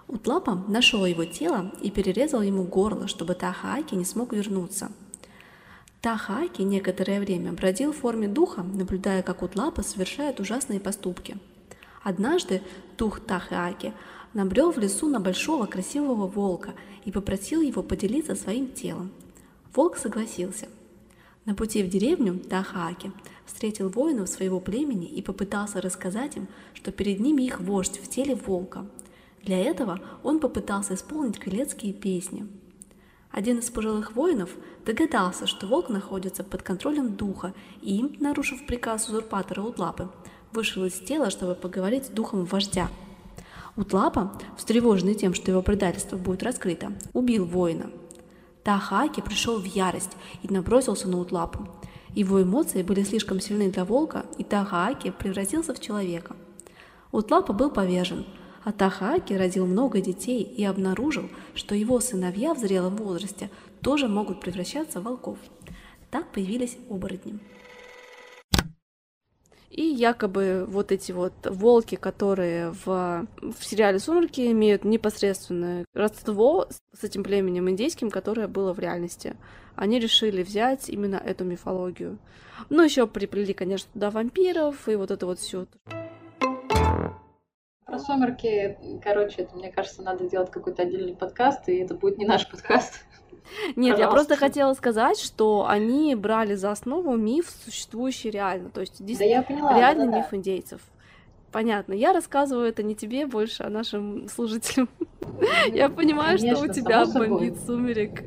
Утлапа 0.08 0.54
нашел 0.68 1.04
его 1.04 1.24
тело 1.24 1.72
и 1.82 1.90
перерезал 1.90 2.40
ему 2.40 2.62
горло, 2.62 3.08
чтобы 3.08 3.34
Тахааки 3.34 3.94
не 3.96 4.04
смог 4.04 4.32
вернуться. 4.32 4.92
Тахааки 6.00 6.62
некоторое 6.62 7.18
время 7.18 7.52
бродил 7.52 7.92
в 7.92 7.96
форме 7.96 8.28
духа, 8.28 8.62
наблюдая, 8.62 9.22
как 9.22 9.42
Утлапа 9.42 9.82
совершает 9.82 10.38
ужасные 10.38 10.78
поступки. 10.78 11.38
Однажды 12.04 12.62
дух 12.96 13.18
Тахааки 13.18 13.92
набрел 14.36 14.70
в 14.70 14.78
лесу 14.78 15.08
на 15.08 15.18
большого 15.18 15.66
красивого 15.66 16.28
волка 16.28 16.74
и 17.04 17.10
попросил 17.10 17.60
его 17.60 17.82
поделиться 17.82 18.36
своим 18.36 18.68
телом. 18.68 19.10
Волк 19.74 19.96
согласился. 19.96 20.68
На 21.44 21.54
пути 21.54 21.82
в 21.82 21.88
деревню 21.88 22.38
Тахааки 22.38 23.10
встретил 23.44 23.88
воинов 23.88 24.28
своего 24.28 24.60
племени 24.60 25.08
и 25.08 25.22
попытался 25.22 25.80
рассказать 25.80 26.36
им, 26.36 26.46
что 26.74 26.92
перед 26.92 27.18
ними 27.18 27.42
их 27.42 27.60
вождь 27.60 27.98
в 27.98 28.08
теле 28.08 28.36
волка– 28.36 28.86
для 29.46 29.62
этого 29.62 30.00
он 30.24 30.40
попытался 30.40 30.94
исполнить 30.94 31.38
крылецкие 31.38 31.92
песни. 31.92 32.48
Один 33.30 33.58
из 33.60 33.70
пожилых 33.70 34.16
воинов 34.16 34.50
догадался, 34.84 35.46
что 35.46 35.68
волк 35.68 35.88
находится 35.88 36.42
под 36.42 36.62
контролем 36.62 37.14
духа, 37.14 37.54
и, 37.80 38.16
нарушив 38.18 38.66
приказ 38.66 39.08
узурпатора 39.08 39.62
Утлапы, 39.62 40.08
вышел 40.52 40.84
из 40.84 40.94
тела, 40.94 41.30
чтобы 41.30 41.54
поговорить 41.54 42.06
с 42.06 42.08
духом 42.08 42.44
вождя. 42.44 42.90
Утлапа, 43.76 44.32
встревоженный 44.56 45.14
тем, 45.14 45.34
что 45.34 45.50
его 45.50 45.60
предательство 45.60 46.16
будет 46.16 46.42
раскрыто, 46.42 46.92
убил 47.12 47.44
воина. 47.44 47.90
Тахаки 48.64 49.20
пришел 49.20 49.58
в 49.58 49.64
ярость 49.64 50.16
и 50.42 50.52
набросился 50.52 51.08
на 51.08 51.18
Утлапу. 51.18 51.68
Его 52.14 52.42
эмоции 52.42 52.82
были 52.82 53.02
слишком 53.02 53.38
сильны 53.38 53.70
для 53.70 53.84
волка, 53.84 54.24
и 54.38 54.44
Тахааки 54.44 55.10
превратился 55.10 55.74
в 55.74 55.80
человека. 55.80 56.34
Утлапа 57.12 57.52
был 57.52 57.70
повержен, 57.70 58.24
а 58.64 58.72
Тахааки 58.72 59.34
родил 59.34 59.66
много 59.66 60.00
детей 60.00 60.42
и 60.42 60.64
обнаружил, 60.64 61.28
что 61.54 61.74
его 61.74 62.00
сыновья 62.00 62.54
в 62.54 62.58
зрелом 62.58 62.96
возрасте 62.96 63.50
тоже 63.82 64.08
могут 64.08 64.40
превращаться 64.40 65.00
в 65.00 65.04
волков. 65.04 65.38
Так 66.10 66.32
появились 66.32 66.78
оборотни. 66.88 67.38
И 69.76 69.82
якобы 69.82 70.64
вот 70.66 70.90
эти 70.90 71.12
вот 71.12 71.34
волки, 71.44 71.96
которые 71.96 72.70
в, 72.70 73.26
в 73.42 73.62
сериале 73.62 73.98
«Сумерки» 73.98 74.50
имеют 74.50 74.84
непосредственное 74.84 75.84
родство 75.92 76.66
с 76.98 77.04
этим 77.04 77.22
племенем 77.22 77.68
индейским, 77.68 78.10
которое 78.10 78.48
было 78.48 78.72
в 78.72 78.78
реальности. 78.78 79.36
Они 79.74 80.00
решили 80.00 80.42
взять 80.42 80.88
именно 80.88 81.16
эту 81.16 81.44
мифологию. 81.44 82.18
Ну, 82.70 82.82
еще 82.82 83.06
приплели, 83.06 83.52
конечно, 83.52 83.90
туда 83.92 84.10
вампиров 84.10 84.88
и 84.88 84.96
вот 84.96 85.10
это 85.10 85.26
вот 85.26 85.40
все. 85.40 85.66
Про 87.84 87.98
сумерки, 87.98 88.78
короче, 89.04 89.42
это, 89.42 89.56
мне 89.56 89.70
кажется, 89.70 90.00
надо 90.00 90.26
делать 90.26 90.50
какой-то 90.50 90.82
отдельный 90.82 91.14
подкаст, 91.14 91.68
и 91.68 91.76
это 91.76 91.94
будет 91.94 92.16
не 92.16 92.24
наш 92.24 92.48
подкаст. 92.50 93.04
Нет, 93.76 93.94
Пожалуйста. 93.94 94.00
я 94.00 94.08
просто 94.08 94.36
хотела 94.36 94.74
сказать, 94.74 95.18
что 95.18 95.66
они 95.68 96.14
брали 96.14 96.54
за 96.54 96.70
основу 96.70 97.16
миф, 97.16 97.50
существующий 97.64 98.30
реально. 98.30 98.70
То 98.70 98.80
есть 98.80 99.04
действительно 99.04 99.42
да 99.42 99.46
поняла, 99.46 99.78
реальный 99.78 100.08
да, 100.08 100.18
миф 100.18 100.26
да. 100.30 100.36
индейцев. 100.36 100.80
Понятно. 101.52 101.94
Я 101.94 102.12
рассказываю 102.12 102.68
это 102.68 102.82
не 102.82 102.94
тебе 102.94 103.26
больше, 103.26 103.62
а 103.62 103.70
нашим 103.70 104.28
служителям. 104.28 104.88
Я 105.72 105.88
понимаю, 105.88 106.38
что 106.38 106.58
у 106.60 106.68
тебя 106.68 107.06
бомбит 107.06 107.58
сумерек. 107.64 108.24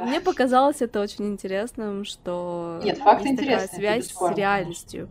Мне 0.00 0.20
показалось 0.20 0.80
это 0.80 1.00
очень 1.00 1.26
интересным, 1.26 2.04
что 2.04 2.80
Нет, 2.82 2.98
факт 2.98 3.24
есть 3.24 3.38
такая 3.38 3.68
связь 3.68 4.12
с 4.12 4.34
реальностью. 4.34 5.08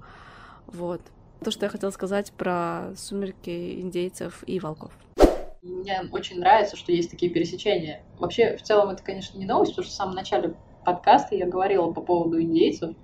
Вот. 0.68 1.02
То, 1.44 1.52
что 1.52 1.66
я 1.66 1.70
хотела 1.70 1.92
сказать 1.92 2.32
про 2.32 2.94
сумерки 2.96 3.80
индейцев 3.82 4.44
и 4.48 4.60
волков. 4.60 4.92
Мне 5.62 6.02
очень 6.12 6.40
нравится, 6.40 6.76
что 6.78 6.92
есть 6.92 7.10
такие 7.10 7.32
пересечения. 7.32 8.04
Вообще, 8.20 8.58
в 8.58 8.62
целом, 8.62 8.90
это, 8.90 9.04
конечно, 9.04 9.38
не 9.38 9.46
новость, 9.46 9.72
потому 9.72 9.86
что 9.86 9.94
в 9.94 9.96
самом 9.96 10.16
начале 10.16 10.56
подкаста 10.86 11.36
я 11.36 11.48
говорила 11.48 11.92
по 11.92 12.02
поводу 12.02 12.42
индейцев, 12.42 12.96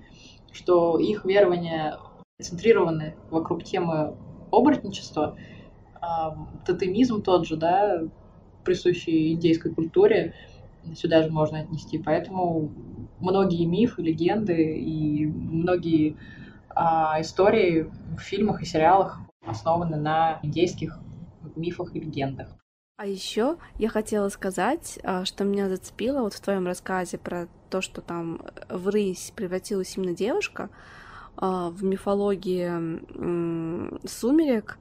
что 0.52 1.00
их 1.00 1.26
верования 1.26 1.98
центрированы 2.40 3.16
вокруг 3.30 3.64
темы 3.64 4.16
оборотничества, 4.52 5.36
тотемизм 6.66 7.22
тот 7.22 7.48
же, 7.48 7.58
да, 7.58 8.04
присущий 8.64 9.34
индейской 9.34 9.74
культуре, 9.74 10.34
сюда 10.96 11.24
же 11.24 11.32
можно 11.32 11.60
отнести. 11.60 11.98
Поэтому 11.98 12.72
многие 13.20 13.66
мифы, 13.66 14.02
легенды 14.02 14.78
и 14.78 15.26
многие 15.26 16.18
а, 16.70 17.20
истории 17.22 17.90
в 18.18 18.20
фильмах 18.20 18.62
и 18.62 18.66
сериалах 18.66 19.20
основаны 19.46 19.98
на 19.98 20.40
индейских 20.44 21.00
мифах 21.56 21.96
и 21.96 22.00
легендах. 22.00 22.58
А 22.96 23.08
еще 23.08 23.58
я 23.80 23.90
хотела 23.90 24.30
сказать, 24.30 25.00
а, 25.04 25.26
что 25.26 25.44
меня 25.44 25.68
зацепило 25.68 26.22
вот 26.22 26.36
в 26.36 26.42
твоем 26.42 26.68
рассказе 26.68 27.18
про 27.18 27.48
то, 27.72 27.82
что 27.82 28.02
там 28.02 28.42
в 28.70 28.88
рысь 28.88 29.34
превратилась 29.36 29.98
именно 29.98 30.14
девушка 30.16 30.70
а, 31.36 31.72
в 31.72 31.84
мифологии 31.84 32.70
сумерек. 34.08 34.78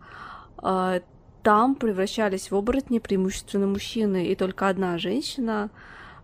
А, 0.58 1.00
там 1.42 1.74
превращались 1.74 2.50
в 2.50 2.54
оборотни 2.54 2.98
преимущественно 2.98 3.66
мужчины, 3.66 4.26
и 4.26 4.36
только 4.36 4.68
одна 4.68 4.98
женщина 4.98 5.70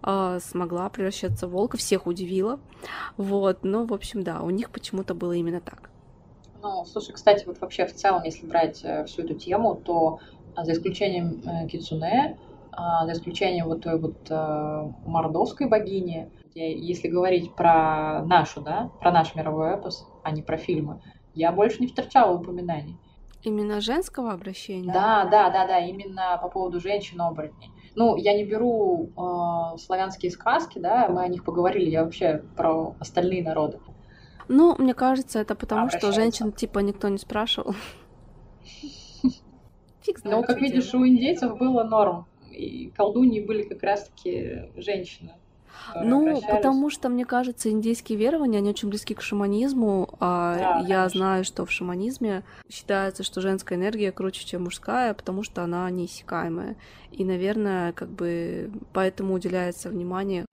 смогла 0.01 0.89
превращаться 0.91 1.49
в 1.49 1.51
волка, 1.51 1.77
всех 1.77 2.07
удивила. 2.07 2.61
Вот, 3.17 3.65
ну, 3.65 3.85
в 3.85 3.93
общем, 3.93 4.23
да, 4.23 4.43
у 4.43 4.51
них 4.51 4.71
почему-то 4.71 5.13
было 5.13 5.33
именно 5.33 5.61
так. 5.61 5.91
Ну, 6.63 6.85
слушай, 6.85 7.13
кстати, 7.13 7.45
вот 7.47 7.61
вообще 7.61 7.87
в 7.87 7.95
целом, 7.95 8.23
если 8.25 8.47
брать 8.47 8.81
э, 8.83 9.05
всю 9.05 9.23
эту 9.23 9.35
тему, 9.35 9.77
то 9.77 10.19
а, 10.57 10.65
за 10.65 10.73
исключением 10.73 11.41
э, 11.47 11.69
Кицуне, 11.69 12.37
а, 12.73 13.07
за 13.07 13.13
исключением 13.13 13.67
вот 13.67 13.83
той 13.83 13.99
вот 13.99 14.29
э, 14.29 14.93
мордовской 15.07 15.69
богини, 15.69 16.33
если 16.55 17.07
говорить 17.07 17.55
про 17.55 18.25
нашу, 18.25 18.61
да, 18.61 18.91
про 19.01 19.13
наш 19.13 19.37
мировой 19.37 19.75
эпос, 19.75 20.05
а 20.25 20.33
не 20.33 20.43
про 20.43 20.57
фильмы, 20.57 21.01
я 21.35 21.53
больше 21.53 21.81
не 21.81 21.87
встречала 21.87 22.37
упоминаний. 22.37 22.99
Именно 23.45 23.81
женского 23.81 24.33
обращения? 24.33 24.93
Да, 24.93 25.29
да, 25.31 25.51
да, 25.51 25.67
да, 25.67 25.79
именно 25.79 26.37
по 26.43 26.49
поводу 26.49 26.81
женщин-оборотней. 26.81 27.71
Ну, 27.95 28.17
я 28.17 28.37
не 28.37 28.45
беру 28.45 29.11
э, 29.17 29.79
славянские 29.79 30.33
сказки, 30.33 30.81
да, 30.81 31.09
мы 31.09 31.23
о 31.23 31.29
них 31.29 31.45
поговорили, 31.45 31.89
я 31.91 32.03
вообще 32.03 32.43
про 32.57 32.97
остальные 32.99 33.45
народы. 33.45 33.79
Ну, 34.49 34.75
мне 34.79 34.95
кажется, 34.95 35.39
это 35.39 35.55
потому, 35.55 35.91
что 35.91 36.13
женщин 36.13 36.53
типа 36.53 36.81
никто 36.81 37.09
не 37.09 37.19
спрашивал. 37.19 37.75
Фиг 40.03 40.19
знает, 40.19 40.37
Но, 40.37 40.43
как 40.43 40.61
видишь, 40.61 40.95
у 40.95 41.07
индейцев 41.07 41.57
было 41.59 41.85
норм. 41.85 42.27
И 42.51 42.91
колдуньи 42.97 43.41
были 43.45 43.63
как 43.63 43.83
раз-таки 43.83 44.71
женщины. 44.77 45.35
Ну, 45.95 46.41
потому 46.41 46.91
что, 46.91 47.09
мне 47.09 47.25
кажется, 47.25 47.71
индейские 47.71 48.19
верования, 48.19 48.59
они 48.59 48.71
очень 48.71 48.89
близки 48.89 49.15
к 49.15 49.23
шаманизму, 49.23 50.09
а 50.21 50.57
да, 50.57 50.79
я 50.81 50.97
конечно. 51.03 51.09
знаю, 51.09 51.45
что 51.45 51.65
в 51.65 51.71
шаманизме 51.71 52.43
считается, 52.69 53.23
что 53.23 53.41
женская 53.41 53.77
энергия 53.77 54.13
круче, 54.13 54.45
чем 54.45 54.65
мужская, 54.65 55.15
потому 55.15 55.43
что 55.43 55.63
она 55.63 55.89
неиссякаемая. 55.91 56.77
И, 57.13 57.25
наверное, 57.25 57.93
как 57.93 58.09
бы 58.09 58.71
поэтому 58.93 59.35
уделяется 59.35 59.89
внимание 59.89 60.45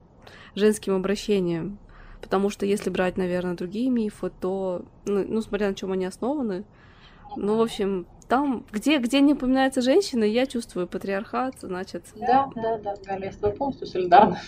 женским 0.54 0.96
обращениям. 0.96 1.80
Потому 2.26 2.50
что 2.50 2.66
если 2.66 2.90
брать, 2.90 3.18
наверное, 3.18 3.54
другие 3.54 3.92
мифы, 3.92 4.32
то, 4.42 4.84
ну, 5.06 5.24
ну 5.28 5.42
смотря 5.42 5.70
на 5.70 5.76
чем 5.76 5.92
они 5.92 6.06
основаны, 6.06 6.66
ну, 7.36 7.56
в 7.56 7.62
общем, 7.62 8.08
там, 8.28 8.66
где, 8.72 8.98
где 8.98 9.22
не 9.22 9.34
упоминается 9.34 9.84
женщина, 9.84 10.24
я 10.24 10.48
чувствую 10.48 10.88
патриархат, 10.88 11.60
значит... 11.62 12.06
Да, 12.16 12.50
да, 12.56 12.80
да, 12.80 12.96
Галя, 13.06 13.26
я 13.26 13.32
с 13.32 13.36
тобой 13.36 13.56
полностью 13.56 13.86
солидарна. 13.86 14.40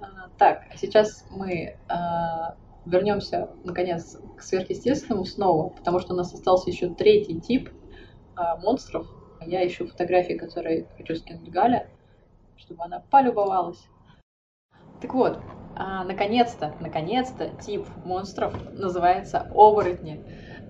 А, 0.00 0.28
так, 0.38 0.64
сейчас 0.74 1.24
мы 1.30 1.76
а, 1.88 2.56
вернемся, 2.84 3.50
наконец, 3.62 4.18
к 4.36 4.42
сверхъестественному 4.42 5.26
снова, 5.26 5.68
потому 5.68 6.00
что 6.00 6.14
у 6.14 6.16
нас 6.16 6.34
остался 6.34 6.68
еще 6.68 6.92
третий 6.92 7.40
тип 7.40 7.70
а, 8.34 8.56
монстров. 8.56 9.06
Я 9.46 9.64
ищу 9.64 9.86
фотографии, 9.86 10.34
которые 10.34 10.88
хочу 10.96 11.14
скинуть 11.14 11.48
Галя, 11.48 11.86
чтобы 12.56 12.82
она 12.82 13.04
полюбовалась. 13.08 13.86
Так 15.00 15.14
вот, 15.14 15.38
а, 15.76 16.04
наконец-то, 16.04 16.74
наконец-то 16.80 17.50
тип 17.64 17.86
монстров 18.04 18.54
называется 18.72 19.50
оборотни. 19.54 20.24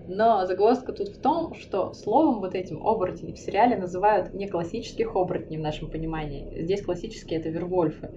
Но 0.07 0.45
загвоздка 0.45 0.93
тут 0.93 1.09
в 1.09 1.21
том, 1.21 1.55
что 1.55 1.95
словом 1.95 2.41
вот 2.41 2.55
этим 2.55 2.87
оборотни 2.87 3.33
в 3.33 3.39
сериале 3.39 3.77
называют 3.77 4.35
не 4.35 4.49
классических 4.49 5.17
оборотней 5.17 5.59
в 5.59 5.63
нашем 5.63 5.91
понимании. 5.91 6.63
Здесь 6.63 6.83
классические 6.83 7.41
это 7.41 7.49
вервольфы. 7.49 8.11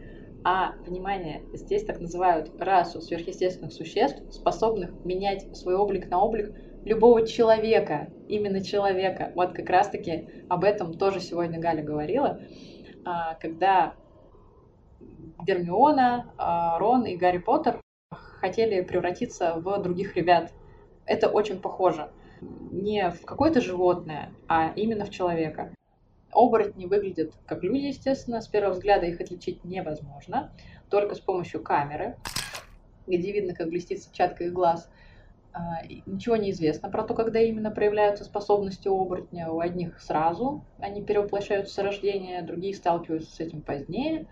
А, 0.43 0.73
внимание, 0.85 1.43
здесь 1.53 1.83
так 1.83 1.99
называют 1.99 2.51
расу 2.59 3.01
сверхъестественных 3.01 3.73
существ, 3.73 4.21
способных 4.31 4.91
менять 5.03 5.55
свой 5.57 5.75
облик 5.75 6.09
на 6.09 6.21
облик 6.21 6.53
любого 6.85 7.25
человека, 7.25 8.09
именно 8.27 8.63
человека. 8.63 9.31
Вот 9.35 9.53
как 9.53 9.69
раз-таки 9.69 10.29
об 10.47 10.63
этом 10.63 10.93
тоже 10.93 11.19
сегодня 11.19 11.59
Галя 11.59 11.83
говорила, 11.83 12.39
а, 13.05 13.35
когда 13.35 13.95
Гермиона, 15.45 16.31
а, 16.37 16.77
Рон 16.79 17.05
и 17.05 17.15
Гарри 17.15 17.37
Поттер 17.37 17.81
хотели 18.11 18.81
превратиться 18.81 19.55
в 19.55 19.81
других 19.81 20.15
ребят. 20.15 20.51
Это 21.05 21.29
очень 21.29 21.59
похоже. 21.59 22.09
Не 22.41 23.09
в 23.09 23.25
какое-то 23.25 23.61
животное, 23.61 24.31
а 24.47 24.71
именно 24.75 25.05
в 25.05 25.09
человека. 25.09 25.73
Оборотни 26.31 26.85
выглядят 26.85 27.33
как 27.45 27.63
люди, 27.63 27.85
естественно. 27.85 28.41
С 28.41 28.47
первого 28.47 28.73
взгляда 28.73 29.05
их 29.05 29.19
отличить 29.21 29.63
невозможно. 29.63 30.51
Только 30.89 31.15
с 31.15 31.19
помощью 31.19 31.61
камеры, 31.63 32.17
где 33.07 33.31
видно, 33.31 33.53
как 33.53 33.69
блестит 33.69 34.03
сетчатка 34.03 34.43
их 34.43 34.53
глаз. 34.53 34.89
А, 35.53 35.81
ничего 36.05 36.35
не 36.35 36.51
известно 36.51 36.89
про 36.89 37.03
то, 37.03 37.15
когда 37.15 37.39
именно 37.39 37.71
проявляются 37.71 38.23
способности 38.23 38.87
оборотня. 38.87 39.49
У 39.49 39.59
одних 39.59 39.99
сразу 39.99 40.63
они 40.77 41.01
перевоплощаются 41.01 41.73
с 41.73 41.77
рождения, 41.79 42.43
другие 42.43 42.75
сталкиваются 42.75 43.33
с 43.33 43.39
этим 43.39 43.61
позднее. 43.61 44.27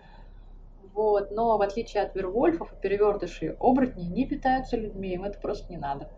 Вот. 0.95 1.31
Но 1.31 1.57
в 1.57 1.61
отличие 1.61 2.03
от 2.03 2.15
вервольфов 2.15 2.71
и 2.71 2.81
перевертышей, 2.81 3.51
оборотни 3.59 4.03
не 4.03 4.25
питаются 4.25 4.77
людьми, 4.77 5.13
им 5.13 5.25
это 5.25 5.37
просто 5.39 5.69
не 5.69 5.77
надо. 5.77 6.09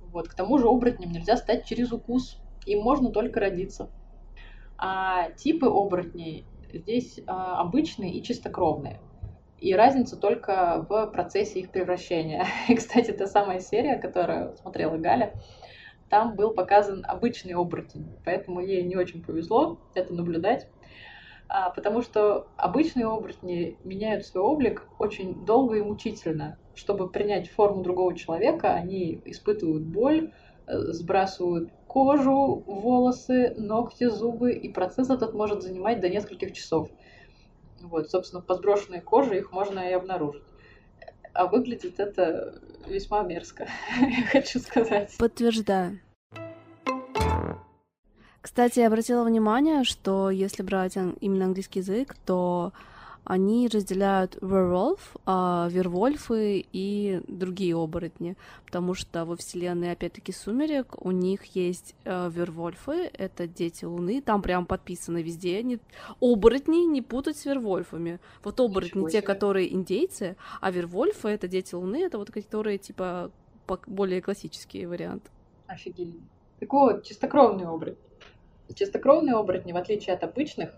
Вот. 0.00 0.28
К 0.28 0.34
тому 0.34 0.58
же 0.58 0.68
оборотням 0.68 1.10
нельзя 1.10 1.36
стать 1.36 1.64
через 1.64 1.92
укус, 1.92 2.38
им 2.66 2.82
можно 2.82 3.10
только 3.10 3.40
родиться. 3.40 3.90
А 4.76 5.30
типы 5.30 5.66
оборотней 5.66 6.46
здесь 6.72 7.20
а, 7.26 7.60
обычные 7.60 8.12
и 8.12 8.22
чистокровные. 8.22 9.00
И 9.58 9.74
разница 9.74 10.16
только 10.16 10.84
в 10.88 11.06
процессе 11.06 11.60
их 11.60 11.70
превращения. 11.70 12.44
И, 12.68 12.74
кстати, 12.74 13.12
та 13.12 13.26
самая 13.26 13.60
серия, 13.60 13.96
которую 13.96 14.56
смотрела 14.56 14.98
Галя, 14.98 15.34
там 16.10 16.34
был 16.34 16.52
показан 16.52 17.04
обычный 17.08 17.54
оборотень. 17.54 18.18
Поэтому 18.24 18.60
ей 18.60 18.82
не 18.82 18.96
очень 18.96 19.22
повезло 19.22 19.78
это 19.94 20.12
наблюдать. 20.12 20.68
А, 21.54 21.68
потому 21.68 22.00
что 22.00 22.46
обычные 22.56 23.06
оборотни 23.06 23.76
меняют 23.84 24.24
свой 24.24 24.42
облик 24.42 24.86
очень 24.98 25.44
долго 25.44 25.76
и 25.76 25.82
мучительно. 25.82 26.56
Чтобы 26.74 27.10
принять 27.10 27.50
форму 27.50 27.82
другого 27.82 28.16
человека, 28.16 28.72
они 28.72 29.20
испытывают 29.26 29.82
боль, 29.82 30.32
э, 30.66 30.78
сбрасывают 30.78 31.68
кожу, 31.86 32.64
волосы, 32.66 33.54
ногти, 33.58 34.08
зубы, 34.08 34.54
и 34.54 34.72
процесс 34.72 35.10
этот 35.10 35.34
может 35.34 35.62
занимать 35.62 36.00
до 36.00 36.08
нескольких 36.08 36.54
часов. 36.54 36.88
Вот, 37.82 38.08
собственно, 38.08 38.40
по 38.40 38.54
сброшенной 38.54 39.02
коже 39.02 39.36
их 39.36 39.52
можно 39.52 39.80
и 39.80 39.92
обнаружить. 39.92 40.44
а 41.34 41.48
выглядит 41.48 42.00
это 42.00 42.62
весьма 42.86 43.24
мерзко, 43.24 43.68
я 44.00 44.24
хочу 44.24 44.58
сказать. 44.58 45.14
Подтверждаю. 45.18 46.00
Кстати, 48.42 48.80
я 48.80 48.88
обратила 48.88 49.22
внимание, 49.22 49.84
что 49.84 50.28
если 50.28 50.64
брать 50.64 50.96
именно 51.20 51.44
английский 51.44 51.78
язык, 51.78 52.16
то 52.26 52.72
они 53.24 53.68
разделяют 53.68 54.36
werewolf, 54.38 54.98
а, 55.26 55.68
вервольфы 55.70 56.66
и 56.72 57.20
другие 57.28 57.76
оборотни, 57.76 58.36
потому 58.66 58.94
что 58.94 59.24
во 59.24 59.36
вселенной, 59.36 59.92
опять-таки, 59.92 60.32
Сумерек 60.32 61.00
у 61.04 61.12
них 61.12 61.44
есть 61.54 61.94
э, 62.04 62.30
вервольфы, 62.30 63.10
это 63.12 63.46
дети 63.46 63.84
Луны, 63.84 64.20
там 64.20 64.42
прям 64.42 64.66
подписано 64.66 65.22
везде, 65.22 65.58
они... 65.58 65.78
оборотни 66.20 66.84
не 66.86 67.00
путать 67.00 67.36
с 67.36 67.44
вервольфами. 67.44 68.18
Вот 68.42 68.58
оборотни 68.58 69.08
те, 69.08 69.22
которые 69.22 69.72
индейцы, 69.72 70.36
а 70.60 70.72
вервольфы— 70.72 71.28
это 71.30 71.46
дети 71.46 71.76
Луны, 71.76 72.02
это 72.02 72.18
вот 72.18 72.32
которые, 72.32 72.78
типа, 72.78 73.30
более 73.86 74.20
классический 74.20 74.84
вариант. 74.84 75.30
Офигенно. 75.68 76.20
Так 76.58 76.72
вот, 76.72 77.04
чистокровный 77.04 77.66
оборотень. 77.66 78.11
Чистокровные 78.74 79.34
оборотни, 79.34 79.72
в 79.72 79.76
отличие 79.76 80.14
от 80.14 80.24
обычных, 80.24 80.70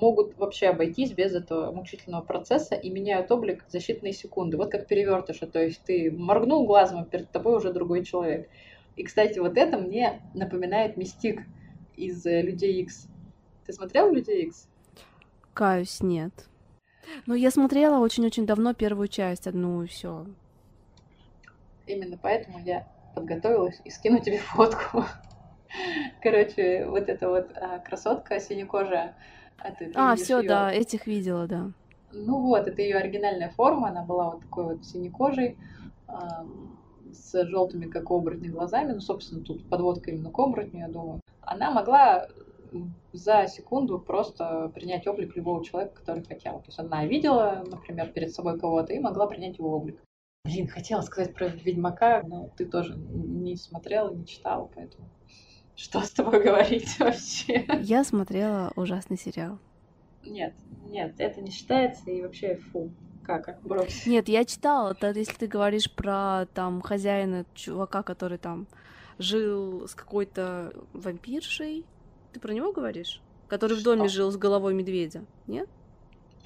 могут 0.00 0.36
вообще 0.38 0.68
обойтись 0.68 1.12
без 1.12 1.34
этого 1.34 1.70
мучительного 1.72 2.22
процесса 2.22 2.74
и 2.74 2.90
меняют 2.90 3.30
облик 3.30 3.64
за 3.68 3.78
считанные 3.78 4.12
секунды. 4.12 4.56
Вот 4.56 4.70
как 4.70 4.86
перевертыша, 4.86 5.46
то 5.46 5.62
есть 5.62 5.80
ты 5.84 6.10
моргнул 6.10 6.66
глазом, 6.66 7.00
а 7.00 7.04
перед 7.04 7.30
тобой 7.30 7.56
уже 7.56 7.72
другой 7.72 8.04
человек. 8.04 8.48
И, 8.96 9.04
кстати, 9.04 9.38
вот 9.38 9.56
это 9.56 9.78
мне 9.78 10.20
напоминает 10.34 10.96
Мистик 10.96 11.42
из 11.96 12.24
э, 12.26 12.42
Людей 12.42 12.82
Икс. 12.82 13.06
Ты 13.66 13.72
смотрел 13.72 14.12
Людей 14.12 14.46
Икс? 14.46 14.68
Каюсь, 15.52 16.00
нет. 16.00 16.32
Но 17.26 17.34
я 17.34 17.50
смотрела 17.50 17.98
очень-очень 17.98 18.46
давно 18.46 18.74
первую 18.74 19.08
часть, 19.08 19.46
одну 19.46 19.82
и 19.82 19.86
все. 19.86 20.26
Именно 21.86 22.18
поэтому 22.20 22.60
я 22.64 22.88
подготовилась 23.14 23.80
и 23.84 23.90
скину 23.90 24.20
тебе 24.20 24.38
фотку. 24.38 25.04
Короче, 26.22 26.86
вот 26.86 27.08
эта 27.08 27.28
вот 27.28 27.50
а, 27.56 27.78
красотка 27.78 28.40
синекожая, 28.40 29.16
а, 29.58 29.70
ты, 29.70 29.86
ты 29.86 29.92
а 29.94 30.16
все, 30.16 30.38
её... 30.38 30.48
да, 30.48 30.72
этих 30.72 31.06
видела, 31.06 31.46
да. 31.46 31.70
Ну 32.12 32.40
вот, 32.40 32.66
это 32.68 32.80
ее 32.80 32.96
оригинальная 32.96 33.50
форма, 33.50 33.88
она 33.88 34.02
была 34.02 34.30
вот 34.30 34.42
такой 34.42 34.64
вот 34.64 34.84
синекожей, 34.84 35.58
э, 36.08 36.12
с 37.12 37.44
желтыми, 37.44 37.86
как 37.86 38.10
оборотни, 38.10 38.48
глазами. 38.48 38.92
Ну, 38.92 39.00
собственно, 39.00 39.42
тут 39.42 39.68
подводка 39.68 40.10
именно 40.10 40.30
к 40.30 40.38
оборотню, 40.38 40.80
я 40.80 40.88
думаю. 40.88 41.20
Она 41.42 41.70
могла 41.70 42.28
за 43.12 43.46
секунду 43.46 43.98
просто 43.98 44.70
принять 44.74 45.06
облик 45.06 45.36
любого 45.36 45.64
человека, 45.64 45.94
который 46.00 46.24
хотела. 46.24 46.58
То 46.60 46.66
есть 46.66 46.78
она 46.78 47.04
видела, 47.04 47.64
например, 47.66 48.08
перед 48.10 48.32
собой 48.32 48.58
кого-то 48.58 48.92
и 48.92 48.98
могла 48.98 49.26
принять 49.26 49.58
его 49.58 49.76
облик. 49.76 50.00
Блин, 50.44 50.66
хотела 50.68 51.00
сказать 51.00 51.34
про 51.34 51.48
Ведьмака, 51.48 52.22
но 52.22 52.50
ты 52.56 52.66
тоже 52.66 52.96
не 52.96 53.56
смотрела, 53.56 54.12
не 54.12 54.26
читала, 54.26 54.68
поэтому 54.74 55.08
что 55.76 56.02
с 56.02 56.10
тобой 56.10 56.42
говорить 56.42 56.96
вообще? 56.98 57.66
Я 57.80 58.04
смотрела 58.04 58.72
ужасный 58.76 59.18
сериал. 59.18 59.58
Нет, 60.24 60.54
нет, 60.86 61.14
это 61.18 61.40
не 61.40 61.50
считается 61.50 62.10
и 62.10 62.22
вообще 62.22 62.56
фу. 62.56 62.90
Как, 63.24 63.58
брось. 63.62 64.04
Нет, 64.06 64.28
я 64.28 64.44
читала, 64.44 64.90
это 64.92 65.18
если 65.18 65.34
ты 65.34 65.46
говоришь 65.46 65.90
про 65.90 66.46
там 66.52 66.82
хозяина, 66.82 67.46
чувака, 67.54 68.02
который 68.02 68.36
там 68.36 68.66
жил 69.18 69.88
с 69.88 69.94
какой-то 69.94 70.74
вампиршей. 70.92 71.86
Ты 72.32 72.40
про 72.40 72.52
него 72.52 72.72
говоришь? 72.72 73.22
Который 73.48 73.78
Что? 73.78 73.80
в 73.80 73.84
доме 73.84 74.08
жил 74.08 74.30
с 74.30 74.36
головой 74.36 74.74
медведя, 74.74 75.24
нет? 75.46 75.68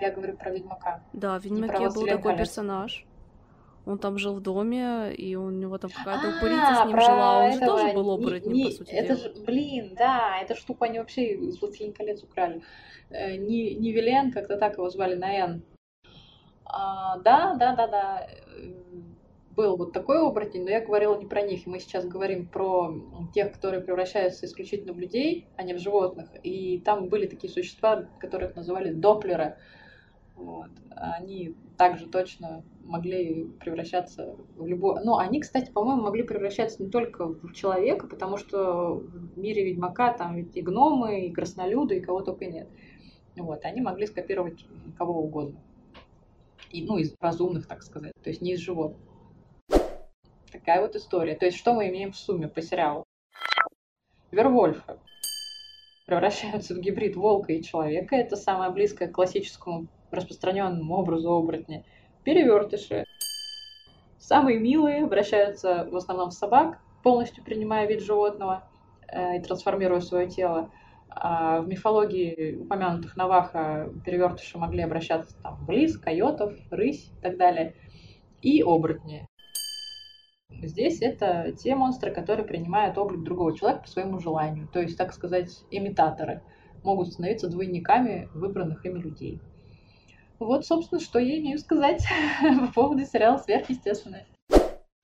Я 0.00 0.12
говорю 0.12 0.36
про 0.36 0.50
Ведьмака. 0.50 1.02
Да, 1.12 1.38
в 1.38 1.44
Ведьмаке 1.44 1.90
был 1.90 2.06
такой 2.06 2.36
персонаж. 2.36 3.04
Он 3.88 3.98
там 3.98 4.18
жил 4.18 4.34
в 4.34 4.40
доме, 4.40 5.14
и 5.14 5.34
у 5.34 5.48
него 5.48 5.78
там 5.78 5.90
какая-то 5.90 6.36
упырица 6.36 6.82
с 6.82 6.86
ним 6.86 7.00
жила. 7.00 7.44
Он 7.44 7.52
же 7.52 7.58
тоже 7.60 7.92
был 7.94 8.10
оборотнем, 8.10 8.52
не, 8.52 8.64
по 8.66 8.70
сути 8.70 8.90
Это 8.90 9.16
же, 9.16 9.32
блин, 9.46 9.94
да, 9.96 10.38
это 10.42 10.54
штуку 10.54 10.84
они 10.84 10.98
вообще 10.98 11.34
из 11.34 11.58
«Властелин 11.58 11.94
колец» 11.94 12.22
украли. 12.22 12.62
Э, 13.08 13.36
не, 13.36 13.74
не 13.74 13.92
Вилен, 13.92 14.30
как-то 14.30 14.58
так 14.58 14.74
его 14.76 14.90
звали, 14.90 15.14
Наэн. 15.14 15.62
А, 16.66 17.18
да, 17.20 17.54
да, 17.54 17.74
да, 17.74 17.86
да. 17.86 18.28
Был 19.56 19.76
вот 19.76 19.92
такой 19.92 20.20
оборотень, 20.20 20.64
но 20.64 20.70
я 20.70 20.84
говорила 20.84 21.18
не 21.18 21.26
про 21.26 21.40
них. 21.40 21.66
Мы 21.66 21.80
сейчас 21.80 22.04
говорим 22.04 22.46
про 22.46 22.94
тех, 23.34 23.52
которые 23.52 23.82
превращаются 23.82 24.44
исключительно 24.44 24.92
в 24.92 24.98
людей, 24.98 25.48
а 25.56 25.62
не 25.62 25.72
в 25.72 25.78
животных. 25.78 26.28
И 26.42 26.78
там 26.84 27.08
были 27.08 27.26
такие 27.26 27.50
существа, 27.50 28.04
которых 28.20 28.54
называли 28.54 28.92
доплеры. 28.92 29.56
Вот. 30.38 30.70
Они 30.90 31.56
также 31.76 32.06
точно 32.06 32.62
могли 32.84 33.44
превращаться 33.60 34.36
в 34.56 34.66
любой... 34.66 35.04
Ну, 35.04 35.16
они, 35.16 35.40
кстати, 35.40 35.70
по-моему, 35.70 36.02
могли 36.02 36.22
превращаться 36.22 36.82
не 36.82 36.90
только 36.90 37.26
в 37.26 37.52
человека, 37.52 38.06
потому 38.06 38.36
что 38.36 38.94
в 38.94 39.36
мире 39.36 39.64
Ведьмака 39.64 40.12
там 40.12 40.36
ведь 40.36 40.56
и 40.56 40.62
гномы, 40.62 41.26
и 41.26 41.32
краснолюды, 41.32 41.98
и 41.98 42.00
кого 42.00 42.22
только 42.22 42.46
нет. 42.46 42.68
Вот, 43.36 43.64
они 43.64 43.80
могли 43.80 44.06
скопировать 44.06 44.64
кого 44.96 45.20
угодно. 45.20 45.60
И, 46.70 46.84
ну, 46.84 46.98
из 46.98 47.14
разумных, 47.20 47.66
так 47.66 47.82
сказать, 47.82 48.12
то 48.22 48.30
есть 48.30 48.40
не 48.40 48.52
из 48.52 48.60
животных. 48.60 49.00
Такая 50.52 50.80
вот 50.80 50.94
история. 50.96 51.34
То 51.34 51.46
есть 51.46 51.58
что 51.58 51.74
мы 51.74 51.88
имеем 51.88 52.12
в 52.12 52.16
сумме 52.16 52.48
по 52.48 52.62
сериалу? 52.62 53.04
Вервольфы 54.30 54.98
превращаются 56.06 56.74
в 56.74 56.80
гибрид 56.80 57.16
волка 57.16 57.52
и 57.52 57.62
человека. 57.62 58.16
Это 58.16 58.36
самое 58.36 58.70
близкое 58.70 59.08
к 59.08 59.12
классическому 59.12 59.88
распространенному 60.10 60.94
образу 60.94 61.30
оборотня– 61.30 61.84
перевертыши. 62.28 63.04
Самые 64.18 64.58
милые 64.58 65.04
обращаются 65.04 65.88
в 65.90 65.96
основном 65.96 66.28
в 66.28 66.34
собак, 66.34 66.78
полностью 67.02 67.42
принимая 67.42 67.86
вид 67.86 68.02
животного 68.02 68.68
э, 69.10 69.38
и 69.38 69.40
трансформируя 69.40 70.00
свое 70.00 70.28
тело. 70.28 70.70
А 71.08 71.62
в 71.62 71.68
мифологии 71.68 72.56
упомянутых 72.56 73.16
Наваха 73.16 73.90
перевертыши 74.04 74.58
могли 74.58 74.82
обращаться 74.82 75.40
там, 75.42 75.64
в 75.64 75.70
лис, 75.70 75.96
койотов, 75.96 76.52
рысь 76.70 77.10
и 77.18 77.22
так 77.22 77.38
далее. 77.38 77.74
И 78.42 78.62
оборотни. 78.62 79.26
Здесь 80.50 81.00
это 81.00 81.52
те 81.52 81.74
монстры, 81.74 82.12
которые 82.12 82.44
принимают 82.44 82.98
облик 82.98 83.22
другого 83.22 83.56
человека 83.56 83.84
по 83.84 83.88
своему 83.88 84.18
желанию. 84.18 84.68
То 84.68 84.80
есть, 84.80 84.98
так 84.98 85.14
сказать, 85.14 85.64
имитаторы. 85.70 86.42
Могут 86.84 87.08
становиться 87.08 87.48
двойниками 87.48 88.28
выбранных 88.34 88.84
ими 88.84 88.98
людей. 88.98 89.40
Вот, 90.38 90.64
собственно, 90.64 91.00
что 91.00 91.18
я 91.18 91.38
имею 91.38 91.58
сказать 91.58 92.04
по 92.60 92.72
поводу 92.72 93.04
сериала 93.04 93.38
«Сверхъестественное». 93.38 94.26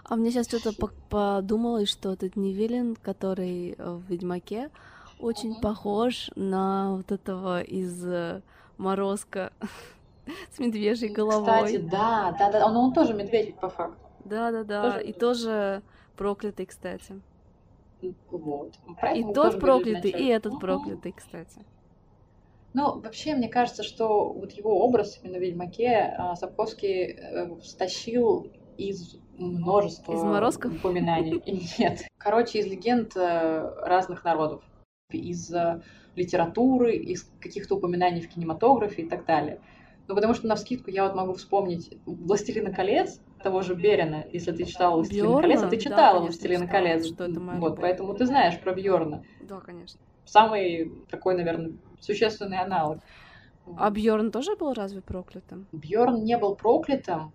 А 0.06 0.16
мне 0.16 0.30
сейчас 0.30 0.48
что-то 0.48 0.72
подумалось, 1.08 1.88
что 1.88 2.12
этот 2.12 2.36
Невилин, 2.36 2.94
который 2.96 3.74
в 3.78 4.02
«Ведьмаке», 4.08 4.70
очень 5.18 5.52
mm-hmm. 5.52 5.62
похож 5.62 6.30
на 6.36 6.96
вот 6.96 7.10
этого 7.10 7.62
из 7.62 8.04
э, 8.04 8.42
«Морозка» 8.76 9.52
с 10.54 10.58
медвежьей 10.58 11.10
головой. 11.10 11.46
Кстати, 11.46 11.76
да, 11.78 12.36
да, 12.38 12.50
да, 12.50 12.68
но 12.68 12.82
он 12.82 12.92
тоже 12.92 13.14
медведь 13.14 13.54
по 13.56 13.68
факту. 13.70 13.96
Да, 14.24 14.50
да, 14.50 14.64
да, 14.64 14.82
тоже... 14.82 15.04
и 15.04 15.12
тоже 15.12 15.82
проклятый, 16.16 16.66
кстати. 16.66 17.20
Вот. 18.30 18.74
и 19.14 19.24
тот 19.32 19.58
проклятый, 19.58 20.10
и 20.10 20.26
этот 20.26 20.60
проклятый, 20.60 21.12
кстати. 21.12 21.64
Ну, 22.74 23.00
вообще, 23.00 23.36
мне 23.36 23.48
кажется, 23.48 23.84
что 23.84 24.32
вот 24.32 24.52
его 24.52 24.84
образ 24.84 25.20
именно 25.22 25.38
в 25.38 25.40
«Ведьмаке» 25.40 26.14
а, 26.18 26.34
Сапковский 26.34 27.12
э, 27.12 27.60
стащил 27.62 28.50
из 28.76 29.16
множества 29.38 30.12
из 30.12 30.22
морозков? 30.22 30.74
упоминаний. 30.74 31.40
Нет. 31.78 32.02
Короче, 32.18 32.58
из 32.58 32.66
легенд 32.66 33.16
э, 33.16 33.74
разных 33.80 34.24
народов. 34.24 34.62
Из 35.12 35.54
э, 35.54 35.82
литературы, 36.16 36.96
из 36.96 37.30
каких-то 37.40 37.76
упоминаний 37.76 38.20
в 38.20 38.28
кинематографе 38.28 39.02
и 39.02 39.08
так 39.08 39.24
далее. 39.24 39.60
Ну, 40.08 40.16
потому 40.16 40.34
что 40.34 40.48
на 40.48 40.56
вскидку 40.56 40.90
я 40.90 41.04
вот 41.04 41.14
могу 41.14 41.34
вспомнить 41.34 41.96
«Властелина 42.04 42.72
колец», 42.72 43.20
того 43.42 43.60
же 43.60 43.74
Берина, 43.74 44.24
если 44.32 44.52
ты 44.52 44.64
читала 44.64 44.96
«Властелина 44.96 45.40
колец», 45.40 45.62
а 45.62 45.68
ты 45.68 45.76
читала 45.76 46.18
да, 46.18 46.24
«Властелина 46.24 46.66
колец». 46.66 47.06
Что 47.06 47.24
это 47.24 47.40
вот, 47.40 47.80
поэтому 47.80 48.14
ты 48.14 48.26
знаешь 48.26 48.58
про 48.60 48.74
Бьорна. 48.74 49.22
Да, 49.42 49.60
конечно. 49.60 50.00
Самый 50.24 50.90
такой, 51.10 51.36
наверное, 51.36 51.74
существенный 52.04 52.58
аналог. 52.58 52.98
А 53.76 53.90
Бьорн 53.90 54.30
тоже 54.30 54.56
был 54.56 54.74
разве 54.74 55.00
проклятым? 55.00 55.66
Бьорн 55.72 56.22
не 56.22 56.36
был 56.36 56.54
проклятым. 56.54 57.32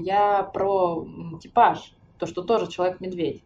Я 0.00 0.42
про 0.42 1.06
типаж, 1.40 1.94
то, 2.18 2.26
что 2.26 2.42
тоже 2.42 2.68
человек-медведь. 2.68 3.44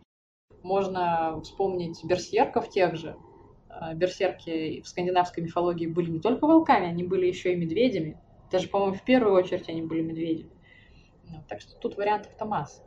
Можно 0.62 1.40
вспомнить 1.42 2.02
берсерков 2.04 2.70
тех 2.70 2.96
же. 2.96 3.16
А, 3.68 3.94
берсерки 3.94 4.80
в 4.80 4.88
скандинавской 4.88 5.44
мифологии 5.44 5.86
были 5.86 6.10
не 6.10 6.20
только 6.20 6.46
волками, 6.46 6.86
они 6.86 7.04
были 7.04 7.26
еще 7.26 7.52
и 7.52 7.56
медведями. 7.56 8.18
Даже, 8.50 8.68
по-моему, 8.68 8.94
в 8.94 9.04
первую 9.04 9.34
очередь 9.34 9.68
они 9.68 9.82
были 9.82 10.00
медведями. 10.00 10.50
Ну, 11.28 11.44
так 11.46 11.60
что 11.60 11.76
тут 11.76 11.96
вариантов-то 11.96 12.44
масса. 12.46 12.82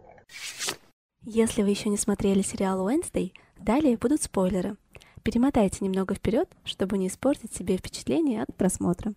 Если 1.23 1.61
вы 1.61 1.69
еще 1.69 1.89
не 1.89 1.97
смотрели 1.97 2.41
сериал 2.41 2.83
Уэнсдей, 2.83 3.33
далее 3.59 3.97
будут 3.97 4.23
спойлеры. 4.23 4.75
Перемотайте 5.23 5.83
немного 5.85 6.15
вперед, 6.15 6.49
чтобы 6.63 6.97
не 6.97 7.07
испортить 7.07 7.53
себе 7.53 7.77
впечатление 7.77 8.43
от 8.43 8.55
просмотра. 8.55 9.13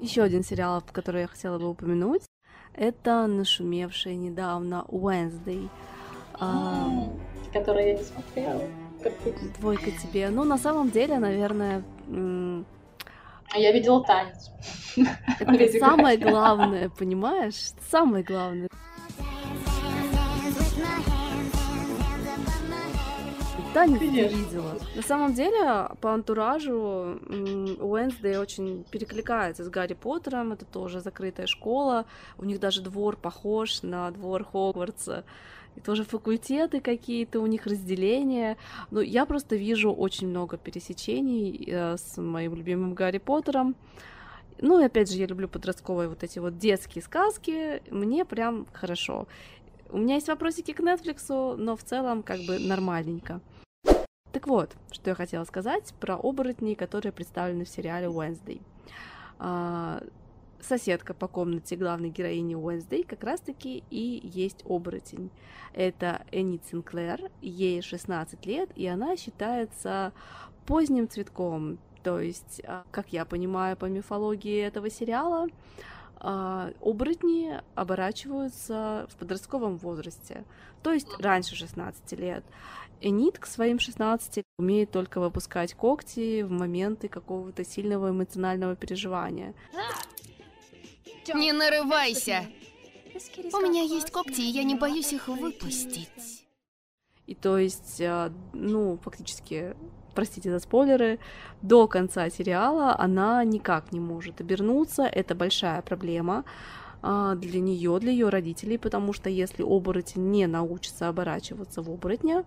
Еще 0.00 0.22
один 0.22 0.44
сериал, 0.44 0.82
который 0.92 1.22
я 1.22 1.26
хотела 1.26 1.58
бы 1.58 1.68
упомянуть, 1.70 2.22
Это 2.74 3.26
нашумевшая 3.26 4.16
недавно 4.16 4.84
Wednesday. 4.88 5.68
А, 6.34 7.08
Который 7.52 7.86
я 7.88 7.94
не 7.98 8.02
смотрела. 8.04 8.62
Двойка 9.60 9.90
тебе. 9.92 10.28
Ну, 10.30 10.44
на 10.44 10.58
самом 10.58 10.90
деле, 10.90 11.18
наверное, 11.18 11.84
А 12.08 13.58
я 13.58 13.72
видела 13.72 14.02
танец. 14.04 14.50
это 15.40 15.78
самое 15.78 16.18
главное, 16.18 16.88
понимаешь? 16.90 17.70
Самое 17.90 18.24
главное. 18.24 18.68
Ты 23.74 23.80
Конечно. 23.80 24.36
видела. 24.36 24.78
На 24.94 25.02
самом 25.02 25.34
деле, 25.34 25.88
по 26.00 26.14
антуражу 26.14 27.18
Уэнсдей 27.80 28.38
очень 28.38 28.84
перекликается 28.84 29.64
с 29.64 29.68
Гарри 29.68 29.94
Поттером. 29.94 30.52
Это 30.52 30.64
тоже 30.64 31.00
закрытая 31.00 31.48
школа. 31.48 32.06
У 32.38 32.44
них 32.44 32.60
даже 32.60 32.82
двор 32.82 33.16
похож 33.16 33.82
на 33.82 34.08
двор 34.12 34.44
Хогвартса. 34.44 35.24
И 35.74 35.80
тоже 35.80 36.04
факультеты 36.04 36.80
какие-то, 36.80 37.40
у 37.40 37.46
них 37.46 37.66
разделения. 37.66 38.58
Но 38.92 39.00
я 39.00 39.26
просто 39.26 39.56
вижу 39.56 39.92
очень 39.92 40.28
много 40.28 40.56
пересечений 40.56 41.64
э, 41.66 41.96
с 41.96 42.16
моим 42.16 42.54
любимым 42.54 42.94
Гарри 42.94 43.18
Поттером. 43.18 43.74
Ну 44.60 44.80
и 44.80 44.84
опять 44.84 45.10
же, 45.10 45.18
я 45.18 45.26
люблю 45.26 45.48
подростковые 45.48 46.08
вот 46.08 46.22
эти 46.22 46.38
вот 46.38 46.58
детские 46.58 47.02
сказки. 47.02 47.82
Мне 47.90 48.24
прям 48.24 48.68
хорошо. 48.72 49.26
У 49.90 49.98
меня 49.98 50.14
есть 50.14 50.28
вопросики 50.28 50.72
к 50.72 50.78
Netflix, 50.78 51.56
но 51.56 51.76
в 51.76 51.82
целом 51.82 52.22
как 52.22 52.38
бы 52.42 52.60
нормальненько. 52.60 53.40
Так 54.34 54.48
вот, 54.48 54.76
что 54.90 55.10
я 55.10 55.14
хотела 55.14 55.44
сказать 55.44 55.94
про 56.00 56.16
оборотней, 56.16 56.74
которые 56.74 57.12
представлены 57.12 57.64
в 57.64 57.68
сериале 57.68 58.08
Wednesday. 58.08 58.60
А, 59.38 60.02
соседка 60.60 61.14
по 61.14 61.28
комнате 61.28 61.76
главной 61.76 62.10
героини 62.10 62.56
Wednesday 62.56 63.06
как 63.06 63.22
раз-таки 63.22 63.84
и 63.90 64.20
есть 64.24 64.64
оборотень. 64.66 65.30
Это 65.72 66.22
Энит 66.32 66.64
Синклер, 66.66 67.30
ей 67.42 67.80
16 67.80 68.44
лет, 68.44 68.70
и 68.74 68.88
она 68.88 69.16
считается 69.16 70.12
поздним 70.66 71.08
цветком. 71.08 71.78
То 72.02 72.18
есть, 72.18 72.60
а, 72.66 72.82
как 72.90 73.12
я 73.12 73.24
понимаю 73.24 73.76
по 73.76 73.84
мифологии 73.84 74.60
этого 74.60 74.90
сериала, 74.90 75.46
а, 76.26 76.72
оборотни 76.80 77.60
оборачиваются 77.74 79.06
в 79.10 79.16
подростковом 79.16 79.76
возрасте, 79.76 80.44
то 80.82 80.90
есть 80.90 81.08
раньше 81.20 81.54
16 81.54 82.12
лет. 82.14 82.42
Энит 83.04 83.38
к 83.38 83.44
своим 83.44 83.78
16 83.78 84.44
умеет 84.58 84.90
только 84.90 85.20
выпускать 85.20 85.74
когти 85.74 86.40
в 86.40 86.50
моменты 86.50 87.08
какого-то 87.08 87.62
сильного 87.62 88.08
эмоционального 88.08 88.76
переживания. 88.76 89.54
Не 91.34 91.52
нарывайся. 91.52 92.46
У 93.52 93.58
меня 93.58 93.82
есть 93.82 94.10
когти, 94.10 94.40
и 94.40 94.50
я 94.50 94.64
не 94.64 94.74
боюсь 94.74 95.12
их 95.12 95.28
выпустить. 95.28 96.46
И 97.26 97.34
то 97.34 97.58
есть, 97.58 98.00
а, 98.00 98.32
ну, 98.54 98.98
фактически, 99.02 99.76
простите 100.14 100.50
за 100.50 100.58
спойлеры, 100.58 101.18
до 101.60 101.86
конца 101.86 102.30
сериала 102.30 102.98
она 102.98 103.44
никак 103.44 103.92
не 103.92 104.00
может 104.00 104.40
обернуться. 104.40 105.02
Это 105.02 105.34
большая 105.34 105.82
проблема 105.82 106.46
для 107.36 107.60
нее, 107.60 107.98
для 107.98 108.12
ее 108.12 108.30
родителей, 108.30 108.78
потому 108.78 109.12
что 109.12 109.28
если 109.28 109.62
оборотень 109.62 110.30
не 110.30 110.46
научится 110.46 111.08
оборачиваться 111.08 111.82
в 111.82 111.90
оборотня 111.90 112.44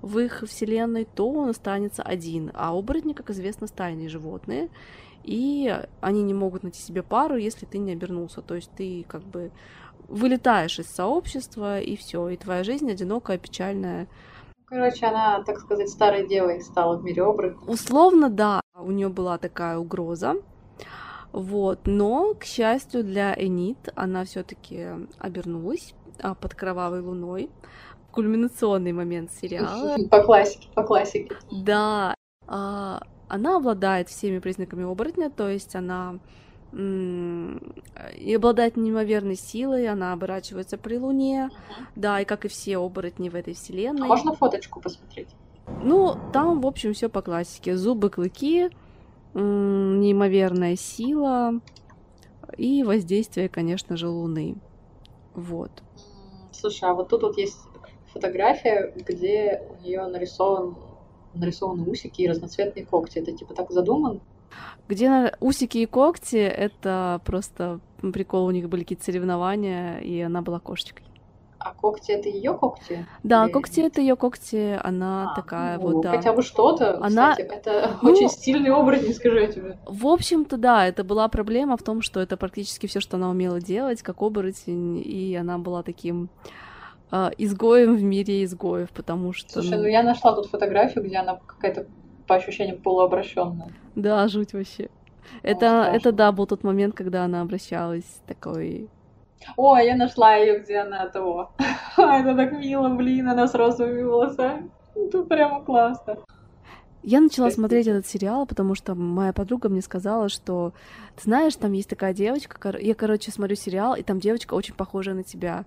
в 0.00 0.18
их 0.18 0.42
вселенной, 0.44 1.04
то 1.04 1.30
он 1.30 1.50
останется 1.50 2.02
один. 2.02 2.50
А 2.54 2.76
оборотни, 2.76 3.12
как 3.12 3.30
известно, 3.30 3.68
стайные 3.68 4.08
животные, 4.08 4.70
и 5.22 5.72
они 6.00 6.22
не 6.22 6.34
могут 6.34 6.64
найти 6.64 6.82
себе 6.82 7.04
пару, 7.04 7.36
если 7.36 7.64
ты 7.64 7.78
не 7.78 7.92
обернулся. 7.92 8.42
То 8.42 8.56
есть 8.56 8.72
ты 8.76 9.04
как 9.06 9.22
бы 9.22 9.52
вылетаешь 10.08 10.80
из 10.80 10.88
сообщества, 10.88 11.80
и 11.80 11.94
все, 11.94 12.28
и 12.28 12.36
твоя 12.36 12.64
жизнь 12.64 12.90
одинокая, 12.90 13.38
печальная. 13.38 14.08
Короче, 14.64 15.06
она, 15.06 15.44
так 15.44 15.60
сказать, 15.60 15.88
старой 15.88 16.26
девой 16.26 16.60
стала 16.62 16.96
в 16.98 17.04
мире 17.04 17.22
оборотней. 17.22 17.72
Условно, 17.72 18.30
да, 18.30 18.60
у 18.74 18.90
нее 18.90 19.10
была 19.10 19.38
такая 19.38 19.78
угроза. 19.78 20.36
Вот, 21.32 21.86
но, 21.86 22.34
к 22.34 22.44
счастью 22.44 23.04
для 23.04 23.34
Энит, 23.34 23.88
она 23.94 24.24
все-таки 24.24 24.86
обернулась 25.18 25.94
а, 26.20 26.34
под 26.34 26.54
кровавой 26.54 27.00
луной. 27.00 27.50
Кульминационный 28.10 28.92
момент 28.92 29.32
сериала. 29.32 29.96
По 30.10 30.22
классике, 30.22 30.68
по 30.74 30.82
классике. 30.82 31.34
Да, 31.50 32.14
а, 32.46 33.02
она 33.28 33.56
обладает 33.56 34.10
всеми 34.10 34.40
признаками 34.40 34.84
оборотня, 34.84 35.30
то 35.30 35.48
есть 35.48 35.74
она 35.74 36.18
и 36.74 38.34
обладает 38.34 38.78
неимоверной 38.78 39.36
силой, 39.36 39.88
она 39.88 40.14
оборачивается 40.14 40.78
при 40.78 40.96
луне, 40.96 41.50
да, 41.96 42.20
и 42.20 42.24
как 42.24 42.46
и 42.46 42.48
все 42.48 42.78
оборотни 42.78 43.28
в 43.28 43.34
этой 43.34 43.52
А 43.52 43.56
вселенной. 43.56 44.06
можно 44.08 44.34
фоточку 44.34 44.80
посмотреть? 44.80 45.28
Ну, 45.82 46.16
там, 46.32 46.60
в 46.62 46.66
общем, 46.66 46.94
все 46.94 47.08
по 47.08 47.20
классике. 47.20 47.76
Зубы, 47.76 48.08
клыки, 48.08 48.70
неимоверная 49.34 50.76
сила 50.76 51.60
и 52.56 52.82
воздействие, 52.82 53.48
конечно 53.48 53.96
же, 53.96 54.08
Луны. 54.08 54.56
Вот. 55.34 55.70
Слушай, 56.52 56.90
а 56.90 56.94
вот 56.94 57.08
тут 57.08 57.22
вот 57.22 57.38
есть 57.38 57.58
фотография, 58.12 58.92
где 58.96 59.62
у 59.70 59.82
нее 59.82 60.06
нарисован 60.06 60.76
нарисованы 61.34 61.84
усики 61.84 62.22
и 62.22 62.28
разноцветные 62.28 62.84
когти. 62.84 63.18
Это 63.18 63.32
типа 63.32 63.54
так 63.54 63.70
задуман? 63.70 64.20
Где 64.88 65.34
усики 65.40 65.78
и 65.78 65.86
когти, 65.86 66.36
это 66.36 67.20
просто 67.24 67.80
прикол, 68.00 68.46
у 68.46 68.50
них 68.50 68.68
были 68.68 68.82
какие-то 68.82 69.04
соревнования, 69.04 69.98
и 70.00 70.20
она 70.20 70.42
была 70.42 70.60
кошечкой. 70.60 71.06
А 71.64 71.74
когти 71.74 72.12
это 72.12 72.28
ее 72.28 72.54
когти? 72.54 73.06
Да, 73.22 73.44
Или- 73.44 73.52
когти 73.52 73.80
это 73.80 74.00
ее 74.00 74.16
когти, 74.16 74.78
она 74.82 75.32
А, 75.32 75.36
такая 75.36 75.78
ну, 75.78 75.92
вот, 75.92 76.02
да. 76.02 76.10
Хотя 76.10 76.32
бы 76.32 76.42
что-то. 76.42 76.96
Она- 76.96 77.32
Кстати, 77.32 77.48
это 77.48 77.96
Ну- 78.02 78.10
очень 78.10 78.28
стильный 78.28 78.70
оборотень, 78.70 79.14
скажу 79.14 79.36
я 79.36 79.46
тебе. 79.46 79.78
В 79.86 80.06
общем-то, 80.06 80.56
да, 80.56 80.86
это 80.86 81.04
была 81.04 81.28
проблема 81.28 81.76
в 81.76 81.82
том, 81.82 82.02
что 82.02 82.20
это 82.20 82.36
практически 82.36 82.86
все, 82.86 83.00
что 83.00 83.16
она 83.16 83.30
умела 83.30 83.60
делать, 83.60 84.02
как 84.02 84.22
оборотень, 84.22 85.00
и 85.04 85.36
она 85.36 85.58
была 85.58 85.82
таким 85.82 86.28
а, 87.14 87.30
изгоем 87.36 87.94
в 87.94 88.02
мире 88.02 88.42
изгоев, 88.42 88.88
потому 88.90 89.34
что... 89.34 89.60
Слушай, 89.60 89.76
ну, 89.76 89.82
ну 89.82 89.88
я 89.88 90.02
нашла 90.02 90.34
тут 90.34 90.46
фотографию, 90.46 91.04
где 91.04 91.18
она 91.18 91.38
какая-то 91.46 91.86
по 92.26 92.36
ощущениям 92.36 92.78
полуобращенная. 92.78 93.68
Да, 93.94 94.26
жуть 94.28 94.54
вообще. 94.54 94.88
Это, 95.42 95.58
страшно. 95.58 95.96
это 95.96 96.12
да, 96.12 96.32
был 96.32 96.46
тот 96.46 96.64
момент, 96.64 96.94
когда 96.94 97.24
она 97.24 97.42
обращалась 97.42 98.22
такой... 98.26 98.88
О, 99.56 99.76
я 99.78 99.96
нашла 99.96 100.34
ее, 100.36 100.60
где 100.60 100.78
она 100.78 101.06
того. 101.08 101.50
Это 101.96 102.34
так 102.34 102.52
мило, 102.52 102.88
блин, 102.88 103.28
она 103.28 103.46
с 103.46 103.54
розовыми 103.54 104.02
волосами. 104.02 104.70
Это 104.94 105.22
прямо 105.22 105.62
классно. 105.62 106.16
Я 107.04 107.20
начала 107.20 107.50
смотреть 107.50 107.88
этот 107.88 108.06
сериал, 108.06 108.46
потому 108.46 108.76
что 108.76 108.94
моя 108.94 109.32
подруга 109.32 109.68
мне 109.68 109.82
сказала, 109.82 110.28
что, 110.28 110.72
ты 111.16 111.22
знаешь, 111.24 111.56
там 111.56 111.72
есть 111.72 111.88
такая 111.88 112.14
девочка, 112.14 112.60
кор- 112.60 112.76
я, 112.76 112.94
короче, 112.94 113.32
смотрю 113.32 113.56
сериал, 113.56 113.96
и 113.96 114.02
там 114.02 114.20
девочка 114.20 114.54
очень 114.54 114.74
похожая 114.74 115.16
на 115.16 115.24
тебя. 115.24 115.64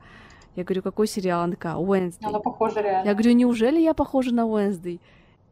Я 0.55 0.63
говорю, 0.63 0.81
какой 0.81 1.07
сериал? 1.07 1.41
Она 1.41 1.51
такая, 1.51 1.75
Wednesday. 1.75 2.23
Она 2.23 2.39
похожа 2.39 2.79
реально. 2.79 3.05
Я 3.09 3.13
говорю, 3.13 3.33
неужели 3.33 3.81
я 3.81 3.93
похожа 3.93 4.33
на 4.33 4.45
Wednesday? 4.47 5.01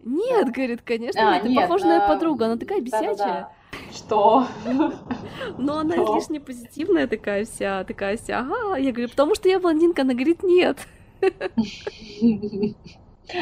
Нет, 0.04 0.51
говорит, 0.51 0.82
конечно, 0.84 1.38
А, 1.38 1.39
ты 1.39 1.49
нет, 1.49 1.62
похожа 1.62 1.86
на 1.86 1.89
мою 1.91 2.04
а, 2.04 2.08
подругу, 2.08 2.43
она 2.43 2.58
такая 2.58 2.82
да-да-да. 2.82 3.14
бесячая. 3.14 3.49
Что? 3.91 4.47
Но 5.58 5.80
она 5.80 5.93
Что? 5.95 6.04
излишне 6.04 6.39
позитивная 6.39 7.08
такая 7.08 7.45
вся, 7.45 7.84
такая 7.86 8.18
вся, 8.18 8.39
ага. 8.39 8.76
Я 8.78 8.91
говорю, 8.91 9.10
потому 9.10 9.36
что 9.36 9.49
я 9.49 9.60
блондинка, 9.60 10.01
она 10.01 10.14
говорит, 10.14 10.43
нет. 10.43 10.78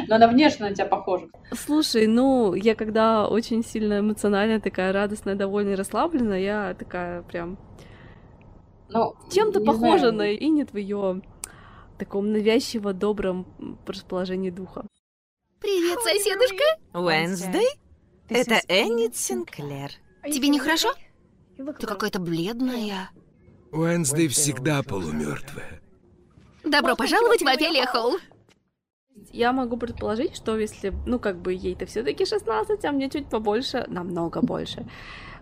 Но 0.07 0.15
она 0.15 0.27
внешне 0.27 0.69
на 0.69 0.75
тебя 0.75 0.85
похожа. 0.85 1.27
Слушай, 1.51 2.07
ну, 2.07 2.53
я 2.53 2.75
когда 2.75 3.27
очень 3.27 3.63
сильно 3.63 3.99
эмоциональная, 3.99 4.59
такая 4.59 4.93
радостная, 4.93 5.35
довольная, 5.35 5.75
расслабленная, 5.75 6.39
я 6.39 6.75
такая 6.77 7.23
прям 7.23 7.57
Ну, 8.89 9.15
чем-то 9.31 9.61
похожа 9.61 10.11
знаю. 10.11 10.15
на 10.15 10.35
Инет 10.35 10.71
в 10.73 10.77
ее 10.77 11.21
таком 11.97 12.31
навязчиво 12.31 12.93
добром 12.93 13.45
расположении 13.87 14.49
духа. 14.51 14.85
Привет, 15.61 15.99
соседушка. 16.01 16.63
Уэнсдей? 16.91 17.67
Это 18.29 18.61
Эннет 18.67 19.15
Синклер. 19.15 19.91
Тебе 20.23 20.47
нехорошо? 20.47 20.91
Ты 21.55 21.85
какая-то 21.85 22.19
бледная. 22.19 23.11
Уэнсдей 23.71 24.27
всегда 24.29 24.81
полумертвая. 24.81 25.79
Добро 26.63 26.95
пожаловать 26.95 27.43
в 27.43 27.47
Офелия 27.47 27.85
Холл. 27.85 28.17
Я 29.31 29.53
могу 29.53 29.77
предположить, 29.77 30.35
что 30.35 30.57
если, 30.57 30.93
ну, 31.05 31.19
как 31.19 31.39
бы 31.39 31.53
ей-то 31.53 31.85
все 31.85 32.01
таки 32.01 32.25
16, 32.25 32.83
а 32.83 32.91
мне 32.91 33.07
чуть 33.07 33.29
побольше, 33.29 33.85
намного 33.87 34.41
больше. 34.41 34.89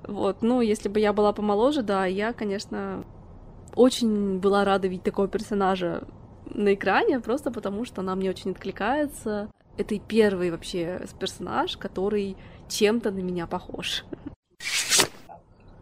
Вот, 0.03 0.41
ну, 0.41 0.59
если 0.59 0.89
бы 0.89 0.99
я 0.99 1.13
была 1.13 1.31
помоложе, 1.31 1.81
да, 1.81 2.05
я, 2.05 2.33
конечно, 2.33 3.05
очень 3.73 4.39
была 4.39 4.65
рада 4.65 4.89
видеть 4.89 5.05
такого 5.05 5.29
персонажа 5.29 6.03
на 6.45 6.73
экране, 6.73 7.21
просто 7.21 7.51
потому 7.51 7.85
что 7.85 8.01
она 8.01 8.15
мне 8.15 8.29
очень 8.29 8.51
откликается. 8.51 9.49
Это 9.79 9.95
и 9.95 9.99
первый 9.99 10.51
вообще 10.51 11.07
персонаж, 11.17 11.77
который 11.77 12.35
чем-то 12.67 13.11
на 13.11 13.19
меня 13.19 13.47
похож. 13.47 14.03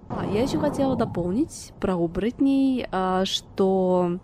А 0.08 0.24
я 0.24 0.44
еще 0.44 0.60
хотела 0.60 0.96
дополнить 0.96 1.74
про 1.82 1.96
оборотней, 1.96 2.86
а, 2.92 3.26
что 3.26 4.20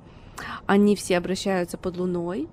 они 0.67 0.95
все 0.95 1.17
обращаются 1.17 1.80
под 1.80 1.97
луной, 1.97 2.49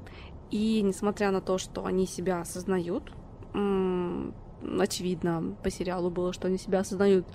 и 0.50 0.80
несмотря 0.80 1.30
на 1.30 1.42
то, 1.42 1.58
что 1.58 1.84
они 1.84 2.06
себя 2.06 2.40
осознают, 2.40 3.12
очевидно, 3.52 5.54
по 5.62 5.70
сериалу 5.70 6.08
было, 6.08 6.32
что 6.32 6.48
они 6.48 6.56
себя 6.56 6.80
осознают 6.80 7.26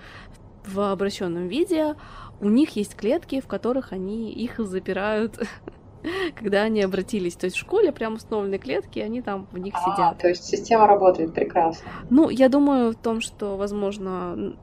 в 0.66 0.80
обращенном 0.80 1.48
виде, 1.48 1.96
у 2.42 2.50
них 2.50 2.76
есть 2.76 2.96
клетки, 2.96 3.40
в 3.40 3.46
которых 3.46 3.94
они 3.94 4.32
их 4.32 4.58
запирают 4.58 5.48
когда 6.36 6.64
они 6.64 6.82
обратились. 6.82 7.36
То 7.36 7.46
есть 7.46 7.58
в 7.58 7.60
школе 7.60 7.92
прям 7.92 8.16
установлены 8.16 8.58
клетки, 8.58 9.00
и 9.00 9.02
они 9.02 9.22
там 9.22 9.48
в 9.52 9.58
них 9.58 9.74
а, 9.76 9.80
сидят. 9.80 10.18
То 10.18 10.28
есть 10.28 10.44
система 10.44 10.88
работает 10.88 11.34
прекрасно. 11.34 11.88
Ну, 12.10 12.30
я 12.30 12.50
думаю 12.50 12.92
в 12.92 12.96
том, 12.96 13.22
что, 13.22 13.58
возможно, 13.58 14.56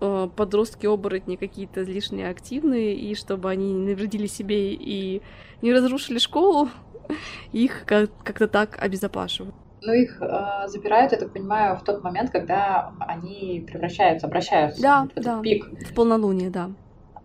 э, 0.00 0.28
подростки-оборотни 0.34 1.36
какие-то 1.36 1.82
излишне 1.82 2.28
активные, 2.28 2.94
и 2.94 3.14
чтобы 3.14 3.50
они 3.50 3.72
не 3.72 3.92
навредили 3.92 4.26
себе 4.26 4.74
и 4.74 5.22
не 5.62 5.72
разрушили 5.72 6.18
школу, 6.18 6.68
их 7.52 7.84
как-то 7.86 8.48
так 8.48 8.82
обезопашивают. 8.82 9.54
Ну, 9.84 9.92
их 9.92 10.22
э, 10.22 10.68
запирают, 10.68 11.10
я 11.10 11.18
так 11.18 11.32
понимаю, 11.32 11.76
в 11.76 11.82
тот 11.82 12.04
момент, 12.04 12.30
когда 12.30 12.92
они 13.00 13.64
превращаются, 13.66 14.28
обращаются 14.28 14.80
да, 14.80 15.04
в 15.04 15.10
этот 15.10 15.24
да. 15.24 15.40
пик. 15.40 15.64
В 15.88 15.94
полнолуние, 15.94 16.50
да. 16.50 16.70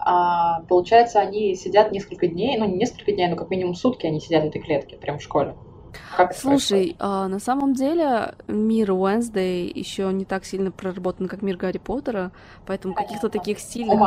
А, 0.09 0.61
получается, 0.69 1.19
они 1.19 1.53
сидят 1.55 1.91
несколько 1.91 2.27
дней, 2.27 2.57
ну, 2.57 2.65
не 2.65 2.77
несколько 2.77 3.11
дней, 3.11 3.27
но 3.27 3.35
как 3.35 3.49
минимум 3.49 3.75
сутки 3.75 4.05
они 4.07 4.21
сидят 4.21 4.45
в 4.45 4.47
этой 4.47 4.61
клетке, 4.61 4.95
прям 4.95 5.19
в 5.19 5.21
школе. 5.21 5.53
Как 6.15 6.33
Слушай, 6.33 6.95
а, 6.97 7.27
на 7.27 7.39
самом 7.39 7.73
деле 7.73 8.33
мир 8.47 8.93
Уэнсдей 8.93 9.69
еще 9.69 10.13
не 10.13 10.23
так 10.23 10.45
сильно 10.45 10.71
проработан, 10.71 11.27
как 11.27 11.41
мир 11.41 11.57
Гарри 11.57 11.79
Поттера, 11.79 12.31
поэтому 12.65 12.93
каких-то 12.93 13.27
таких 13.27 13.59
сильных, 13.59 13.99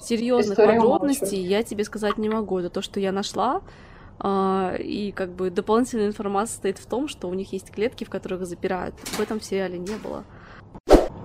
серьезных 0.00 0.56
подробностей 0.56 1.40
я 1.40 1.64
тебе 1.64 1.82
сказать 1.82 2.16
не 2.16 2.28
могу. 2.28 2.60
Это 2.60 2.70
то, 2.70 2.80
что 2.80 3.00
я 3.00 3.10
нашла, 3.10 3.62
а, 4.20 4.76
и 4.78 5.10
как 5.10 5.32
бы 5.32 5.50
дополнительная 5.50 6.06
информация 6.06 6.58
стоит 6.58 6.78
в 6.78 6.86
том, 6.86 7.08
что 7.08 7.28
у 7.28 7.34
них 7.34 7.52
есть 7.52 7.72
клетки, 7.72 8.04
в 8.04 8.10
которых 8.10 8.46
запирают. 8.46 8.94
В 9.00 9.18
этом 9.18 9.40
сериале 9.40 9.78
не 9.78 9.96
было. 9.96 10.24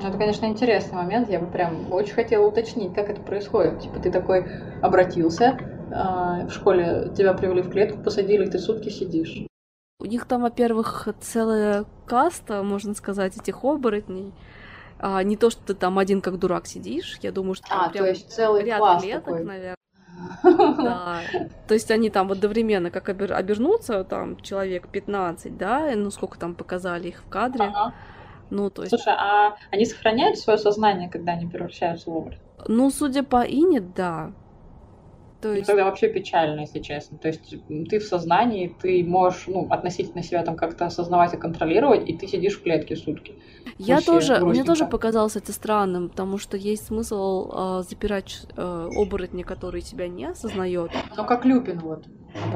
Ну, 0.02 0.10
это, 0.10 0.18
конечно, 0.18 0.46
интересный 0.46 0.96
момент. 0.96 1.30
Я 1.30 1.40
бы 1.40 1.48
прям 1.48 1.92
очень 1.92 2.14
хотела 2.14 2.46
уточнить, 2.48 2.94
как 2.94 3.10
это 3.10 3.22
происходит. 3.22 3.80
Типа 3.80 4.00
ты 4.00 4.12
такой 4.12 4.46
обратился, 4.82 5.58
э, 5.90 6.46
в 6.48 6.52
школе 6.52 7.12
тебя 7.16 7.34
привели 7.34 7.62
в 7.62 7.70
клетку, 7.70 8.00
посадили, 8.00 8.50
ты 8.50 8.60
сутки 8.60 8.90
сидишь. 8.90 9.46
У 10.00 10.06
них 10.06 10.26
там, 10.26 10.42
во-первых, 10.42 11.08
целая 11.22 11.86
каста, 12.06 12.62
можно 12.64 12.94
сказать, 12.94 13.38
этих 13.38 13.64
оборотней. 13.64 14.34
А, 15.00 15.24
не 15.24 15.38
то, 15.38 15.50
что 15.50 15.62
ты 15.64 15.74
там 15.74 15.98
один 16.00 16.22
как 16.22 16.38
дурак 16.38 16.68
сидишь. 16.68 17.18
Я 17.22 17.32
думаю, 17.32 17.56
что 17.56 17.66
а, 17.70 17.90
прям 17.90 18.06
то 18.06 18.10
есть 18.10 18.32
целый 18.32 18.64
ряд 18.64 18.80
класс 18.80 19.04
клеток, 19.04 19.26
такой. 19.26 19.44
наверное. 19.44 19.76
Да. 20.44 21.22
То 21.68 21.74
есть 21.74 21.92
они 21.92 22.10
там 22.10 22.32
одновременно, 22.32 22.90
как 22.90 23.10
обернутся, 23.10 24.04
там 24.04 24.38
человек 24.42 24.88
15, 24.88 25.58
да, 25.58 25.92
ну 25.96 26.10
сколько 26.12 26.38
там 26.38 26.56
показали 26.56 27.10
их 27.10 27.22
в 27.22 27.30
кадре. 27.30 27.66
Ага. 27.66 27.94
Ну, 28.50 28.70
то 28.70 28.84
есть... 28.84 28.90
Слушай, 28.90 29.14
а 29.18 29.56
они 29.72 29.86
сохраняют 29.86 30.38
свое 30.38 30.58
сознание, 30.58 31.10
когда 31.10 31.34
они 31.34 31.48
превращаются 31.48 32.10
в 32.10 32.16
оборотня? 32.16 32.40
Ну, 32.68 32.90
судя 32.90 33.24
по 33.24 33.44
Ине, 33.44 33.82
да. 33.82 34.34
То 35.42 35.54
есть... 35.54 35.68
тогда 35.68 35.86
вообще 35.86 36.08
печально, 36.08 36.62
если 36.62 36.80
честно. 36.80 37.18
То 37.20 37.28
есть 37.28 37.56
ты 37.90 38.00
в 38.00 38.04
сознании, 38.04 38.76
ты 38.82 39.04
можешь 39.04 39.44
ну, 39.46 39.68
относительно 39.70 40.24
себя 40.24 40.44
там 40.44 40.56
как-то 40.56 40.88
осознавать 40.88 41.34
и 41.34 41.38
контролировать, 41.38 42.10
и 42.10 42.18
ты 42.18 42.28
сидишь 42.28 42.58
в 42.58 42.64
клетке 42.64 42.96
сутки. 42.96 43.36
Я 43.78 43.96
Вообще 43.96 44.06
тоже, 44.08 44.28
грустненько. 44.28 44.46
мне 44.46 44.64
тоже 44.64 44.86
показалось 44.86 45.36
это 45.36 45.52
странным, 45.52 46.10
потому 46.10 46.38
что 46.38 46.58
есть 46.58 46.88
смысл 46.88 47.52
э, 47.52 47.84
запирать 47.88 48.42
э, 48.56 48.90
оборотня, 48.96 49.44
который 49.44 49.82
тебя 49.82 50.08
не 50.08 50.26
осознает. 50.26 50.92
Ну, 51.16 51.26
как 51.26 51.46
Люпин 51.46 51.80
вот. 51.80 52.06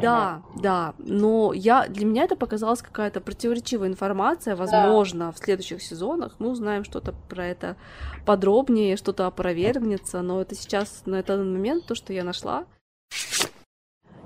Да, 0.01 0.41
да, 0.55 0.93
но 0.97 1.53
я, 1.53 1.87
для 1.87 2.05
меня 2.05 2.23
это 2.23 2.35
показалась 2.35 2.81
какая-то 2.81 3.21
противоречивая 3.21 3.87
информация. 3.87 4.55
Возможно, 4.55 5.27
да. 5.27 5.31
в 5.31 5.37
следующих 5.37 5.81
сезонах 5.81 6.35
мы 6.39 6.49
узнаем 6.49 6.83
что-то 6.83 7.13
про 7.29 7.45
это 7.45 7.77
подробнее, 8.25 8.97
что-то 8.97 9.25
опровергнется, 9.25 10.21
но 10.21 10.41
это 10.41 10.55
сейчас, 10.55 11.03
на 11.05 11.15
этот 11.15 11.39
момент, 11.39 11.85
то, 11.85 11.95
что 11.95 12.13
я 12.13 12.23
нашла. 12.23 12.65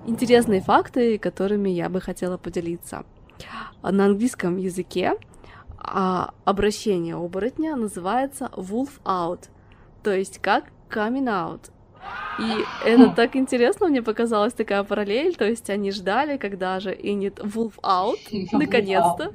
Интересные 0.06 0.62
факты, 0.62 1.18
которыми 1.18 1.70
я 1.70 1.88
бы 1.90 2.02
хотела 2.02 2.38
поделиться. 2.38 3.06
На 3.82 4.06
английском 4.06 4.58
языке 4.58 5.14
а, 5.78 6.34
обращение 6.46 7.16
оборотня 7.16 7.76
называется 7.76 8.50
wolf 8.56 9.02
out, 9.06 9.50
то 10.02 10.12
есть 10.12 10.40
как 10.40 10.66
coming 10.90 11.26
out. 11.26 11.72
И 12.40 12.66
это 12.86 13.10
так 13.10 13.36
интересно, 13.36 13.88
мне 13.88 14.02
показалась 14.02 14.54
такая 14.54 14.84
параллель, 14.84 15.36
то 15.36 15.46
есть 15.46 15.70
они 15.70 15.92
ждали, 15.92 16.38
когда 16.38 16.80
же 16.80 16.92
Инит 16.92 17.40
Wolf 17.40 17.74
Out, 17.82 18.20
наконец-то. 18.52 19.34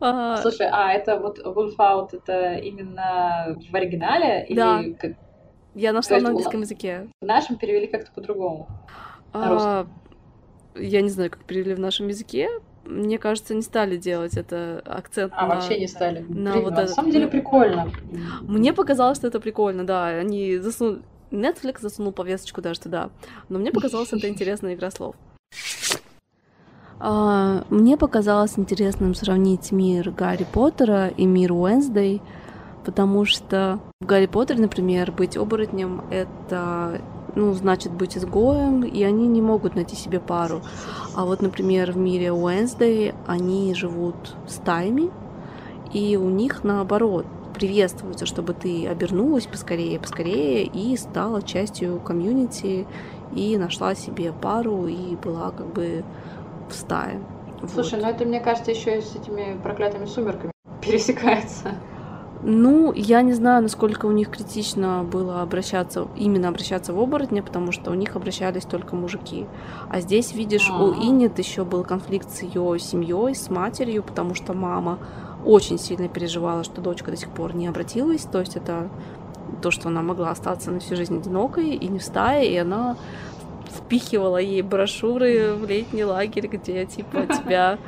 А, 0.00 0.36
Слушай, 0.38 0.68
а 0.70 0.92
это 0.92 1.18
вот 1.18 1.38
Wolf 1.40 1.76
Out, 1.76 2.10
это 2.12 2.54
именно 2.54 3.58
в 3.70 3.74
оригинале? 3.74 4.46
Да. 4.50 4.80
Или. 4.80 5.16
Я 5.74 5.92
нашла 5.92 6.18
на 6.18 6.30
английском 6.30 6.62
языке. 6.62 7.08
В 7.20 7.26
нашем 7.26 7.56
перевели 7.56 7.86
как-то 7.86 8.10
по-другому. 8.12 8.68
А, 9.32 9.86
я 10.74 11.02
не 11.02 11.08
знаю, 11.08 11.30
как 11.30 11.44
перевели 11.44 11.74
в 11.74 11.80
нашем 11.80 12.08
языке. 12.08 12.48
Мне 12.84 13.18
кажется, 13.18 13.54
не 13.54 13.62
стали 13.62 13.96
делать 13.96 14.36
это 14.36 14.82
акцент 14.86 15.32
а, 15.36 15.46
на... 15.46 15.54
вообще 15.54 15.78
не 15.78 15.86
стали. 15.86 16.20
На, 16.20 16.52
Блин, 16.52 16.64
вот 16.64 16.72
на 16.72 16.80
это... 16.80 16.92
самом 16.92 17.10
деле 17.10 17.28
прикольно. 17.28 17.90
Мне 18.40 18.72
показалось, 18.72 19.18
что 19.18 19.26
это 19.26 19.40
прикольно, 19.40 19.86
да. 19.86 20.06
Они 20.06 20.56
засунули... 20.56 21.02
Netflix 21.30 21.80
засунул 21.80 22.12
повесточку 22.12 22.60
даже 22.60 22.80
туда. 22.80 23.10
Но 23.48 23.58
мне 23.58 23.70
показалось, 23.72 24.12
это 24.12 24.28
интересная 24.28 24.74
игра 24.74 24.90
слов. 24.90 25.14
А, 27.00 27.64
мне 27.70 27.96
показалось 27.96 28.58
интересным 28.58 29.14
сравнить 29.14 29.70
мир 29.70 30.10
Гарри 30.10 30.46
Поттера 30.50 31.08
и 31.08 31.26
мир 31.26 31.52
Уэнсдей, 31.52 32.20
потому 32.84 33.24
что 33.24 33.78
в 34.00 34.06
Гарри 34.06 34.26
Поттере, 34.26 34.60
например, 34.60 35.12
быть 35.12 35.36
оборотнем— 35.36 36.02
это 36.10 37.00
ну, 37.34 37.52
значит 37.52 37.92
быть 37.92 38.16
изгоем, 38.18 38.82
и 38.82 39.02
они 39.04 39.28
не 39.28 39.40
могут 39.40 39.76
найти 39.76 39.94
себе 39.94 40.18
пару. 40.18 40.62
А 41.14 41.24
вот, 41.24 41.40
например, 41.40 41.92
в 41.92 41.96
мире 41.96 42.32
Уэнсдей 42.32 43.14
они 43.26 43.74
живут 43.74 44.34
стаями, 44.48 45.10
и 45.92 46.16
у 46.16 46.28
них 46.28 46.64
наоборот 46.64 47.26
приветствуется, 47.58 48.24
чтобы 48.24 48.54
ты 48.54 48.86
обернулась 48.86 49.46
поскорее, 49.46 49.98
поскорее 49.98 50.64
и 50.64 50.96
стала 50.96 51.42
частью 51.42 51.98
комьюнити 51.98 52.86
и 53.34 53.56
нашла 53.56 53.94
себе 53.94 54.32
пару 54.32 54.86
и 54.86 55.16
была 55.16 55.50
как 55.50 55.66
бы 55.72 56.04
в 56.70 56.74
стае. 56.74 57.20
Слушай, 57.72 57.94
вот. 57.94 58.02
ну 58.02 58.08
это, 58.10 58.24
мне 58.24 58.40
кажется, 58.40 58.70
еще 58.70 58.98
и 58.98 59.00
с 59.00 59.16
этими 59.16 59.60
проклятыми 59.62 60.06
сумерками 60.06 60.52
пересекается. 60.80 61.74
Ну, 62.40 62.92
я 62.92 63.22
не 63.22 63.32
знаю, 63.32 63.62
насколько 63.64 64.06
у 64.06 64.12
них 64.12 64.30
критично 64.30 65.02
было 65.02 65.42
обращаться, 65.42 66.06
именно 66.14 66.48
обращаться 66.48 66.92
в 66.92 67.00
оборотня, 67.00 67.42
потому 67.42 67.72
что 67.72 67.90
у 67.90 67.94
них 67.94 68.14
обращались 68.14 68.62
только 68.62 68.94
мужики. 68.94 69.46
А 69.90 70.00
здесь, 70.00 70.32
видишь, 70.32 70.70
А-а-а. 70.70 70.84
у 70.84 70.94
Инет 70.94 71.36
еще 71.40 71.64
был 71.64 71.82
конфликт 71.82 72.30
с 72.30 72.42
ее 72.42 72.78
семьей, 72.78 73.34
с 73.34 73.50
матерью, 73.50 74.04
потому 74.04 74.36
что 74.36 74.54
мама 74.54 75.00
очень 75.44 75.78
сильно 75.78 76.08
переживала, 76.08 76.64
что 76.64 76.80
дочка 76.80 77.10
до 77.10 77.16
сих 77.16 77.30
пор 77.30 77.54
не 77.54 77.66
обратилась. 77.66 78.22
То 78.22 78.40
есть 78.40 78.56
это 78.56 78.88
то, 79.62 79.70
что 79.70 79.88
она 79.88 80.02
могла 80.02 80.30
остаться 80.30 80.70
на 80.70 80.80
всю 80.80 80.96
жизнь 80.96 81.16
одинокой 81.16 81.70
и 81.70 81.88
не 81.88 81.98
в 81.98 82.04
стае, 82.04 82.52
и 82.52 82.56
она 82.56 82.96
впихивала 83.70 84.38
ей 84.38 84.62
брошюры 84.62 85.54
в 85.54 85.66
летний 85.66 86.04
лагерь, 86.04 86.48
где 86.48 86.86
типа 86.86 87.26
тебя 87.42 87.78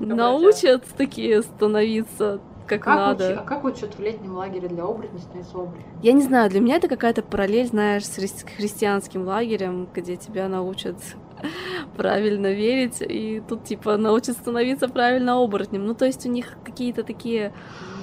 научат 0.00 0.84
такие 0.96 1.42
становиться 1.42 2.40
как, 2.66 2.84
как 2.84 2.96
надо. 2.96 3.26
Учат, 3.26 3.38
а 3.38 3.42
как 3.42 3.64
учат 3.64 3.94
в 3.94 4.00
летнем 4.00 4.36
лагере 4.36 4.68
для 4.68 4.84
оборотней 4.84 5.20
становиться 5.20 5.56
оборотнем? 5.56 5.84
Я 6.02 6.12
не 6.12 6.22
знаю, 6.22 6.50
для 6.50 6.60
меня 6.60 6.76
это 6.76 6.88
какая-то 6.88 7.22
параллель, 7.22 7.66
знаешь, 7.66 8.06
с 8.06 8.44
христианским 8.56 9.26
лагерем, 9.26 9.88
где 9.92 10.16
тебя 10.16 10.48
научат 10.48 10.96
правильно 11.96 12.52
верить, 12.52 13.00
и 13.00 13.42
тут, 13.48 13.64
типа, 13.64 13.96
научат 13.96 14.36
становиться 14.36 14.88
правильно 14.88 15.42
оборотнем. 15.42 15.86
Ну, 15.86 15.94
то 15.94 16.04
есть 16.04 16.26
у 16.26 16.28
них 16.28 16.56
какие-то 16.64 17.02
такие 17.02 17.52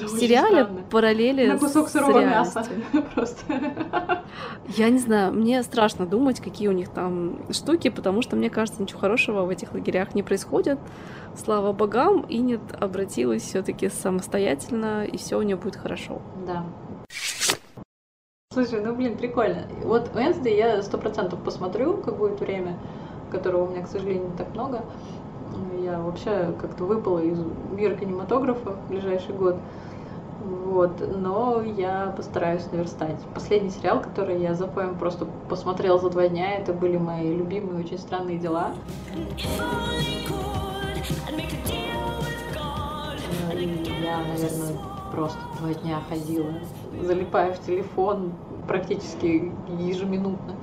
в 0.02 0.20
сериале 0.20 0.68
параллели 0.90 1.48
На 1.48 1.58
кусок 1.58 1.90
сырого 1.90 2.24
мяса 2.24 2.66
просто. 3.16 4.24
Я 4.78 4.90
не 4.90 5.00
знаю, 5.00 5.34
мне 5.34 5.62
страшно 5.64 6.06
думать, 6.06 6.40
какие 6.40 6.68
у 6.68 6.74
них 6.74 6.90
там 6.90 7.40
штуки, 7.52 7.90
потому 7.90 8.22
что, 8.22 8.36
мне 8.36 8.50
кажется, 8.50 8.82
ничего 8.82 9.00
хорошего 9.00 9.44
в 9.44 9.50
этих 9.50 9.74
лагерях 9.74 10.16
не 10.16 10.24
происходит. 10.24 10.80
Слава 11.36 11.74
богам, 11.74 12.22
и 12.22 12.38
нет 12.38 12.62
обратилась 12.80 13.44
все 13.44 13.62
таки 13.62 13.90
самостоятельно, 13.90 15.06
и 15.06 15.18
все 15.18 15.38
у 15.38 15.42
нее 15.42 15.56
будет 15.56 15.76
хорошо. 15.76 16.22
Да. 16.46 16.66
Слушай, 18.52 18.82
ну 18.82 18.96
блин, 18.96 19.16
прикольно. 19.16 19.68
Вот 19.84 20.16
Уэнсдей 20.16 20.58
я 20.58 20.82
сто 20.82 20.98
процентов 20.98 21.44
посмотрю, 21.44 21.98
как 21.98 22.18
будет 22.18 22.40
время, 22.40 22.80
которого 23.30 23.66
у 23.66 23.68
меня, 23.70 23.84
к 23.84 23.88
сожалению, 23.88 24.30
не 24.30 24.38
так 24.38 24.54
много. 24.54 24.84
Я 25.82 26.00
вообще 26.00 26.54
как-то 26.60 26.84
выпала 26.84 27.20
из 27.20 27.40
мира 27.72 27.96
кинематографа 27.96 28.72
в 28.72 28.90
ближайший 28.90 29.34
год. 29.34 29.56
Вот, 30.42 31.04
но 31.18 31.62
я 31.62 32.14
постараюсь 32.16 32.66
наверстать. 32.72 33.20
Последний 33.34 33.70
сериал, 33.70 34.02
который 34.02 34.40
я 34.40 34.54
запоем 34.54 34.96
просто 34.96 35.28
посмотрела 35.50 36.00
за 36.00 36.10
два 36.10 36.28
дня, 36.28 36.56
это 36.56 36.74
были 36.74 36.98
мои 36.98 37.36
любимые 37.36 37.84
очень 37.84 37.98
странные 37.98 38.38
дела. 38.38 38.72
И 43.54 43.96
я, 44.02 44.20
наверное, 44.20 44.78
просто 45.12 45.40
два 45.60 45.74
дня 45.74 46.00
ходила, 46.08 46.54
залипая 47.04 47.54
в 47.54 47.60
телефон 47.60 48.32
практически 48.68 49.52
ежеминутно. 49.78 50.56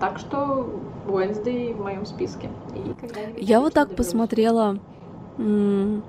Так 0.00 0.18
что 0.18 0.68
Wednesday 1.06 1.74
в 1.74 1.80
моем 1.80 2.06
списке. 2.06 2.48
И 2.74 3.44
я 3.44 3.60
вот 3.60 3.74
так 3.74 3.94
посмотрела 3.94 4.78
м- 5.38 6.02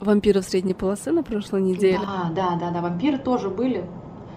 вампиров 0.00 0.44
средней 0.44 0.74
полосы 0.74 1.12
на 1.12 1.22
прошлой 1.22 1.62
неделе. 1.62 2.00
Да, 2.00 2.30
да, 2.34 2.56
да, 2.58 2.70
да, 2.70 2.80
вампиры 2.80 3.18
тоже 3.18 3.48
были, 3.48 3.84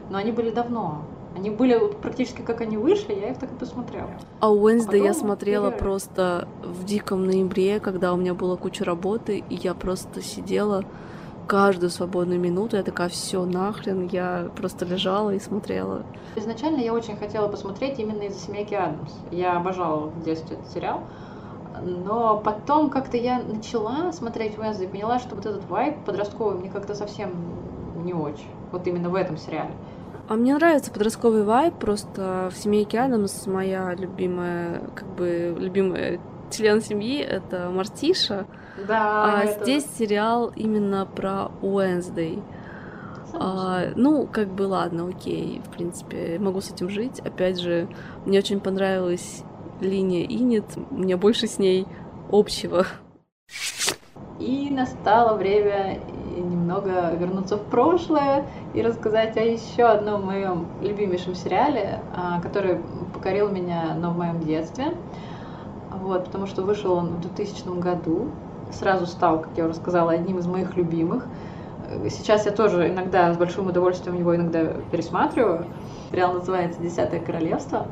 но 0.10 0.18
они 0.18 0.32
были 0.32 0.52
давно. 0.52 1.02
Они 1.36 1.50
были 1.50 1.80
практически 2.02 2.42
как 2.42 2.62
они 2.62 2.78
вышли, 2.78 3.14
я 3.14 3.32
их 3.32 3.40
так 3.40 3.52
и 3.52 3.56
посмотрела. 3.56 4.10
А 4.40 4.52
Уэнсда 4.54 4.94
а 4.94 4.98
я 4.98 5.14
смотрела 5.16 5.70
перерыв. 5.72 5.80
просто 5.80 6.48
в 6.64 6.84
диком 6.86 7.26
ноябре, 7.26 7.80
когда 7.80 8.14
у 8.14 8.18
меня 8.18 8.36
была 8.36 8.56
куча 8.56 8.86
работы, 8.86 9.44
и 9.50 9.56
я 9.56 9.74
просто 9.74 10.22
сидела 10.22 10.84
каждую 11.48 11.90
свободную 11.90 12.40
минуту, 12.40 12.78
я 12.78 12.84
такая, 12.84 13.10
все 13.10 13.46
нахрен, 13.46 14.08
я 14.08 14.50
просто 14.56 14.86
лежала 14.86 15.32
и 15.34 15.40
смотрела. 15.40 16.04
Изначально 16.36 16.78
я 16.78 16.94
очень 16.94 17.18
хотела 17.18 17.48
посмотреть 17.48 18.00
именно 18.00 18.24
из-за 18.24 18.40
семейки 18.40 18.74
Адамс. 18.74 19.12
Я 19.32 19.58
обожала 19.58 20.08
в 20.08 20.24
детстве 20.24 20.58
этот 20.58 20.72
сериал. 20.72 21.02
Но 21.82 22.38
потом 22.38 22.90
как-то 22.90 23.18
я 23.18 23.42
начала 23.42 24.12
смотреть 24.12 24.58
Уэнсдей 24.58 24.88
и 24.88 24.90
поняла, 24.90 25.20
что 25.20 25.36
вот 25.36 25.46
этот 25.46 25.66
вайб 25.70 25.98
подростковый 26.06 26.56
мне 26.60 26.70
как-то 26.70 26.94
совсем 26.96 27.32
не 28.04 28.14
очень. 28.14 28.48
Вот 28.72 28.88
именно 28.88 29.10
в 29.10 29.16
этом 29.16 29.38
сериале. 29.38 29.72
А 30.30 30.36
мне 30.36 30.56
нравится 30.56 30.92
подростковый 30.92 31.44
вайб, 31.44 31.74
просто 31.76 32.50
в 32.54 32.58
«Семейке 32.58 33.00
Адамс» 33.00 33.46
моя 33.46 33.94
любимая, 33.94 34.82
как 34.96 35.08
бы, 35.16 35.56
любимая 35.58 36.20
член 36.50 36.82
семьи— 36.82 37.20
это 37.20 37.70
Мартиша. 37.70 38.46
Да, 38.78 39.40
а 39.40 39.44
это... 39.44 39.64
здесь 39.64 39.86
сериал 39.98 40.52
именно 40.56 41.06
про 41.06 41.52
Уэнсдей. 41.62 42.42
А, 43.34 43.86
ну, 43.96 44.28
как 44.28 44.50
бы, 44.50 44.64
ладно, 44.64 45.08
окей, 45.08 45.62
в 45.66 45.70
принципе, 45.70 46.38
могу 46.40 46.62
с 46.62 46.70
этим 46.70 46.90
жить. 46.90 47.20
Опять 47.20 47.60
же, 47.60 47.88
мне 48.26 48.40
очень 48.40 48.60
понравилась 48.60 49.44
линия 49.80 50.24
Инет, 50.24 50.66
мне 50.92 51.18
больше 51.18 51.48
с 51.48 51.58
ней 51.58 51.88
общего. 52.32 52.86
И 54.40 54.70
настало 54.72 55.38
время 55.38 56.00
немного 56.36 57.12
вернуться 57.16 57.58
в 57.58 57.64
прошлое 57.66 58.46
и 58.74 58.82
рассказать 58.82 59.38
о 59.38 59.42
еще 59.42 59.84
одном 59.84 60.26
моем 60.26 60.68
любимейшем 60.82 61.36
сериале, 61.36 62.02
а, 62.16 62.42
который 62.42 62.80
покорил 63.14 63.50
меня, 63.50 63.96
но 63.96 64.12
в 64.12 64.18
моем 64.18 64.40
детстве. 64.42 64.96
Вот, 65.92 66.26
потому 66.26 66.48
что 66.48 66.64
вышел 66.64 66.94
он 66.94 67.16
в 67.16 67.22
2000 67.22 67.80
году, 67.80 68.32
сразу 68.74 69.06
стал, 69.06 69.42
как 69.42 69.52
я 69.58 69.66
уже 69.66 69.76
сказала, 69.76 70.12
одним 70.12 70.40
из 70.40 70.48
моих 70.48 70.76
любимых. 70.76 71.26
Сейчас 72.10 72.46
я 72.46 72.52
тоже 72.52 72.90
иногда 72.90 73.34
с 73.34 73.38
большим 73.38 73.68
удовольствием 73.68 74.18
его 74.18 74.36
иногда 74.36 74.66
пересматриваю. 74.92 75.68
Сериал 76.12 76.34
называется 76.34 76.82
«Десятое 76.82 77.20
королевство». 77.20 77.88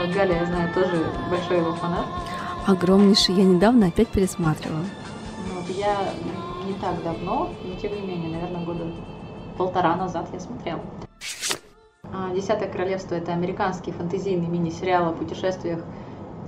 вот 0.00 0.14
Галя, 0.14 0.38
я 0.38 0.46
знаю, 0.46 0.72
тоже 0.74 1.04
большой 1.30 1.58
его 1.58 1.72
фанат. 1.74 2.06
Огромнейший. 2.66 3.34
Я 3.34 3.44
недавно 3.44 3.88
опять 3.88 4.08
пересматривала. 4.08 4.84
Ну, 5.48 5.60
вот 5.60 5.68
я 5.76 5.96
не 6.66 6.72
так 6.74 7.02
давно, 7.02 7.50
но 7.64 7.80
тем 7.80 7.94
не 7.94 8.00
менее, 8.00 8.30
наверное, 8.30 8.64
года 8.64 8.84
полтора 9.56 9.96
назад 9.96 10.28
я 10.32 10.40
смотрела. 10.40 10.80
А, 12.12 12.34
«Десятое 12.34 12.68
королевство»— 12.68 13.14
это 13.16 13.32
американский 13.32 13.92
фэнтезийный 13.92 14.48
мини-сериал 14.48 15.10
о 15.10 15.12
путешествиях 15.12 15.80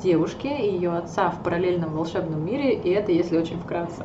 девушки 0.03 0.47
и 0.47 0.73
ее 0.75 0.93
отца 0.93 1.31
в 1.31 1.43
параллельном 1.43 1.93
волшебном 1.93 2.45
мире, 2.45 2.75
и 2.75 2.91
это 2.91 3.13
если 3.13 3.39
очень 3.39 3.59
вкратце. 3.59 4.05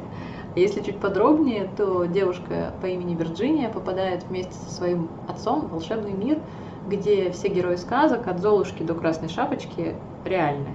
Если 0.56 0.82
чуть 0.82 1.00
подробнее, 1.00 1.70
то 1.78 2.06
девушка 2.06 2.74
по 2.82 2.88
имени 2.88 3.16
Вирджиния 3.16 3.70
попадает 3.70 4.24
вместе 4.24 4.54
со 4.54 4.72
своим 4.72 5.10
отцом 5.28 5.62
в 5.62 5.72
волшебный 5.72 6.14
мир— 6.14 6.40
где 6.88 7.32
все 7.32 7.50
герои 7.50 7.76
сказок, 7.76 8.28
от 8.28 8.40
Золушки 8.40 8.84
до 8.84 8.94
Красной 8.94 9.30
Шапочки, 9.30 9.96
реальные. 10.26 10.74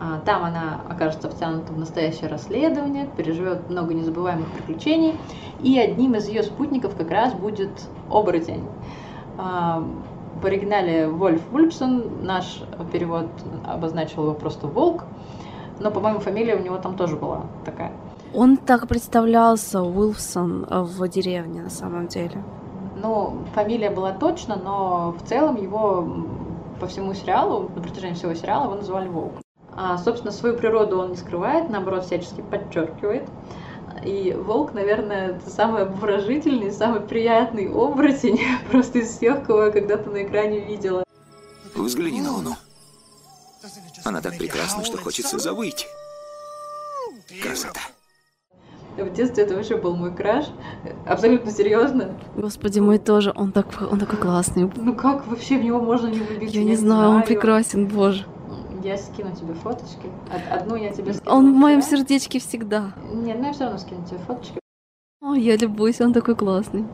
А, 0.00 0.20
там 0.24 0.44
она 0.44 0.80
окажется 0.88 1.28
втянута 1.28 1.72
в 1.72 1.78
настоящее 1.78 2.28
расследование, 2.28 3.08
переживет 3.16 3.68
много 3.68 3.94
незабываемых 3.94 4.48
приключений, 4.52 5.14
и 5.62 5.78
одним 5.78 6.14
из 6.14 6.28
ее 6.28 6.42
спутников 6.42 6.96
как 6.96 7.10
раз 7.10 7.34
будет 7.34 7.70
оборотень. 8.10 8.64
А, 9.42 9.82
в 10.42 10.44
оригинале 10.44 11.08
Вольф 11.08 11.40
Вульпсон, 11.50 12.22
наш 12.22 12.62
перевод 12.92 13.26
обозначил 13.66 14.24
его 14.24 14.34
просто 14.34 14.66
Волк, 14.66 15.04
но, 15.80 15.90
по-моему, 15.90 16.20
фамилия 16.20 16.56
у 16.56 16.62
него 16.62 16.76
там 16.76 16.94
тоже 16.94 17.16
была 17.16 17.46
такая. 17.64 17.92
Он 18.34 18.58
так 18.58 18.86
представлялся, 18.86 19.82
Уилсон, 19.82 20.66
в 20.68 21.08
деревне 21.08 21.62
на 21.62 21.70
самом 21.70 22.06
деле. 22.06 22.42
Ну, 23.02 23.38
фамилия 23.54 23.90
была 23.90 24.12
точно, 24.12 24.56
но 24.56 25.14
в 25.18 25.26
целом 25.26 25.56
его 25.56 26.06
по 26.80 26.86
всему 26.86 27.14
сериалу, 27.14 27.70
на 27.74 27.82
протяжении 27.82 28.14
всего 28.14 28.34
сериала 28.34 28.64
его 28.64 28.74
называли 28.74 29.08
Волк. 29.08 29.32
А, 29.74 29.96
собственно, 29.98 30.32
свою 30.32 30.56
природу 30.56 30.98
он 30.98 31.10
не 31.10 31.16
скрывает, 31.16 31.70
наоборот, 31.70 32.04
всячески 32.04 32.42
подчеркивает. 32.42 33.28
И 34.04 34.32
волк, 34.32 34.72
наверное, 34.72 35.36
это 35.36 35.50
самый 35.50 35.82
обворожительный, 35.82 36.72
самый 36.72 37.00
приятный 37.00 37.68
оборотень 37.68 38.40
просто 38.70 39.00
из 39.00 39.16
всех, 39.16 39.44
кого 39.44 39.64
я 39.64 39.70
когда-то 39.70 40.10
на 40.10 40.22
экране 40.24 40.60
видела. 40.60 41.04
Взгляни 41.74 42.20
на 42.20 42.32
Луну. 42.32 42.56
Она 44.04 44.20
так 44.20 44.38
прекрасна, 44.38 44.84
что 44.84 44.96
хочется 44.98 45.38
завыть. 45.38 45.86
Красота. 47.42 47.80
В 48.96 49.12
детстве 49.12 49.44
это 49.44 49.54
вообще 49.54 49.76
был 49.76 49.94
мой 49.96 50.14
краш. 50.14 50.46
Абсолютно 51.06 51.52
серьезно. 51.52 52.18
Господи, 52.36 52.80
мой 52.80 52.98
тоже. 52.98 53.32
Он, 53.34 53.52
так, 53.52 53.66
он 53.90 53.98
такой 53.98 54.18
классный. 54.18 54.70
Ну 54.74 54.94
как 54.94 55.26
вообще 55.26 55.58
в 55.58 55.64
него 55.64 55.80
можно 55.80 56.08
не 56.08 56.18
влюбиться? 56.18 56.56
Я, 56.56 56.62
я 56.62 56.68
не 56.68 56.76
знаю, 56.76 57.02
знаю, 57.02 57.10
он 57.16 57.22
прекрасен, 57.22 57.86
боже. 57.86 58.26
Я 58.82 58.96
скину 58.96 59.34
тебе 59.34 59.54
фоточки. 59.54 60.10
Одну 60.50 60.76
я 60.76 60.90
тебе 60.90 61.12
скину. 61.12 61.30
Он 61.30 61.52
в 61.52 61.56
моем 61.56 61.82
сердечке 61.82 62.38
всегда. 62.38 62.92
Нет, 63.12 63.38
ну 63.38 63.46
я 63.46 63.52
все 63.52 63.64
равно 63.64 63.78
скину 63.78 64.04
тебе 64.06 64.18
фоточки. 64.20 64.58
О, 65.22 65.34
я 65.34 65.56
любуюсь, 65.56 66.00
он 66.00 66.12
такой 66.12 66.34
классный. 66.34 66.84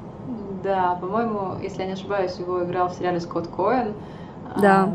Да, 0.64 0.96
по-моему, 1.00 1.60
если 1.62 1.82
я 1.82 1.86
не 1.86 1.92
ошибаюсь, 1.92 2.36
его 2.38 2.64
играл 2.64 2.88
в 2.88 2.94
сериале 2.94 3.20
Скотт 3.20 3.46
Коэн. 3.46 3.94
Да. 4.60 4.92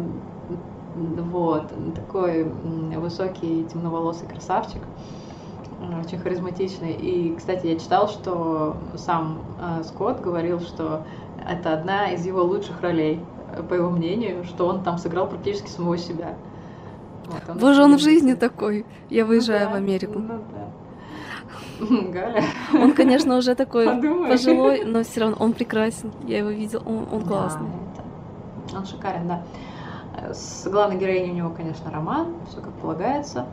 Вот, 0.96 1.72
такой 1.96 2.44
высокий 2.44 3.64
темноволосый 3.72 4.28
красавчик 4.28 4.82
очень 6.00 6.20
харизматичный. 6.20 6.94
И, 6.94 7.36
кстати, 7.36 7.68
я 7.68 7.80
читал, 7.80 8.08
что 8.08 8.78
сам 8.96 9.42
э, 9.60 9.84
Скотт 9.84 10.22
говорил, 10.22 10.60
что 10.60 11.04
это 11.48 11.74
одна 11.74 12.12
из 12.12 12.26
его 12.26 12.44
лучших 12.44 12.82
ролей, 12.82 13.20
по 13.68 13.74
его 13.74 13.90
мнению, 13.90 14.44
что 14.46 14.68
он 14.68 14.84
там 14.84 14.98
сыграл 14.98 15.28
практически 15.28 15.68
самого 15.68 15.98
себя. 15.98 16.36
Боже, 17.56 17.84
он 17.84 17.98
в 17.98 18.00
жизни 18.00 18.34
такой. 18.34 18.86
Я 19.10 19.26
выезжаю 19.26 19.70
ну, 19.70 19.74
в 19.74 19.76
Америку. 19.78 20.20
Ну. 20.20 20.42
Галя. 22.12 22.44
Он, 22.74 22.94
конечно, 22.94 23.38
уже 23.38 23.56
такой 23.56 23.86
Подумай. 23.86 24.30
пожилой, 24.30 24.84
но 24.86 25.04
все 25.04 25.22
равно 25.22 25.38
он 25.40 25.54
прекрасен. 25.54 26.12
Я 26.26 26.40
его 26.40 26.50
видел, 26.50 26.82
он, 26.86 27.08
он 27.12 27.24
классный. 27.24 27.68
Да, 27.68 28.02
это... 28.68 28.78
Он 28.78 28.86
шикарен, 28.86 29.28
да. 29.28 29.44
С 30.34 30.68
главной 30.68 30.98
героиней 30.98 31.32
у 31.32 31.36
него, 31.36 31.50
конечно, 31.50 31.90
роман, 31.92 32.36
все 32.50 32.62
как 32.62 32.74
полагается. 32.74 33.48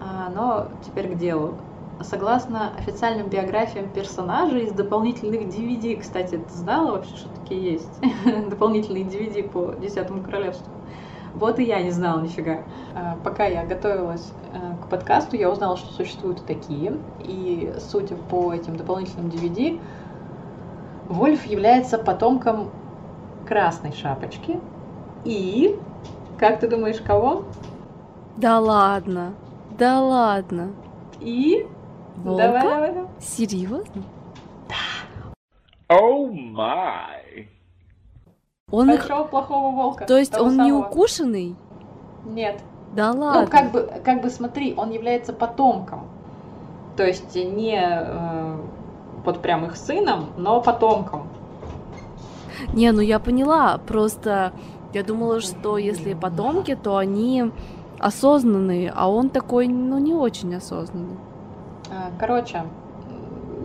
А, 0.00 0.30
но 0.34 0.68
теперь 0.84 1.08
к 1.08 1.16
делу. 1.16 1.54
Согласно 2.00 2.74
официальным 2.76 3.28
биографиям 3.28 3.88
персонажей 3.88 4.64
из 4.64 4.72
дополнительных 4.72 5.42
DVD, 5.42 6.00
кстати, 6.00 6.36
ты 6.36 6.52
знала 6.52 6.92
вообще, 6.92 7.16
что 7.16 7.28
такие 7.40 7.72
есть? 7.72 8.00
Дополнительные 8.50 9.04
DVD 9.04 9.48
по 9.48 9.74
Десятому 9.80 10.22
Королевству. 10.22 10.72
Вот 11.34 11.58
и 11.58 11.64
я 11.64 11.82
не 11.82 11.90
знала 11.90 12.20
нифига. 12.20 12.62
А, 12.94 13.16
пока 13.24 13.44
я 13.46 13.64
готовилась 13.64 14.32
э, 14.52 14.84
к 14.84 14.88
подкасту, 14.88 15.36
я 15.36 15.50
узнала, 15.50 15.76
что 15.76 15.92
существуют 15.92 16.40
и 16.40 16.54
такие. 16.54 16.96
И 17.20 17.74
судя 17.78 18.16
по 18.16 18.52
этим 18.52 18.76
дополнительным 18.76 19.30
DVD, 19.30 19.80
Вольф 21.08 21.44
является 21.46 21.98
потомком 21.98 22.70
Красной 23.48 23.92
Шапочки. 23.92 24.60
И, 25.24 25.76
как 26.38 26.60
ты 26.60 26.68
думаешь, 26.68 27.00
кого? 27.00 27.44
Да 28.36 28.60
ладно. 28.60 29.34
Да 29.76 30.00
ладно. 30.00 30.70
И? 31.20 31.66
Волка? 32.16 32.46
Давай, 32.46 32.62
давай, 32.62 32.92
давай. 32.92 33.10
Серьезно? 33.20 34.02
Да. 34.68 35.96
О 35.96 36.26
май. 36.28 37.48
Он 38.74 38.88
Большого 38.88 39.24
их... 39.24 39.30
плохого 39.30 39.70
волка. 39.74 40.04
То 40.04 40.18
есть 40.18 40.38
он 40.38 40.50
самого. 40.50 40.66
не 40.66 40.72
укушенный? 40.72 41.56
Нет. 42.24 42.60
Да 42.94 43.12
ладно. 43.12 43.42
Ну, 43.42 43.48
как 43.48 43.72
бы, 43.72 43.90
как 44.04 44.22
бы 44.22 44.30
смотри, 44.30 44.74
он 44.76 44.90
является 44.90 45.32
потомком. 45.32 46.08
То 46.96 47.04
есть 47.04 47.34
не 47.34 47.80
э, 47.80 48.56
вот 49.24 49.40
прям 49.40 49.64
их 49.66 49.76
сыном, 49.76 50.26
но 50.36 50.60
потомком. 50.60 51.28
Не, 52.72 52.92
ну 52.92 53.00
я 53.00 53.18
поняла, 53.18 53.78
просто 53.78 54.52
я 54.92 55.02
думала, 55.02 55.40
что 55.40 55.76
если 55.76 56.14
потомки, 56.14 56.76
то 56.76 56.96
они 56.96 57.50
осознанные, 57.98 58.92
а 58.94 59.10
он 59.10 59.28
такой, 59.30 59.66
ну, 59.66 59.98
не 59.98 60.14
очень 60.14 60.54
осознанный. 60.54 61.16
Э, 61.90 62.10
короче, 62.18 62.62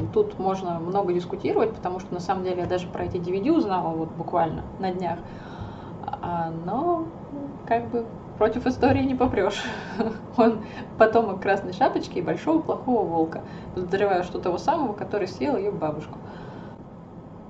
тут 0.08 0.40
можно 0.40 0.80
много 0.80 1.14
дискутировать, 1.14 1.74
потому 1.74 2.00
что 2.00 2.14
на 2.14 2.20
самом 2.20 2.44
деле 2.44 2.62
я 2.62 2.68
даже 2.68 2.88
про 2.88 3.06
эти 3.06 3.18
DVD 3.18 3.52
узнала 3.52 3.90
вот 3.96 4.10
буквально 4.12 4.64
на 4.80 4.92
днях. 4.92 5.20
А, 6.22 6.52
но 6.66 7.06
как 7.68 7.90
бы 7.90 8.06
против 8.38 8.66
истории 8.66 9.04
не 9.04 9.16
попрешь. 9.16 9.62
Он 10.38 10.62
потомок 10.98 11.42
Красной 11.42 11.74
Шапочки 11.74 12.20
и 12.20 12.22
Большого 12.22 12.62
Плохого 12.62 13.06
Волка. 13.06 13.42
Подозреваю, 13.76 14.24
что 14.24 14.40
того 14.40 14.58
самого, 14.58 14.94
который 14.94 15.28
съел 15.28 15.58
ее 15.58 15.72
бабушку. 15.72 16.18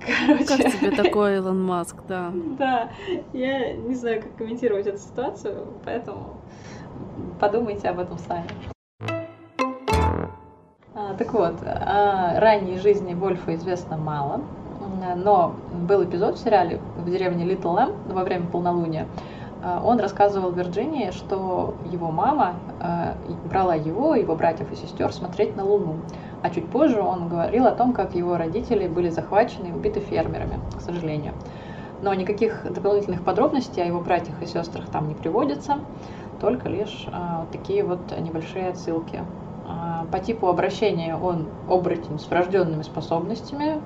Короче. 0.00 0.44
Как 0.44 0.72
тебе 0.72 0.90
такой 0.90 1.36
Илон 1.36 1.62
Маск, 1.62 1.96
да? 2.08 2.32
Да, 2.58 2.90
я 3.32 3.74
не 3.74 3.94
знаю, 3.94 4.22
как 4.22 4.34
комментировать 4.36 4.86
эту 4.86 4.98
ситуацию, 4.98 5.66
поэтому 5.84 6.36
подумайте 7.38 7.88
об 7.88 8.00
этом 8.00 8.18
сами. 8.18 8.48
А, 10.92 11.14
так 11.14 11.32
вот, 11.32 11.54
о 11.62 12.40
ранней 12.40 12.76
жизни 12.78 13.14
Вольфа 13.14 13.54
известно 13.54 13.96
мало, 13.96 14.40
но 15.16 15.54
был 15.86 16.02
эпизод 16.02 16.36
в 16.36 16.42
сериале 16.42 16.80
в 16.96 17.08
деревне 17.08 17.44
Литл 17.44 17.70
Лэм 17.70 17.92
во 18.08 18.24
время 18.24 18.46
полнолуния, 18.46 19.06
а, 19.62 19.80
он 19.84 20.00
рассказывал 20.00 20.50
Вирджинии, 20.50 21.12
что 21.12 21.74
его 21.92 22.10
мама 22.10 22.54
а, 22.80 23.14
брала 23.44 23.76
его, 23.76 24.16
его 24.16 24.34
братьев 24.34 24.72
и 24.72 24.74
сестер 24.74 25.12
смотреть 25.12 25.56
на 25.56 25.64
Луну. 25.64 25.96
А 26.42 26.50
чуть 26.50 26.68
позже 26.68 27.00
он 27.00 27.28
говорил 27.28 27.66
о 27.66 27.72
том, 27.72 27.92
как 27.92 28.16
его 28.16 28.36
родители 28.36 28.88
были 28.88 29.10
захвачены 29.10 29.68
и 29.68 29.72
убиты 29.72 30.00
фермерами, 30.00 30.58
к 30.76 30.80
сожалению. 30.80 31.34
Но 32.02 32.12
никаких 32.14 32.64
дополнительных 32.72 33.22
подробностей 33.22 33.82
о 33.82 33.86
его 33.86 34.00
братьях 34.00 34.42
и 34.42 34.46
сестрах 34.46 34.86
там 34.86 35.06
не 35.06 35.14
приводится, 35.14 35.78
только 36.40 36.68
лишь 36.68 37.06
а, 37.12 37.46
такие 37.52 37.84
вот 37.84 38.00
небольшие 38.18 38.70
отсылки. 38.70 39.20
По 40.10 40.18
типу 40.18 40.48
обращения 40.48 41.16
он 41.16 41.46
оборотень 41.68 42.18
с 42.18 42.26
врожденными 42.28 42.82
способностями, 42.82 43.80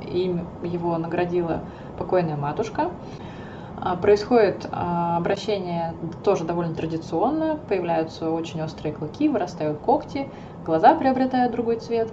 им 0.00 0.46
его 0.62 0.96
наградила 0.96 1.60
покойная 1.98 2.36
матушка. 2.36 2.90
А, 3.80 3.96
происходит 3.96 4.68
а, 4.72 5.16
обращение 5.18 5.94
тоже 6.24 6.44
довольно 6.44 6.74
традиционно, 6.74 7.58
появляются 7.68 8.30
очень 8.30 8.60
острые 8.60 8.92
клыки, 8.92 9.28
вырастают 9.28 9.78
когти, 9.78 10.28
глаза 10.64 10.94
приобретают 10.94 11.52
другой 11.52 11.76
цвет, 11.76 12.08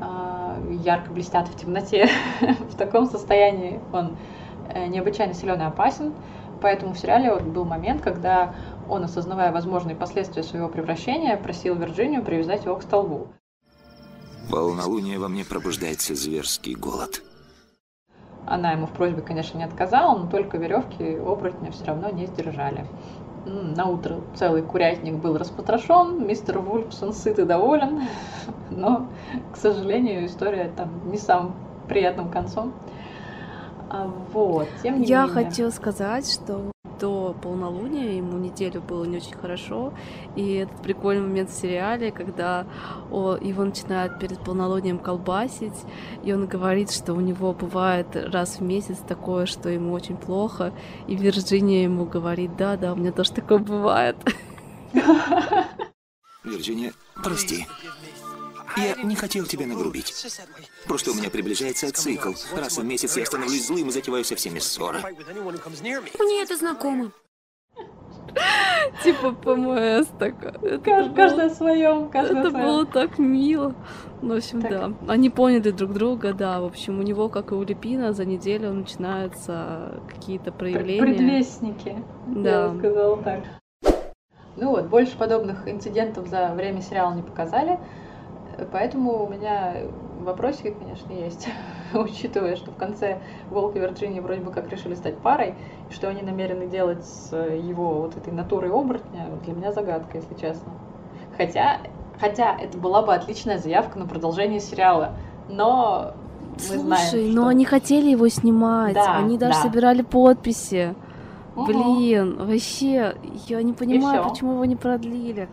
а, 0.00 0.56
ярко 0.82 1.12
блестят 1.12 1.48
в 1.48 1.56
темноте. 1.56 2.08
В 2.40 2.76
таком 2.76 3.06
состоянии 3.06 3.80
он 3.92 4.16
э, 4.72 4.86
необычайно 4.86 5.34
силен 5.34 5.60
и 5.60 5.64
опасен, 5.64 6.14
поэтому 6.62 6.94
в 6.94 6.98
сериале 6.98 7.36
был 7.36 7.64
момент, 7.64 8.00
когда 8.00 8.54
он, 8.88 9.04
осознавая 9.04 9.52
возможные 9.52 9.96
последствия 9.96 10.42
своего 10.42 10.68
превращения, 10.68 11.36
просил 11.36 11.74
Вирджинию 11.76 12.22
привязать 12.22 12.64
его 12.64 12.76
к 12.76 12.82
столбу. 12.82 13.28
Полнолуние 14.50 15.18
во 15.18 15.28
мне 15.28 15.44
пробуждается 15.44 16.14
зверский 16.14 16.74
голод. 16.74 17.22
Она 18.46 18.72
ему 18.72 18.86
в 18.86 18.90
просьбе, 18.90 19.22
конечно, 19.22 19.56
не 19.56 19.64
отказала, 19.64 20.18
но 20.18 20.28
только 20.28 20.58
веревки 20.58 21.16
оборотня 21.16 21.72
все 21.72 21.86
равно 21.86 22.10
не 22.10 22.26
сдержали. 22.26 22.86
На 23.46 23.86
утро 23.86 24.20
целый 24.34 24.62
курятник 24.62 25.14
был 25.14 25.36
распотрошен, 25.36 26.26
мистер 26.26 26.58
Вульпсон 26.58 27.12
сыт 27.12 27.38
и 27.38 27.44
доволен, 27.44 28.02
но, 28.70 29.06
к 29.52 29.56
сожалению, 29.56 30.26
история 30.26 30.72
там 30.76 31.10
не 31.10 31.18
самым 31.18 31.54
приятным 31.88 32.30
концом. 32.30 32.72
А 33.94 34.06
вот, 34.32 34.66
тем 34.82 35.00
не 35.00 35.06
Я 35.06 35.26
менее. 35.28 35.44
хочу 35.44 35.70
сказать, 35.70 36.28
что 36.28 36.72
до 36.98 37.32
полнолуния, 37.40 38.16
ему 38.16 38.38
неделю 38.38 38.80
было 38.80 39.04
не 39.04 39.18
очень 39.18 39.36
хорошо, 39.36 39.92
и 40.34 40.54
этот 40.54 40.82
прикольный 40.82 41.22
момент 41.22 41.50
в 41.50 41.54
сериале, 41.54 42.10
когда 42.10 42.66
о, 43.12 43.36
его 43.36 43.64
начинают 43.64 44.18
перед 44.18 44.40
полнолунием 44.40 44.98
колбасить, 44.98 45.84
и 46.24 46.32
он 46.32 46.46
говорит, 46.46 46.90
что 46.90 47.14
у 47.14 47.20
него 47.20 47.52
бывает 47.52 48.08
раз 48.16 48.58
в 48.58 48.62
месяц 48.62 48.98
такое, 49.06 49.46
что 49.46 49.68
ему 49.68 49.92
очень 49.92 50.16
плохо, 50.16 50.72
и 51.06 51.14
Вирджиния 51.14 51.84
ему 51.84 52.04
говорит, 52.04 52.56
да-да, 52.56 52.94
у 52.94 52.96
меня 52.96 53.12
тоже 53.12 53.32
такое 53.32 53.58
бывает. 53.58 54.16
Вирджиния, 56.42 56.92
прости. 57.22 57.66
Я 58.76 58.94
не 59.02 59.14
хотел 59.14 59.46
тебя 59.46 59.66
нагрубить. 59.66 60.26
Просто 60.86 61.12
у 61.12 61.14
меня 61.14 61.30
приближается 61.30 61.92
цикл. 61.92 62.32
Раз 62.56 62.78
в 62.78 62.84
месяц 62.84 63.16
я 63.16 63.26
становлюсь 63.26 63.66
злым 63.66 63.88
и 63.88 63.92
затеваю 63.92 64.24
со 64.24 64.36
всеми 64.36 64.58
ссоры. 64.58 65.00
Мне 66.18 66.42
это 66.42 66.56
знакомо. 66.56 67.12
Типа 69.04 69.32
ПМС 69.32 70.06
такая. 70.18 70.78
Каждый 70.78 71.46
о 71.46 71.50
своем, 71.50 72.10
Это 72.12 72.50
было 72.50 72.86
так 72.86 73.18
мило. 73.18 73.74
Ну, 74.22 74.34
в 74.34 74.36
общем, 74.38 74.60
да. 74.60 74.92
Они 75.08 75.30
поняли 75.30 75.70
друг 75.70 75.92
друга, 75.92 76.32
да. 76.32 76.60
В 76.60 76.64
общем, 76.64 76.98
у 76.98 77.02
него, 77.02 77.28
как 77.28 77.52
и 77.52 77.54
у 77.54 77.62
Лепина, 77.62 78.12
за 78.12 78.24
неделю 78.24 78.72
начинаются 78.72 80.02
какие-то 80.08 80.52
проявления. 80.52 81.00
Предвестники. 81.00 82.02
Да. 82.26 82.72
Я 82.72 82.78
сказала 82.78 83.22
так. 83.22 83.44
Ну 84.56 84.70
вот, 84.70 84.86
больше 84.86 85.16
подобных 85.16 85.68
инцидентов 85.68 86.28
за 86.28 86.52
время 86.54 86.80
сериала 86.80 87.14
не 87.14 87.22
показали. 87.22 87.78
Поэтому 88.72 89.24
у 89.24 89.28
меня 89.28 89.76
вопросики, 90.20 90.74
конечно, 90.78 91.12
есть, 91.12 91.48
учитывая, 91.94 92.56
что 92.56 92.70
в 92.70 92.76
конце 92.76 93.20
Волк 93.50 93.76
и 93.76 93.78
Вирджиния 93.78 94.22
вроде 94.22 94.40
бы 94.40 94.50
как 94.50 94.70
решили 94.70 94.94
стать 94.94 95.18
парой, 95.18 95.54
и 95.90 95.92
что 95.92 96.08
они 96.08 96.22
намерены 96.22 96.66
делать 96.66 97.04
с 97.04 97.36
его 97.36 98.02
вот 98.02 98.16
этой 98.16 98.32
натурой 98.32 98.70
оборотня, 98.70 99.28
для 99.44 99.54
меня 99.54 99.72
загадка, 99.72 100.18
если 100.18 100.34
честно. 100.34 100.72
Хотя, 101.36 101.78
хотя 102.20 102.56
это 102.56 102.78
была 102.78 103.02
бы 103.02 103.14
отличная 103.14 103.58
заявка 103.58 103.98
на 103.98 104.06
продолжение 104.06 104.60
сериала, 104.60 105.12
но 105.48 106.14
мы 106.54 106.58
Слушай, 106.58 106.78
знаем, 106.78 107.08
что... 107.08 107.40
но 107.40 107.48
они 107.48 107.64
хотели 107.64 108.10
его 108.10 108.28
снимать, 108.28 108.94
Да, 108.94 109.16
они 109.18 109.38
даже 109.38 109.54
да. 109.54 109.62
собирали 109.62 110.02
подписи. 110.02 110.94
Угу. 111.56 111.66
Блин, 111.66 112.36
вообще, 112.46 113.16
я 113.46 113.62
не 113.62 113.72
понимаю, 113.72 114.28
почему 114.28 114.52
его 114.54 114.64
не 114.64 114.76
продлили. 114.76 115.48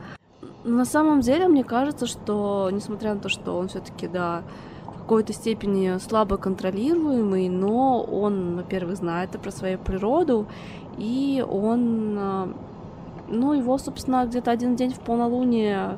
На 0.63 0.85
самом 0.85 1.21
деле, 1.21 1.47
мне 1.47 1.63
кажется, 1.63 2.05
что, 2.05 2.69
несмотря 2.71 3.15
на 3.15 3.19
то, 3.19 3.29
что 3.29 3.57
он 3.57 3.67
все-таки, 3.67 4.07
да, 4.07 4.43
в 4.85 4.91
какой-то 4.99 5.33
степени 5.33 5.97
слабо 5.97 6.37
контролируемый, 6.37 7.49
но 7.49 8.03
он, 8.03 8.57
во-первых, 8.57 8.97
знает 8.97 9.31
про 9.31 9.51
свою 9.51 9.79
природу, 9.79 10.45
и 10.97 11.43
он, 11.47 12.17
а, 12.19 12.53
ну, 13.27 13.53
его, 13.53 13.77
собственно, 13.79 14.25
где-то 14.25 14.51
один 14.51 14.75
день 14.75 14.93
в 14.93 14.99
полнолуние 14.99 15.97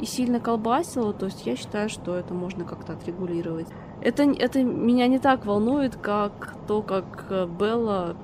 и 0.00 0.06
сильно 0.06 0.40
колбасило, 0.40 1.12
то 1.12 1.26
есть 1.26 1.44
я 1.46 1.54
считаю, 1.54 1.88
что 1.90 2.16
это 2.16 2.32
можно 2.32 2.64
как-то 2.64 2.94
отрегулировать. 2.94 3.68
Это, 4.00 4.22
это 4.24 4.62
меня 4.64 5.06
не 5.06 5.18
так 5.18 5.44
волнует, 5.44 5.96
как 5.96 6.56
то, 6.66 6.82
как 6.82 7.26
э, 7.30 7.46
Белла 7.46 8.16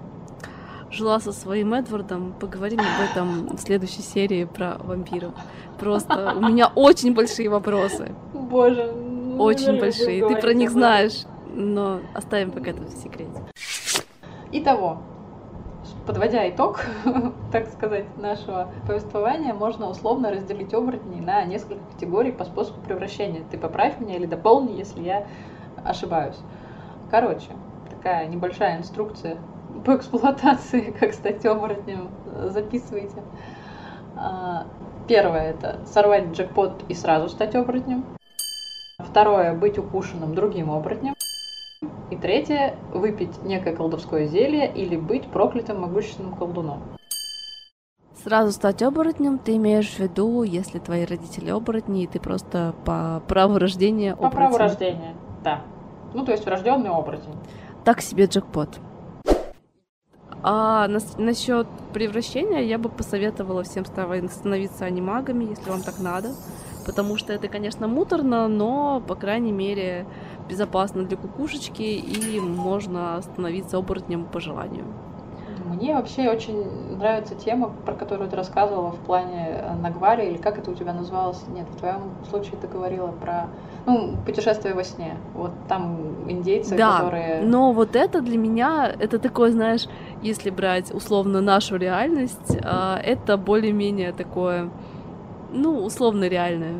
жила 0.91 1.21
со 1.21 1.33
своим 1.33 1.75
Эдвардом. 1.75 2.35
Поговорим 2.39 2.81
об 2.81 3.11
этом 3.11 3.57
в 3.57 3.61
следующей 3.61 4.03
серии 4.03 4.45
про 4.45 4.77
вампиров. 4.79 5.33
Просто 5.79 6.35
у 6.37 6.41
меня 6.41 6.71
очень 6.75 7.15
большие 7.15 7.49
вопросы. 7.49 8.15
Боже. 8.33 8.93
Очень 9.39 9.79
большие. 9.79 10.27
Ты 10.27 10.37
про 10.37 10.53
них 10.53 10.71
знаешь, 10.71 11.25
но 11.49 12.01
оставим 12.15 12.51
пока 12.51 12.71
это 12.71 12.83
в 12.83 12.91
секрете. 12.91 13.43
Итого, 14.51 15.03
подводя 16.07 16.49
итог, 16.49 16.85
так 17.53 17.69
сказать, 17.69 18.07
нашего 18.17 18.73
повествования, 18.87 19.53
можно 19.55 19.89
условно 19.89 20.31
разделить 20.31 20.73
оборотней 20.73 21.21
на 21.21 21.45
несколько 21.45 21.85
категорий 21.93 22.33
по 22.33 22.45
способу 22.45 22.81
превращения. 22.81 23.45
Ты 23.51 23.59
поправь 23.59 24.01
меня 24.01 24.17
или 24.17 24.27
дополни, 24.27 24.79
если 24.79 25.03
я 25.03 25.27
ошибаюсь. 25.85 26.39
Короче, 27.11 27.51
такая 27.91 28.27
небольшая 28.27 28.79
инструкция 28.79 29.39
по 29.89 29.97
эксплуатации, 29.97 30.95
как 31.01 31.15
стать 31.15 31.47
оборотнем. 31.47 32.11
Записывайте. 32.51 33.23
А, 34.17 34.67
Первое– 35.09 35.51
это 35.53 35.79
сорвать 35.87 36.33
джекпот 36.33 36.85
и 36.91 36.95
сразу 36.95 37.31
стать 37.31 37.55
оборотнем. 37.55 38.05
Второе– 38.99 39.55
быть 39.59 39.79
укушенным 39.79 40.35
другим 40.35 40.71
оборотнем. 40.71 41.15
И 42.11 42.17
третье– 42.17 42.77
выпить 42.93 43.43
некое 43.43 43.75
колдовское 43.75 44.27
зелье 44.27 44.71
или 44.71 44.97
быть 44.97 45.27
проклятым 45.29 45.81
могущественным 45.81 46.35
колдуном. 46.35 46.83
Сразу 48.23 48.53
стать 48.53 48.83
оборотнем 48.83 49.39
ты 49.39 49.57
имеешь 49.57 49.89
в 49.89 50.01
виду, 50.01 50.43
если 50.43 50.81
твои 50.81 51.07
родители 51.07 51.49
оборотни, 51.49 52.03
и 52.03 52.07
ты 52.07 52.21
просто 52.21 52.75
по 52.85 53.23
праву 53.27 53.57
рождения 53.57 54.15
По 54.15 54.29
праву 54.29 54.57
оборотень. 54.57 54.59
рождения, 54.59 55.15
да. 55.43 55.63
Ну, 56.13 56.27
то 56.27 56.33
есть 56.33 56.45
врожденный 56.45 56.91
оборотень. 56.91 57.37
Так 57.85 58.03
себе 58.03 58.27
джекпот. 58.27 58.81
А 60.43 60.87
нас- 60.89 61.17
насчет 61.19 61.67
превращения 61.93 62.61
я 62.61 62.79
бы 62.79 62.89
посоветовала 62.89 63.65
всем 63.65 63.85
становиться 63.85 64.85
анимагами, 64.85 65.45
если 65.45 65.71
вам 65.71 65.83
так 65.83 65.99
надо. 65.99 66.31
Потому 66.87 67.17
что 67.19 67.33
это, 67.33 67.49
конечно, 67.49 67.87
муторно, 67.87 68.49
но, 68.49 69.03
по 69.07 69.15
крайней 69.15 69.53
мере, 69.53 70.07
безопасно 70.49 71.05
для 71.05 71.17
кукушечки 71.17 71.83
и 71.83 72.41
можно 72.41 73.21
становиться 73.23 73.77
оборотнем 73.77 74.25
по 74.25 74.41
желанию. 74.41 74.85
Мне 75.67 75.95
вообще 75.95 76.31
очень 76.31 76.97
нравится 76.97 77.35
тема, 77.35 77.71
про 77.85 77.95
которую 77.95 78.31
ты 78.31 78.37
рассказывала 78.37 78.91
в 78.91 78.99
плане 79.01 79.49
э, 79.51 79.75
Нагвари, 79.75 80.27
или 80.27 80.39
как 80.39 80.59
это 80.59 80.71
у 80.71 80.75
тебя 80.75 80.95
называлось? 80.95 81.43
Нет, 81.49 81.67
в 81.69 81.77
твоем 81.77 82.11
случае 82.31 82.55
ты 82.61 82.67
говорила 82.67 83.09
про 83.09 83.49
ну, 83.87 84.17
путешествие 84.25 84.75
во 84.75 84.85
сне. 84.85 85.17
Вот 85.35 85.53
там 85.69 86.31
индейцы, 86.31 86.77
да, 86.77 87.01
которые... 87.01 87.43
но 87.43 87.73
вот 87.73 87.97
это 87.97 88.23
для 88.23 88.39
меня, 88.39 88.91
это 88.99 89.19
такое, 89.19 89.51
знаешь, 89.51 89.87
если 90.23 90.51
брать 90.51 90.93
условно 90.93 91.41
нашу 91.41 91.77
реальность, 91.77 92.57
а, 92.63 92.99
это 93.03 93.37
более-менее 93.37 94.13
такое, 94.13 94.71
ну, 95.53 95.85
условно 95.85 96.29
реальное. 96.29 96.77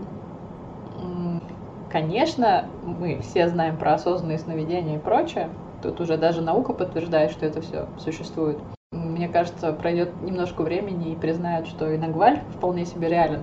Конечно, 1.91 2.67
мы 2.83 3.21
все 3.23 3.49
знаем 3.49 3.79
про 3.79 3.95
осознанные 3.95 4.39
сновидения 4.39 4.97
и 4.97 5.01
прочее. 5.01 5.49
Тут 5.83 6.01
уже 6.01 6.19
даже 6.19 6.43
наука 6.43 6.73
подтверждает, 6.73 7.31
что 7.31 7.47
это 7.47 7.63
все 7.63 7.87
существует. 7.99 8.59
Мне 8.93 9.29
кажется, 9.29 9.73
пройдет 9.73 10.11
немножко 10.23 10.63
времени 10.63 11.13
и 11.13 11.17
признают, 11.17 11.67
что 11.67 11.91
и 11.91 11.99
Нагваль 11.99 12.43
вполне 12.57 12.85
себе 12.85 13.09
реален. 13.09 13.43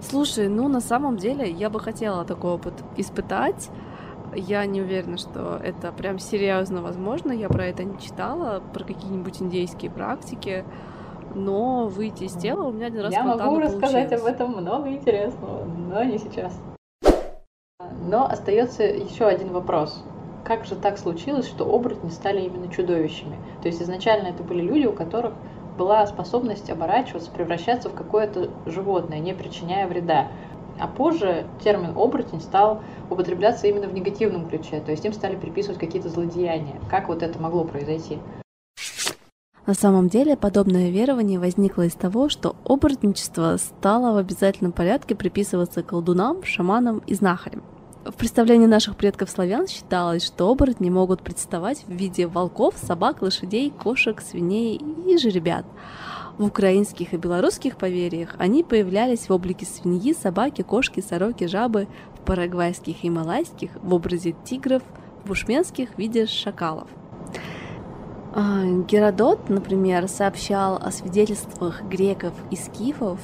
Слушай, 0.00 0.48
ну 0.48 0.68
на 0.68 0.80
самом 0.80 1.16
деле 1.16 1.50
я 1.50 1.70
бы 1.70 1.80
хотела 1.80 2.24
такой 2.24 2.52
опыт 2.52 2.74
испытать. 2.96 3.68
Я 4.34 4.64
не 4.66 4.80
уверена, 4.80 5.18
что 5.18 5.60
это 5.62 5.92
прям 5.92 6.18
серьезно 6.18 6.82
возможно. 6.82 7.32
Я 7.32 7.48
про 7.48 7.66
это 7.66 7.84
не 7.84 7.98
читала, 7.98 8.62
про 8.72 8.84
какие-нибудь 8.84 9.42
индейские 9.42 9.90
практики. 9.90 10.64
Но 11.34 11.86
выйти 11.86 12.24
из 12.24 12.34
тела 12.34 12.64
у 12.64 12.72
меня 12.72 12.86
один 12.86 13.02
раз 13.02 13.12
Я 13.12 13.22
могу 13.24 13.58
рассказать 13.58 14.10
получилось. 14.10 14.20
об 14.20 14.26
этом 14.26 14.52
много 14.52 14.90
интересного, 14.90 15.64
но 15.64 16.02
не 16.04 16.18
сейчас. 16.18 16.58
Но 18.04 18.26
остается 18.26 18.82
еще 18.82 19.26
один 19.26 19.52
вопрос. 19.52 20.02
Как 20.44 20.64
же 20.64 20.74
так 20.74 20.98
случилось, 20.98 21.46
что 21.46 21.64
оборотни 21.72 22.10
стали 22.10 22.40
именно 22.42 22.68
чудовищами? 22.70 23.36
То 23.62 23.68
есть 23.68 23.80
изначально 23.80 24.28
это 24.28 24.42
были 24.42 24.60
люди, 24.60 24.86
у 24.86 24.92
которых 24.92 25.32
была 25.78 26.06
способность 26.06 26.68
оборачиваться, 26.68 27.30
превращаться 27.30 27.88
в 27.88 27.94
какое-то 27.94 28.50
животное, 28.66 29.20
не 29.20 29.32
причиняя 29.34 29.86
вреда. 29.86 30.28
А 30.78 30.86
позже 30.86 31.46
термин 31.62 31.96
оборотень 31.96 32.40
стал 32.40 32.82
употребляться 33.10 33.66
именно 33.66 33.88
в 33.88 33.94
негативном 33.94 34.48
ключе, 34.48 34.80
то 34.80 34.90
есть 34.90 35.04
им 35.04 35.12
стали 35.12 35.36
приписывать 35.36 35.78
какие-то 35.78 36.08
злодеяния. 36.08 36.80
Как 36.90 37.08
вот 37.08 37.22
это 37.22 37.38
могло 37.38 37.64
произойти? 37.64 38.18
На 39.64 39.74
самом 39.74 40.08
деле, 40.08 40.36
подобное 40.36 40.90
верование 40.90 41.38
возникло 41.38 41.82
из 41.82 41.94
того, 41.94 42.28
что 42.28 42.56
оборотничество 42.64 43.56
стало 43.58 44.12
в 44.12 44.16
обязательном 44.16 44.72
порядке 44.72 45.14
приписываться 45.14 45.84
колдунам, 45.84 46.42
шаманам 46.42 46.98
и 47.06 47.14
знахарям. 47.14 47.62
В 48.04 48.14
представлении 48.14 48.66
наших 48.66 48.96
предков 48.96 49.30
славян 49.30 49.68
считалось, 49.68 50.26
что 50.26 50.50
оборотни 50.50 50.90
могут 50.90 51.22
представать 51.22 51.84
в 51.86 51.92
виде 51.92 52.26
волков, 52.26 52.74
собак, 52.76 53.22
лошадей, 53.22 53.70
кошек, 53.70 54.20
свиней 54.20 54.80
и 55.06 55.16
жеребят. 55.16 55.64
В 56.38 56.46
украинских 56.46 57.12
и 57.12 57.18
белорусских 57.18 57.76
поверьях 57.76 58.34
они 58.38 58.64
появлялись 58.64 59.28
в 59.28 59.32
облике 59.32 59.66
свиньи, 59.66 60.14
собаки, 60.14 60.62
кошки, 60.62 61.00
сороки, 61.00 61.46
жабы, 61.46 61.88
в 62.14 62.24
парагвайских 62.24 63.04
и 63.04 63.10
малайских 63.10 63.70
в 63.82 63.92
образе 63.92 64.34
тигров, 64.44 64.82
в 65.22 65.28
бушменских 65.28 65.90
в 65.90 65.98
виде 65.98 66.26
шакалов. 66.26 66.88
А, 68.34 68.64
Геродот, 68.64 69.50
например, 69.50 70.08
сообщал 70.08 70.76
о 70.76 70.90
свидетельствах 70.90 71.82
греков 71.82 72.32
и 72.50 72.56
скифов 72.56 73.20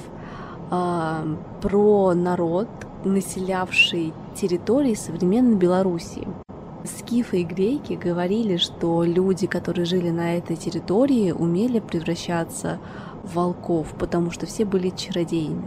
а, 0.71 1.25
про 1.63 2.13
народ, 2.13 2.69
населявший 3.05 4.13
территории 4.35 4.95
современной 4.95 5.57
Белоруссии. 5.57 6.29
Скифы 6.85 7.41
и 7.41 7.45
греки 7.45 7.95
говорили, 7.95 8.57
что 8.57 9.03
люди, 9.03 9.47
которые 9.47 9.85
жили 9.85 10.11
на 10.11 10.37
этой 10.37 10.57
территории, 10.57 11.33
умели 11.33 11.81
превращаться 11.81 12.79
в 13.25 13.35
волков, 13.35 13.95
потому 13.99 14.31
что 14.31 14.47
все 14.47 14.65
были 14.65 14.91
чародеями. 14.91 15.67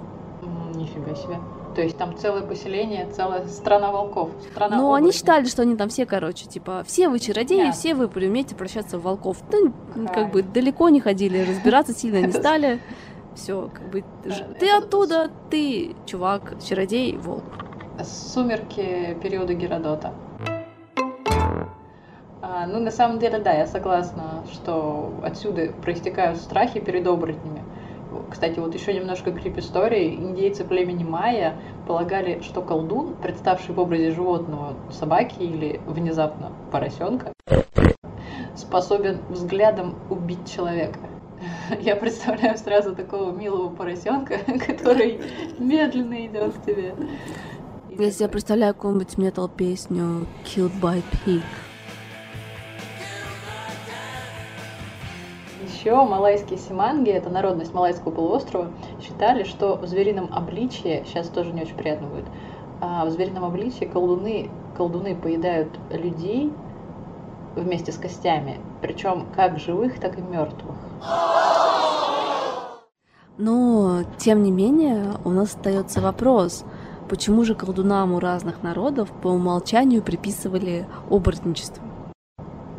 Нифига 0.76 1.14
себе. 1.16 1.38
То 1.76 1.82
есть 1.82 1.98
там 1.98 2.18
целое 2.18 2.42
поселение, 2.42 3.10
целая 3.12 3.48
страна 3.48 3.92
волков. 3.92 4.30
Страна 4.52 4.78
Но 4.78 4.94
они 4.94 5.12
считали, 5.12 5.46
что 5.46 5.62
они 5.62 5.76
там 5.76 5.90
все, 5.90 6.06
короче, 6.06 6.46
типа, 6.46 6.84
все 6.86 7.08
вы 7.08 7.20
чародеи, 7.20 7.58
Понятно. 7.58 7.80
все 7.80 7.96
вы 7.96 8.08
умеете 8.08 8.56
превращаться 8.56 8.98
в 8.98 9.04
волков. 9.04 9.38
Ну, 9.96 10.08
как 10.08 10.32
бы 10.32 10.44
далеко 10.44 10.90
не 10.90 11.00
ходили, 11.00 11.46
разбираться 11.50 11.94
сильно 11.94 12.26
не 12.26 12.32
стали. 12.32 12.80
Все, 13.36 13.70
как 13.74 13.90
бы, 13.90 14.04
ты 14.60 14.70
оттуда, 14.70 15.32
ты, 15.50 15.96
чувак, 16.06 16.56
чародей, 16.62 17.16
волк. 17.16 17.44
Сумерки 18.04 19.18
периода 19.22 19.54
Геродота. 19.54 20.14
А, 22.62 22.68
ну, 22.68 22.80
на 22.80 22.92
самом 22.92 23.18
деле, 23.18 23.40
да, 23.40 23.54
я 23.54 23.66
согласна, 23.66 24.44
что 24.52 25.14
отсюда 25.24 25.72
проистекают 25.82 26.38
страхи 26.38 26.80
перед 26.80 27.08
оборотнями. 27.08 27.64
Кстати, 28.30 28.60
вот 28.60 28.76
еще 28.76 28.94
немножко 28.94 29.32
крип-истории. 29.32 30.14
Индейцы 30.14 30.64
племени 30.64 31.04
майя 31.04 31.56
полагали, 31.88 32.42
что 32.42 32.62
колдун, 32.62 33.16
представший 33.16 33.74
в 33.74 33.80
образе 33.80 34.12
животного, 34.12 34.76
собаки 34.92 35.40
или 35.40 35.82
внезапно 35.88 36.52
поросенка, 36.72 37.34
способен 38.56 39.22
взглядом 39.30 39.96
убить 40.12 40.52
человека. 40.54 41.00
Я 41.82 41.96
представляю 41.96 42.60
сразу 42.60 42.96
такого 42.96 43.32
милого 43.32 43.74
поросенка, 43.74 44.38
который 44.68 45.20
медленно 45.58 46.28
идет 46.28 46.54
к 46.54 46.66
тебе. 46.66 46.94
Я 47.90 48.12
себе 48.12 48.28
представляю 48.28 48.76
какую-нибудь 48.76 49.18
метал-песню 49.18 50.28
Killed 50.46 50.80
by 50.80 51.02
Pig. 51.26 51.42
Еще 55.82 55.95
малайские 55.95 56.60
симанги, 56.60 57.10
это 57.10 57.32
народность 57.32 57.74
Малайского 57.74 58.12
полуострова, 58.12 58.70
считали, 59.02 59.44
что 59.44 59.78
в 59.78 59.88
зверином 59.88 60.30
обличье, 60.32 61.03
сейчас 61.08 61.28
тоже 61.28 61.52
не 61.53 61.64
очень 61.64 61.76
приятно 61.76 62.06
будет, 62.06 62.26
а, 62.82 63.03
в 63.06 63.10
зверином 63.10 63.45
обличье 63.45 63.88
колдуны, 63.88 64.52
колдуны 64.78 65.16
поедают 65.16 65.70
людей 65.90 66.53
вместе 67.56 67.91
с 67.91 67.98
костями, 67.98 68.60
причем 68.84 69.26
как 69.36 69.58
живых, 69.58 69.99
так 69.99 70.20
и 70.20 70.22
мертвых. 70.22 70.76
Но, 73.40 74.03
тем 74.20 74.44
не 74.44 74.52
менее, 74.52 75.16
у 75.26 75.32
нас 75.32 75.56
остается 75.56 75.99
вопрос, 75.99 76.64
почему 77.10 77.44
же 77.44 77.56
колдунам 77.56 78.14
у 78.14 78.20
разных 78.20 78.62
народов 78.62 79.10
по 79.24 79.30
умолчанию 79.30 80.03
приписывали 80.03 80.86
оборотничество? 81.10 81.84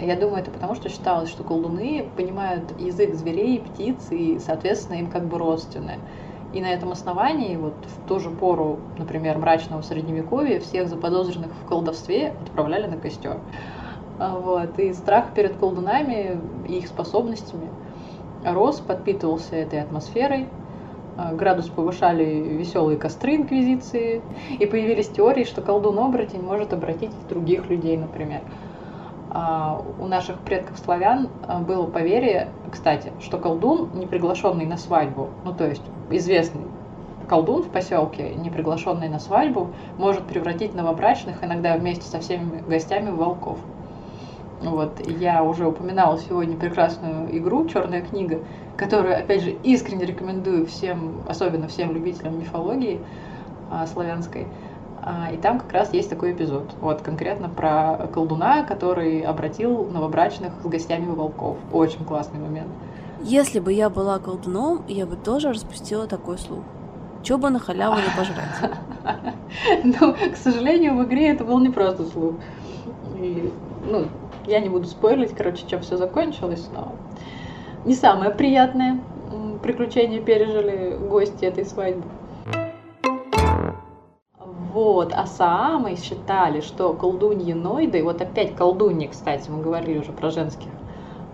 Я 0.02 0.16
думаю, 0.16 0.42
это 0.42 0.50
потому, 0.50 0.74
что 0.74 0.88
считалось, 0.88 1.30
что 1.30 1.44
колдуны 1.44 2.12
понимают 2.16 2.78
язык 2.80 3.14
зверей, 3.14 3.60
птиц, 3.60 4.10
и, 4.10 4.38
соответственно, 4.40 4.98
им 4.98 5.08
как 5.10 5.28
бы 5.28 5.38
родственны. 5.38 5.98
И 6.52 6.60
на 6.60 6.66
этом 6.72 6.90
основании, 6.92 7.56
вот 7.56 7.86
в 7.86 8.08
ту 8.08 8.18
же 8.18 8.30
пору, 8.30 8.78
например, 8.98 9.38
мрачного 9.38 9.82
средневековья, 9.82 10.58
всех 10.60 10.88
заподозренных 10.88 11.52
в 11.56 11.64
колдовстве 11.64 12.28
отправляли 12.40 12.88
на 12.88 12.98
костер. 12.98 13.38
А, 14.18 14.38
Вот. 14.38 14.78
И 14.78 14.92
страх 14.92 15.34
перед 15.34 15.56
колдунами 15.56 16.40
и 16.68 16.78
их 16.78 16.88
способностями 16.88 17.68
рос, 18.44 18.80
подпитывался 18.80 19.56
этой 19.56 19.80
атмосферой. 19.80 20.48
А, 21.16 21.32
Градус 21.32 21.68
повышали 21.68 22.24
веселые 22.24 22.98
костры 22.98 23.36
инквизиции. 23.36 24.22
И 24.48 24.66
появились 24.66 25.10
теории, 25.10 25.44
что 25.44 25.62
колдун-оборотень 25.62 26.42
может 26.42 26.72
обратить 26.72 27.12
других 27.28 27.70
людей, 27.70 27.96
например. 27.96 28.42
А, 29.34 29.82
У 29.98 30.06
наших 30.08 30.38
предков 30.40 30.78
славян 30.78 31.30
а, 31.46 31.58
было 31.60 31.86
поверье, 31.86 32.50
кстати, 32.70 33.12
что 33.18 33.38
колдун, 33.38 33.88
не 33.94 34.06
приглашенный 34.06 34.66
на 34.66 34.76
свадьбу, 34.76 35.30
ну 35.44 35.54
то 35.54 35.66
есть 35.66 35.82
известный 36.10 36.66
колдун 37.30 37.62
в 37.62 37.68
поселке, 37.68 38.34
не 38.34 38.50
приглашенный 38.50 39.08
на 39.08 39.18
свадьбу, 39.18 39.70
может 39.96 40.24
превратить 40.24 40.74
новобрачных 40.74 41.42
иногда 41.42 41.74
вместе 41.78 42.04
со 42.06 42.20
всеми 42.20 42.60
гостями 42.68 43.08
в 43.08 43.16
волков. 43.16 43.58
Вот, 44.60 45.00
я 45.06 45.42
уже 45.42 45.66
упоминала 45.66 46.18
сегодня 46.18 46.54
прекрасную 46.58 47.34
игру 47.38 47.66
«Черная 47.68 48.02
книга», 48.02 48.40
которую, 48.76 49.18
опять 49.18 49.42
же, 49.42 49.56
искренне 49.62 50.04
рекомендую 50.04 50.66
всем, 50.66 51.22
особенно 51.26 51.68
всем 51.68 51.92
любителям 51.92 52.38
мифологии 52.38 53.00
а, 53.70 53.86
славянской. 53.86 54.46
А, 55.02 55.32
И 55.32 55.36
там 55.36 55.58
как 55.58 55.72
раз 55.72 55.92
есть 55.92 56.08
такой 56.08 56.32
эпизод, 56.32 56.74
вот 56.80 57.02
конкретно 57.02 57.48
про 57.48 58.08
колдуна, 58.14 58.62
который 58.62 59.20
обратил 59.20 59.84
новобрачных 59.86 60.52
с 60.62 60.66
гостями 60.66 61.06
волков. 61.06 61.56
Очень 61.72 62.04
классный 62.04 62.38
момент. 62.38 62.68
Если 63.22 63.58
бы 63.58 63.72
я 63.72 63.90
была 63.90 64.18
колдуном, 64.20 64.82
я 64.88 65.06
бы 65.06 65.16
тоже 65.16 65.50
распустила 65.50 66.06
такой 66.06 66.38
слух. 66.38 66.62
Чё 67.22 67.38
бы 67.38 67.50
на 67.50 67.58
халяву 67.58 67.96
не 67.96 68.16
пожрать? 68.16 69.34
Но, 69.84 70.14
к 70.14 70.36
сожалению, 70.36 70.96
в 70.96 71.04
игре 71.04 71.30
это 71.30 71.44
был 71.44 71.58
не 71.58 71.70
просто 71.70 72.04
слух. 72.04 72.34
И, 73.18 73.52
ну, 73.88 74.06
я 74.46 74.60
не 74.60 74.68
буду 74.68 74.86
спойлить, 74.86 75.34
короче, 75.34 75.64
чем 75.66 75.80
все 75.82 75.96
закончилось, 75.96 76.68
но 76.74 76.92
не 77.84 77.94
самое 77.94 78.30
приятное 78.30 79.00
приключение 79.62 80.20
пережили 80.20 80.96
гости 80.96 81.44
этой 81.44 81.64
свадьбы. 81.64 82.04
Вот, 84.72 85.12
а 85.14 85.26
Саамы 85.26 85.96
считали, 85.96 86.62
что 86.62 86.94
колдуньи 86.94 87.52
Нойды, 87.52 88.02
вот 88.02 88.22
опять 88.22 88.56
колдуньи, 88.56 89.06
кстати, 89.06 89.50
мы 89.50 89.62
говорили 89.62 89.98
уже 89.98 90.12
про 90.12 90.30
женских, 90.30 90.70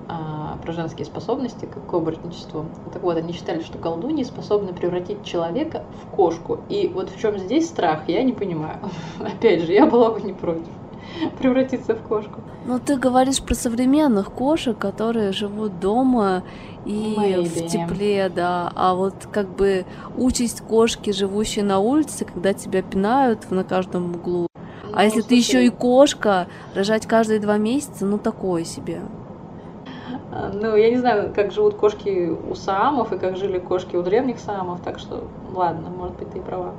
а, 0.08 0.58
про 0.60 0.72
женские 0.72 1.06
способности 1.06 1.66
к, 1.66 1.94
оборотничеству. 1.94 2.66
Так 2.92 3.02
вот, 3.04 3.16
они 3.16 3.32
считали, 3.32 3.62
что 3.62 3.78
колдуньи 3.78 4.24
способны 4.24 4.72
превратить 4.72 5.24
человека 5.24 5.84
в 6.02 6.06
кошку. 6.06 6.64
И 6.68 6.88
вот 6.88 7.10
в 7.10 7.20
чем 7.20 7.38
здесь 7.38 7.68
страх, 7.68 8.08
я 8.08 8.24
не 8.24 8.32
понимаю. 8.32 8.80
Опять 9.20 9.62
же, 9.62 9.72
я 9.72 9.86
была 9.86 10.10
бы 10.10 10.20
не 10.20 10.32
против 10.32 10.72
превратиться 11.38 11.94
в 11.94 12.02
кошку. 12.02 12.40
Но 12.66 12.78
ты 12.78 12.96
говоришь 12.96 13.42
про 13.42 13.54
современных 13.54 14.30
кошек, 14.32 14.76
которые 14.76 15.32
живут 15.32 15.80
дома 15.80 16.42
и 16.84 17.16
Maybe. 17.18 17.44
в 17.44 17.68
тепле, 17.68 18.30
да. 18.34 18.72
А 18.74 18.94
вот 18.94 19.14
как 19.30 19.48
бы 19.48 19.84
участь 20.16 20.60
кошки, 20.62 21.10
живущей 21.10 21.62
на 21.62 21.78
улице, 21.78 22.24
когда 22.24 22.52
тебя 22.52 22.82
пинают 22.82 23.50
на 23.50 23.64
каждом 23.64 24.14
углу. 24.14 24.48
Ну, 24.84 24.90
а 24.94 25.04
если 25.04 25.20
слушай, 25.20 25.28
ты 25.28 25.34
еще 25.36 25.66
и 25.66 25.68
кошка, 25.68 26.46
рожать 26.74 27.06
каждые 27.06 27.40
два 27.40 27.58
месяца, 27.58 28.06
ну 28.06 28.18
такое 28.18 28.64
себе. 28.64 29.00
А, 30.32 30.50
Ну, 30.52 30.76
я 30.76 30.90
не 30.90 30.96
знаю, 30.96 31.32
как 31.34 31.52
живут 31.52 31.74
кошки 31.74 32.30
у 32.30 32.54
саамов 32.54 33.12
и 33.12 33.18
как 33.18 33.36
жили 33.36 33.58
кошки 33.58 33.96
у 33.96 34.02
древних 34.02 34.38
саамов, 34.38 34.80
так 34.80 34.98
что, 34.98 35.24
ладно, 35.54 35.90
может 35.90 36.16
быть, 36.16 36.30
ты 36.30 36.38
и 36.38 36.40
права. 36.40 36.74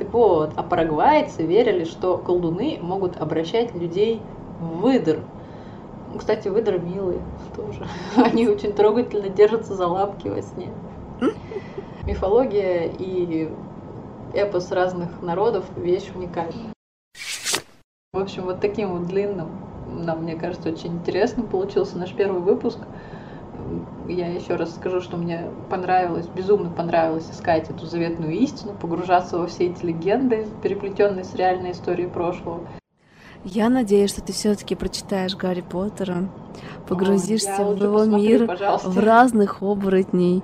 Так 0.00 0.14
вот, 0.14 0.52
а 0.56 0.62
парагвайцы 0.62 1.44
верили, 1.44 1.84
что 1.84 2.16
колдуны 2.16 2.78
могут 2.80 3.18
обращать 3.18 3.74
людей 3.74 4.22
в 4.58 4.78
выдр. 4.78 5.20
Кстати, 6.18 6.48
выдры 6.48 6.78
милые 6.78 7.20
тоже. 7.54 7.86
Они 8.16 8.48
очень 8.48 8.72
трогательно 8.72 9.28
держатся 9.28 9.74
за 9.74 9.86
лапки 9.86 10.28
во 10.28 10.40
сне. 10.40 10.68
Мифология 12.06 12.90
и 12.98 13.50
эпос 14.32 14.72
разных 14.72 15.20
народов– 15.20 15.66
вещь 15.76 16.10
уникальная. 16.14 16.72
В 18.14 18.18
общем, 18.18 18.44
вот 18.46 18.60
таким 18.60 18.96
вот 18.96 19.06
длинным, 19.06 19.50
нам, 19.86 20.22
мне 20.22 20.34
кажется, 20.34 20.70
очень 20.70 20.94
интересным 20.94 21.46
получился 21.46 21.98
наш 21.98 22.14
первый 22.14 22.40
выпуск. 22.40 22.78
Я 24.08 24.28
еще 24.28 24.56
раз 24.56 24.74
скажу, 24.74 25.00
что 25.00 25.16
мне 25.16 25.50
понравилось, 25.68 26.26
безумно 26.26 26.70
понравилось 26.70 27.28
искать 27.30 27.70
эту 27.70 27.86
заветную 27.86 28.32
истину, 28.32 28.74
погружаться 28.80 29.38
во 29.38 29.46
все 29.46 29.66
эти 29.66 29.84
легенды, 29.84 30.46
переплетенные 30.62 31.24
с 31.24 31.34
реальной 31.34 31.72
историей 31.72 32.08
прошлого. 32.08 32.60
Я 33.44 33.70
надеюсь, 33.70 34.10
что 34.10 34.20
ты 34.20 34.32
все-таки 34.34 34.74
прочитаешь 34.74 35.34
Гарри 35.34 35.62
Поттера, 35.62 36.28
погрузишься 36.86 37.54
я 37.56 37.64
в 37.64 37.76
его 37.82 37.98
посмотрю, 37.98 38.28
мир, 38.28 38.46
пожалуйста. 38.46 38.90
в 38.90 38.98
разных 38.98 39.62
оборотней, 39.62 40.42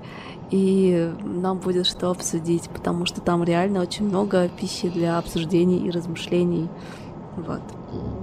и 0.50 1.12
нам 1.22 1.58
будет 1.58 1.86
что 1.86 2.10
обсудить, 2.10 2.70
потому 2.70 3.04
что 3.04 3.20
там 3.20 3.44
реально 3.44 3.80
очень 3.80 4.06
много 4.06 4.48
пищи 4.48 4.88
для 4.88 5.18
обсуждений 5.18 5.78
и 5.86 5.90
размышлений. 5.90 6.68
Вот. 7.36 7.60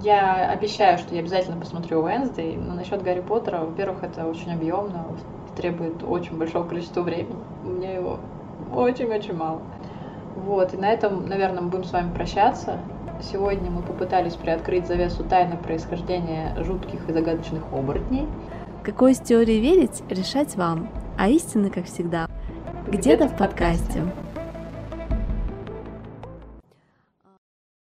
Я 0.02 0.50
обещаю, 0.50 0.98
что 0.98 1.14
я 1.16 1.22
обязательно 1.22 1.60
посмотрю 1.60 2.02
Уэнсдей, 2.02 2.58
но 2.58 2.74
насчет 2.74 3.02
Гарри 3.02 3.22
Поттера, 3.22 3.60
во-первых, 3.60 4.04
это 4.04 4.26
очень 4.26 4.54
объемно, 4.54 5.06
требует 5.56 6.04
очень 6.04 6.38
большого 6.38 6.68
количества 6.68 7.02
времени. 7.02 7.38
У 7.64 7.70
меня 7.70 7.94
его 7.94 8.20
очень-очень 8.76 9.36
мало. 9.36 9.62
Вот, 10.36 10.74
и 10.74 10.78
на 10.78 10.92
этом, 10.92 11.28
наверное, 11.28 11.62
мы 11.62 11.70
будем 11.70 11.84
с 11.86 11.94
вами 11.94 12.14
прощаться. 12.14 12.80
Сегодня 13.22 13.72
мы 13.72 13.82
попытались 13.82 14.34
приоткрыть 14.34 14.88
завесу 14.88 15.24
тайны 15.24 15.56
происхождения 15.56 16.54
жутких 16.58 17.08
и 17.08 17.14
загадочных 17.14 17.62
оборотней. 17.72 18.28
Какой 18.84 19.14
из 19.14 19.20
теории 19.20 19.60
верить, 19.60 20.04
решать 20.10 20.56
вам. 20.58 20.90
А 21.18 21.30
истины, 21.30 21.70
как 21.70 21.86
всегда, 21.86 22.28
где-то 22.88 23.30
в 23.30 23.38
подкасте. 23.38 24.04